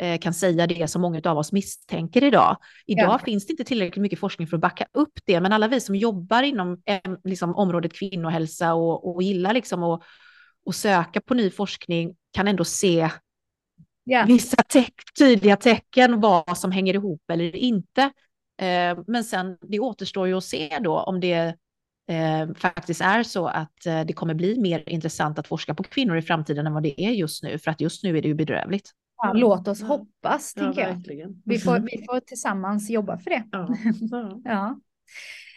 eh, 0.00 0.18
kan 0.18 0.34
säga 0.34 0.66
det 0.66 0.88
som 0.88 1.02
många 1.02 1.20
av 1.24 1.38
oss 1.38 1.52
misstänker 1.52 2.24
idag. 2.24 2.56
Idag 2.86 3.14
ja. 3.14 3.18
finns 3.24 3.46
det 3.46 3.50
inte 3.50 3.64
tillräckligt 3.64 4.02
mycket 4.02 4.18
forskning 4.18 4.48
för 4.48 4.56
att 4.56 4.60
backa 4.60 4.86
upp 4.92 5.18
det, 5.24 5.40
men 5.40 5.52
alla 5.52 5.68
vi 5.68 5.80
som 5.80 5.94
jobbar 5.94 6.42
inom 6.42 6.82
liksom, 7.24 7.54
området 7.56 7.92
kvinnohälsa 7.92 8.74
och, 8.74 9.14
och 9.14 9.22
gillar 9.22 9.52
liksom 9.52 9.82
att 9.82 10.02
och 10.66 10.74
söka 10.74 11.20
på 11.20 11.34
ny 11.34 11.50
forskning 11.50 12.16
kan 12.32 12.48
ändå 12.48 12.64
se 12.64 13.10
yeah. 14.10 14.26
vissa 14.26 14.62
te 14.62 14.84
tydliga 15.18 15.56
tecken 15.56 16.20
vad 16.20 16.58
som 16.58 16.72
hänger 16.72 16.94
ihop 16.94 17.30
eller 17.32 17.56
inte. 17.56 18.02
Eh, 18.60 18.98
men 19.06 19.24
sen 19.24 19.58
det 19.60 19.80
återstår 19.80 20.26
ju 20.26 20.34
att 20.34 20.44
se 20.44 20.78
då 20.80 21.00
om 21.00 21.20
det 21.20 21.56
eh, 22.08 22.54
faktiskt 22.56 23.00
är 23.00 23.22
så 23.22 23.46
att 23.46 23.86
eh, 23.86 24.04
det 24.04 24.12
kommer 24.12 24.34
bli 24.34 24.60
mer 24.60 24.88
intressant 24.88 25.38
att 25.38 25.48
forska 25.48 25.74
på 25.74 25.82
kvinnor 25.82 26.16
i 26.16 26.22
framtiden 26.22 26.66
än 26.66 26.74
vad 26.74 26.82
det 26.82 27.04
är 27.04 27.10
just 27.10 27.42
nu, 27.42 27.58
för 27.58 27.70
att 27.70 27.80
just 27.80 28.04
nu 28.04 28.18
är 28.18 28.22
det 28.22 28.28
ju 28.28 28.34
bedrövligt. 28.34 28.90
Ja, 29.22 29.32
låt 29.32 29.68
oss 29.68 29.82
hoppas, 29.82 30.52
ja, 30.56 30.62
tänker 30.62 30.80
jag. 30.80 31.42
Vi 31.44 31.58
får, 31.58 31.78
vi 31.78 32.04
får 32.10 32.20
tillsammans 32.20 32.90
jobba 32.90 33.18
för 33.18 33.30
det. 33.30 33.44
Ja. 33.52 33.68
ja. 34.44 34.80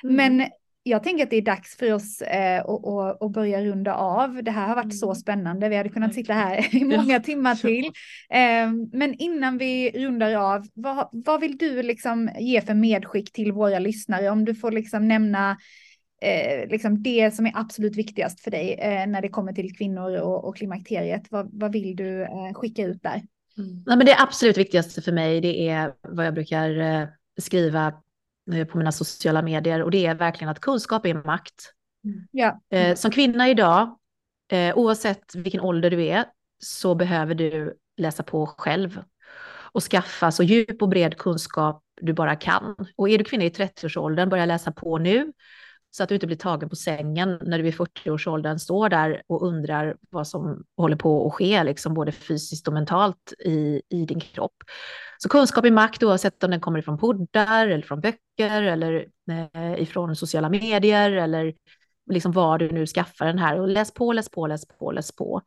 Mm. 0.04 0.16
Men 0.16 0.50
jag 0.84 1.04
tänker 1.04 1.24
att 1.24 1.30
det 1.30 1.36
är 1.36 1.42
dags 1.42 1.78
för 1.78 1.94
oss 1.94 2.22
eh, 2.22 2.62
att, 2.62 3.22
att, 3.22 3.32
börja 3.32 3.64
runda 3.64 3.96
av. 3.96 4.44
Det 4.44 4.52
här 4.52 4.68
har 4.68 4.76
varit 4.76 5.00
så 5.00 5.06
mm. 5.06 5.16
spännande. 5.16 5.70
Vi 5.70 5.76
hade 5.76 5.90
kunnat 5.90 6.14
sitta 6.14 6.34
här 6.34 6.76
i 6.82 6.86
många 6.86 7.20
timmar 7.20 7.56
till. 7.56 7.86
Eh, 8.30 8.72
men 8.94 9.14
innan 9.14 9.58
vi 9.58 9.92
rundar 9.92 10.36
av, 10.36 10.68
vad, 10.74 11.10
vad 11.12 11.42
vill 11.42 11.58
du 11.58 11.84
liksom 11.84 12.30
ge 12.40 12.62
för 12.62 12.74
medskick 12.74 13.32
till 13.34 13.52
våra 13.52 13.80
lyssnare? 13.80 14.30
Om 14.30 14.46
du 14.46 14.56
får 14.56 14.72
liksom 14.72 15.08
nämna 15.08 15.58
eh, 16.22 16.70
liksom 16.70 17.04
det 17.04 17.36
som 17.36 17.46
är 17.46 17.52
absolut 17.56 17.96
viktigast 17.96 18.40
för 18.40 18.52
dig 18.52 18.74
eh, 18.74 19.08
när 19.08 19.22
det 19.22 19.30
kommer 19.30 19.54
till 19.54 19.78
kvinnor 19.78 20.22
och, 20.22 20.46
och 20.46 20.58
klimakteriet. 20.58 21.24
Vad, 21.30 21.50
vad 21.60 21.72
vill 21.72 21.96
du 21.96 22.22
eh, 22.22 22.54
skicka 22.54 22.84
ut 22.84 23.04
där? 23.04 23.22
Mm. 23.58 23.84
Ja, 23.86 23.96
men 23.96 24.06
det 24.06 24.16
absolut 24.20 24.58
viktigaste 24.58 25.02
för 25.02 25.12
mig 25.12 25.42
det 25.42 25.70
är 25.70 25.94
vad 26.02 26.26
jag 26.26 26.34
brukar 26.34 26.72
skriva 27.42 27.94
på 28.72 28.78
mina 28.78 28.92
sociala 28.92 29.42
medier 29.42 29.84
och 29.84 29.92
det 29.92 30.06
är 30.06 30.16
verkligen 30.16 30.50
att 30.50 30.60
kunskap 30.60 31.06
är 31.06 31.14
makt. 31.14 31.74
Ja. 32.32 32.62
Eh, 32.70 32.96
som 32.96 33.12
kvinna 33.12 33.50
idag, 33.50 33.98
eh, 34.52 34.78
oavsett 34.78 35.36
vilken 35.36 35.62
ålder 35.62 35.90
du 35.90 36.06
är, 36.06 36.26
så 36.60 36.96
behöver 36.96 37.36
du 37.36 37.78
läsa 37.98 38.24
på 38.24 38.46
själv 38.46 39.04
och 39.74 39.84
skaffa 39.84 40.32
så 40.32 40.44
djup 40.44 40.82
och 40.82 40.90
bred 40.90 41.18
kunskap 41.18 41.84
du 42.02 42.14
bara 42.14 42.36
kan. 42.36 42.76
Och 42.96 43.10
är 43.10 43.18
du 43.18 43.24
kvinna 43.24 43.44
i 43.44 43.50
30-årsåldern, 43.50 44.30
börja 44.30 44.46
läsa 44.46 44.72
på 44.72 44.98
nu 44.98 45.32
så 45.92 46.04
att 46.04 46.10
du 46.10 46.16
inte 46.16 46.28
blir 46.28 46.38
tagen 46.38 46.70
på 46.70 46.76
sängen 46.76 47.40
när 47.42 47.60
du 47.60 47.68
i 47.68 47.72
40-årsåldern 47.72 48.60
står 48.60 48.90
där 48.90 49.22
och 49.28 49.48
undrar 49.48 49.96
vad 50.10 50.28
som 50.28 50.64
håller 50.78 50.96
på 50.96 51.28
att 51.28 51.34
ske, 51.34 51.64
liksom 51.64 51.94
både 51.94 52.12
fysiskt 52.12 52.68
och 52.68 52.74
mentalt 52.74 53.34
i, 53.46 53.82
i 53.90 54.06
din 54.06 54.20
kropp. 54.20 54.56
Så 55.24 55.30
kunskap 55.30 55.66
är 55.66 55.72
makt 55.72 56.04
oavsett 56.04 56.44
om 56.44 56.52
den 56.52 56.60
kommer 56.60 56.80
ifrån 56.80 56.98
poddar 56.98 57.68
eller 57.68 57.84
från 57.84 58.02
böcker 58.02 58.62
eller 58.62 59.08
eh, 59.32 59.82
ifrån 59.82 60.16
sociala 60.16 60.50
medier 60.50 61.12
eller 61.12 61.54
liksom 62.12 62.32
var 62.32 62.58
du 62.58 62.72
nu 62.72 62.88
skaffar 62.88 63.26
den 63.26 63.40
här. 63.40 63.60
Och 63.60 63.68
läs 63.68 63.94
på, 63.94 64.14
läs 64.14 64.30
på, 64.30 64.48
läs 64.48 64.68
på, 64.68 64.92
läs 64.92 65.16
på. 65.16 65.42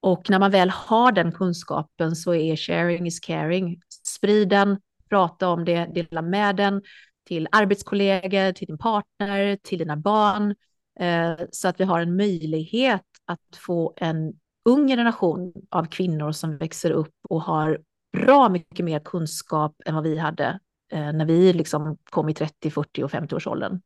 Och 0.00 0.30
när 0.30 0.38
man 0.38 0.50
väl 0.50 0.70
har 0.70 1.12
den 1.12 1.32
kunskapen 1.32 2.16
så 2.16 2.34
är 2.34 2.56
sharing 2.56 3.06
is 3.06 3.20
caring. 3.20 3.80
Sprid 4.06 4.48
den, 4.48 4.78
prata 5.08 5.48
om 5.48 5.64
det, 5.64 5.84
dela 5.94 6.22
med 6.22 6.56
den 6.56 6.82
till 7.26 7.48
arbetskollegor, 7.52 8.52
till 8.52 8.66
din 8.66 8.78
partner, 8.78 9.58
till 9.62 9.78
dina 9.78 9.96
barn. 9.96 10.54
Eh, 11.00 11.46
så 11.50 11.68
att 11.68 11.80
vi 11.80 11.84
har 11.84 12.00
en 12.00 12.16
möjlighet 12.16 13.06
att 13.24 13.56
få 13.56 13.94
en 13.96 14.32
ung 14.64 14.88
generation 14.88 15.52
av 15.70 15.84
kvinnor 15.84 16.32
som 16.32 16.56
växer 16.58 16.90
upp 16.90 17.14
och 17.28 17.42
har 17.42 17.80
bra 18.12 18.48
mycket 18.48 18.84
mer 18.84 19.00
kunskap 19.00 19.82
än 19.86 19.94
vad 19.94 20.04
vi 20.04 20.18
hade 20.18 20.60
eh, 20.92 21.12
när 21.12 21.24
vi 21.24 21.52
liksom 21.52 21.98
kom 22.04 22.28
i 22.28 22.34
30, 22.34 22.70
40 22.70 23.02
och 23.02 23.10
50 23.10 23.34
års 23.34 23.46
åldern. 23.46 23.80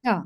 Ja, 0.00 0.24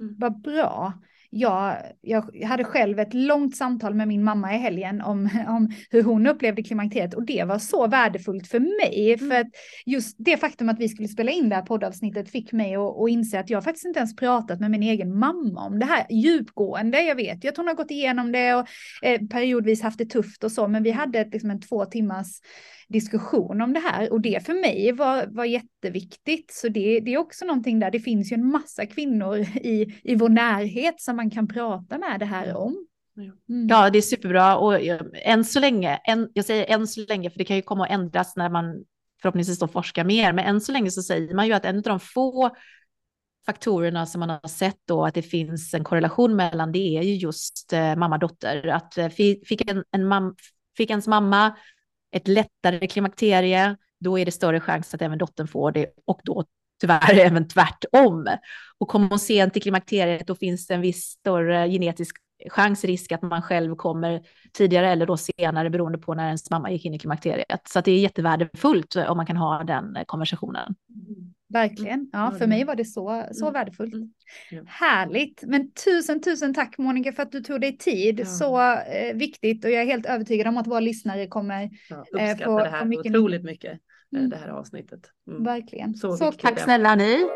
mm. 0.00 0.14
vad 0.18 0.40
bra 0.40 0.92
jag, 1.36 1.76
jag 2.02 2.46
hade 2.46 2.64
själv 2.64 2.98
ett 2.98 3.14
långt 3.14 3.56
samtal 3.56 3.94
med 3.94 4.08
min 4.08 4.24
mamma 4.24 4.54
i 4.54 4.58
helgen 4.58 5.00
om, 5.00 5.28
om 5.48 5.72
hur 5.90 6.02
hon 6.02 6.26
upplevde 6.26 6.62
klimakteriet 6.62 7.14
och 7.14 7.26
det 7.26 7.44
var 7.44 7.58
så 7.58 7.86
värdefullt 7.86 8.46
för 8.46 8.60
mig. 8.60 9.14
Mm. 9.14 9.30
För 9.30 9.40
att 9.40 9.46
just 9.86 10.16
det 10.18 10.36
faktum 10.36 10.68
att 10.68 10.78
vi 10.78 10.88
skulle 10.88 11.08
spela 11.08 11.30
in 11.30 11.48
det 11.48 11.54
här 11.54 11.62
poddavsnittet 11.62 12.30
fick 12.30 12.52
mig 12.52 12.74
att, 12.74 13.00
att 13.00 13.10
inse 13.10 13.40
att 13.40 13.50
jag 13.50 13.64
faktiskt 13.64 13.86
inte 13.86 13.98
ens 13.98 14.16
pratat 14.16 14.60
med 14.60 14.70
min 14.70 14.82
egen 14.82 15.18
mamma 15.18 15.66
om 15.66 15.78
det 15.78 15.86
här 15.86 16.06
djupgående. 16.10 17.02
Jag 17.02 17.16
vet 17.16 17.44
ju 17.44 17.48
att 17.48 17.56
hon 17.56 17.66
har 17.66 17.74
gått 17.74 17.90
igenom 17.90 18.32
det 18.32 18.54
och 18.54 18.66
eh, 19.02 19.20
periodvis 19.20 19.82
haft 19.82 19.98
det 19.98 20.06
tufft 20.06 20.44
och 20.44 20.52
så, 20.52 20.68
men 20.68 20.82
vi 20.82 20.90
hade 20.90 21.18
ett, 21.18 21.32
liksom 21.32 21.50
en 21.50 21.60
två 21.60 21.84
timmars 21.84 22.40
diskussion 22.88 23.60
om 23.60 23.72
det 23.72 23.80
här 23.80 24.12
och 24.12 24.20
det 24.20 24.46
för 24.46 24.54
mig 24.54 24.92
var, 24.92 25.26
var 25.26 25.44
jätteviktigt. 25.44 26.52
Så 26.52 26.68
det, 26.68 27.00
det 27.00 27.14
är 27.14 27.18
också 27.18 27.44
någonting 27.44 27.78
där, 27.78 27.90
det 27.90 28.00
finns 28.00 28.32
ju 28.32 28.34
en 28.34 28.46
massa 28.46 28.86
kvinnor 28.86 29.38
i, 29.54 30.00
i 30.02 30.14
vår 30.14 30.28
närhet 30.28 31.00
som 31.00 31.16
man 31.16 31.30
kan 31.30 31.48
prata 31.48 31.98
med 31.98 32.20
det 32.20 32.26
här 32.26 32.56
om. 32.56 32.86
Mm. 33.48 33.68
Ja, 33.68 33.90
det 33.90 33.98
är 33.98 34.02
superbra 34.02 34.56
och 34.56 34.80
än 35.14 35.44
så 35.44 35.60
länge, 35.60 35.96
än, 35.96 36.30
jag 36.34 36.44
säger 36.44 36.74
än 36.74 36.86
så 36.86 37.04
länge 37.08 37.30
för 37.30 37.38
det 37.38 37.44
kan 37.44 37.56
ju 37.56 37.62
komma 37.62 37.84
att 37.84 37.90
ändras 37.90 38.36
när 38.36 38.48
man 38.48 38.84
förhoppningsvis 39.22 39.58
då 39.58 39.68
forskar 39.68 40.04
mer, 40.04 40.32
men 40.32 40.44
än 40.44 40.60
så 40.60 40.72
länge 40.72 40.90
så 40.90 41.02
säger 41.02 41.34
man 41.34 41.46
ju 41.46 41.52
att 41.52 41.64
en 41.64 41.76
av 41.76 41.82
de 41.82 42.00
få 42.00 42.50
faktorerna 43.46 44.06
som 44.06 44.20
man 44.20 44.30
har 44.30 44.48
sett 44.48 44.80
då 44.84 45.04
att 45.04 45.14
det 45.14 45.22
finns 45.22 45.74
en 45.74 45.84
korrelation 45.84 46.36
mellan 46.36 46.72
det 46.72 46.98
är 46.98 47.02
ju 47.02 47.14
just 47.14 47.72
eh, 47.72 47.96
mamma-dotter. 47.96 48.66
Att 48.66 48.98
eh, 48.98 49.08
fick, 49.08 49.70
en, 49.70 49.84
en 49.90 50.08
mam, 50.08 50.36
fick 50.76 50.90
ens 50.90 51.06
mamma 51.06 51.56
ett 52.14 52.28
lättare 52.28 52.86
klimakterie, 52.86 53.76
då 54.00 54.18
är 54.18 54.24
det 54.24 54.32
större 54.32 54.60
chans 54.60 54.94
att 54.94 55.02
även 55.02 55.18
dottern 55.18 55.48
får 55.48 55.72
det 55.72 55.86
och 56.06 56.20
då 56.24 56.44
tyvärr 56.80 57.18
även 57.18 57.48
tvärtom. 57.48 58.28
Och 58.78 58.88
kommer 58.88 59.08
hon 59.08 59.18
sent 59.18 59.52
till 59.52 59.62
klimakteriet, 59.62 60.26
då 60.26 60.34
finns 60.34 60.66
det 60.66 60.74
en 60.74 60.80
viss 60.80 61.04
större 61.04 61.68
genetisk 61.68 62.16
chans, 62.50 62.84
risk 62.84 63.12
att 63.12 63.22
man 63.22 63.42
själv 63.42 63.76
kommer 63.76 64.22
tidigare 64.52 64.90
eller 64.90 65.06
då 65.06 65.16
senare 65.16 65.70
beroende 65.70 65.98
på 65.98 66.14
när 66.14 66.26
ens 66.26 66.50
mamma 66.50 66.70
gick 66.70 66.84
in 66.84 66.94
i 66.94 66.98
klimakteriet. 66.98 67.60
Så 67.68 67.80
det 67.80 67.92
är 67.92 67.98
jättevärdefullt 67.98 68.96
om 68.96 69.16
man 69.16 69.26
kan 69.26 69.36
ha 69.36 69.64
den 69.64 69.96
eh, 69.96 70.04
konversationen. 70.04 70.74
Mm. 70.88 71.34
Verkligen. 71.54 72.10
Ja, 72.12 72.34
för 72.38 72.46
mig 72.46 72.64
var 72.64 72.74
det 72.74 72.84
så, 72.84 73.24
så 73.32 73.44
mm. 73.44 73.52
värdefullt. 73.52 73.94
Mm. 73.94 74.10
Ja. 74.50 74.62
Härligt. 74.66 75.42
Men 75.46 75.72
tusen, 75.72 76.20
tusen 76.22 76.54
tack 76.54 76.78
Monica 76.78 77.12
för 77.12 77.22
att 77.22 77.32
du 77.32 77.40
tog 77.40 77.60
dig 77.60 77.78
tid. 77.78 78.20
Ja. 78.20 78.24
Så 78.24 78.72
eh, 78.72 79.14
viktigt 79.14 79.64
och 79.64 79.70
jag 79.70 79.82
är 79.82 79.86
helt 79.86 80.06
övertygad 80.06 80.46
om 80.46 80.56
att 80.56 80.66
våra 80.66 80.80
lyssnare 80.80 81.26
kommer 81.26 81.70
ja, 81.90 82.20
eh, 82.20 82.36
få, 82.36 82.58
det 82.58 82.68
här 82.68 82.80
få 82.80 82.84
mycket 82.84 83.10
otroligt 83.10 83.44
mycket, 83.44 83.72
eh, 83.72 84.18
mm. 84.18 84.30
det 84.30 84.36
här 84.36 84.48
avsnittet. 84.48 85.00
Mm. 85.28 85.44
Verkligen. 85.44 85.94
Så, 85.94 86.16
så 86.16 86.32
tack 86.32 86.60
snälla 86.60 86.94
ni. 86.94 87.28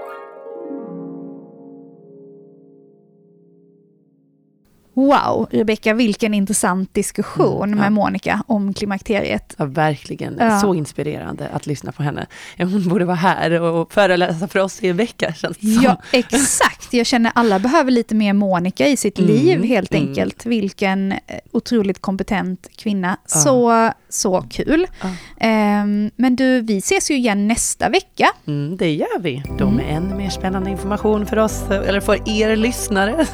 Wow, 4.98 5.48
Rebecka, 5.50 5.94
vilken 5.94 6.34
intressant 6.34 6.94
diskussion 6.94 7.64
mm, 7.64 7.78
ja. 7.78 7.84
med 7.84 7.92
Monica 7.92 8.42
om 8.46 8.74
klimakteriet. 8.74 9.54
Ja, 9.58 9.64
verkligen. 9.64 10.36
Ja. 10.40 10.60
Så 10.60 10.74
inspirerande 10.74 11.48
att 11.52 11.66
lyssna 11.66 11.92
på 11.92 12.02
henne. 12.02 12.26
Hon 12.58 12.88
borde 12.88 13.04
vara 13.04 13.16
här 13.16 13.60
och 13.60 13.92
föreläsa 13.92 14.48
för 14.48 14.58
oss 14.58 14.82
i 14.82 14.88
en 14.88 14.96
vecka, 14.96 15.32
känns 15.34 15.58
det. 15.58 15.66
Ja, 15.66 15.96
exakt. 16.12 16.92
Jag 16.94 17.06
känner 17.06 17.32
alla 17.34 17.58
behöver 17.58 17.90
lite 17.90 18.14
mer 18.14 18.32
Monica 18.32 18.86
i 18.86 18.96
sitt 18.96 19.18
mm, 19.18 19.30
liv, 19.30 19.64
helt 19.64 19.94
mm. 19.94 20.08
enkelt. 20.08 20.46
Vilken 20.46 21.12
eh, 21.12 21.18
otroligt 21.52 22.00
kompetent 22.00 22.68
kvinna. 22.76 23.16
Ja. 23.22 23.40
Så, 23.40 23.90
så 24.08 24.44
kul. 24.50 24.86
Um, 25.02 26.10
men 26.16 26.36
du, 26.36 26.60
vi 26.60 26.78
ses 26.78 27.10
ju 27.10 27.14
igen 27.14 27.48
nästa 27.48 27.88
vecka. 27.88 28.28
Mm, 28.46 28.76
det 28.76 28.90
gör 28.90 29.20
vi. 29.20 29.42
Då 29.58 29.70
med 29.70 29.84
mm. 29.84 29.96
ännu 29.96 30.14
mer 30.14 30.30
spännande 30.30 30.70
information 30.70 31.26
för 31.26 31.36
oss, 31.36 31.62
eller 31.70 32.00
för 32.00 32.28
er 32.28 32.56
lyssnare. 32.56 33.26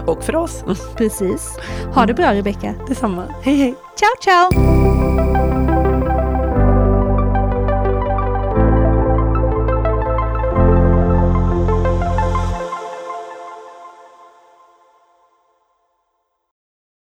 Och 0.06 0.24
för 0.24 0.36
oss. 0.36 0.64
Precis. 1.06 1.58
Ha 1.94 2.06
det 2.06 2.14
bra 2.14 2.34
Rebecka. 2.34 2.74
Detsamma. 2.88 3.28
Hej 3.42 3.56
hej. 3.56 3.74
Ciao 3.96 4.10
ciao. 4.20 5.35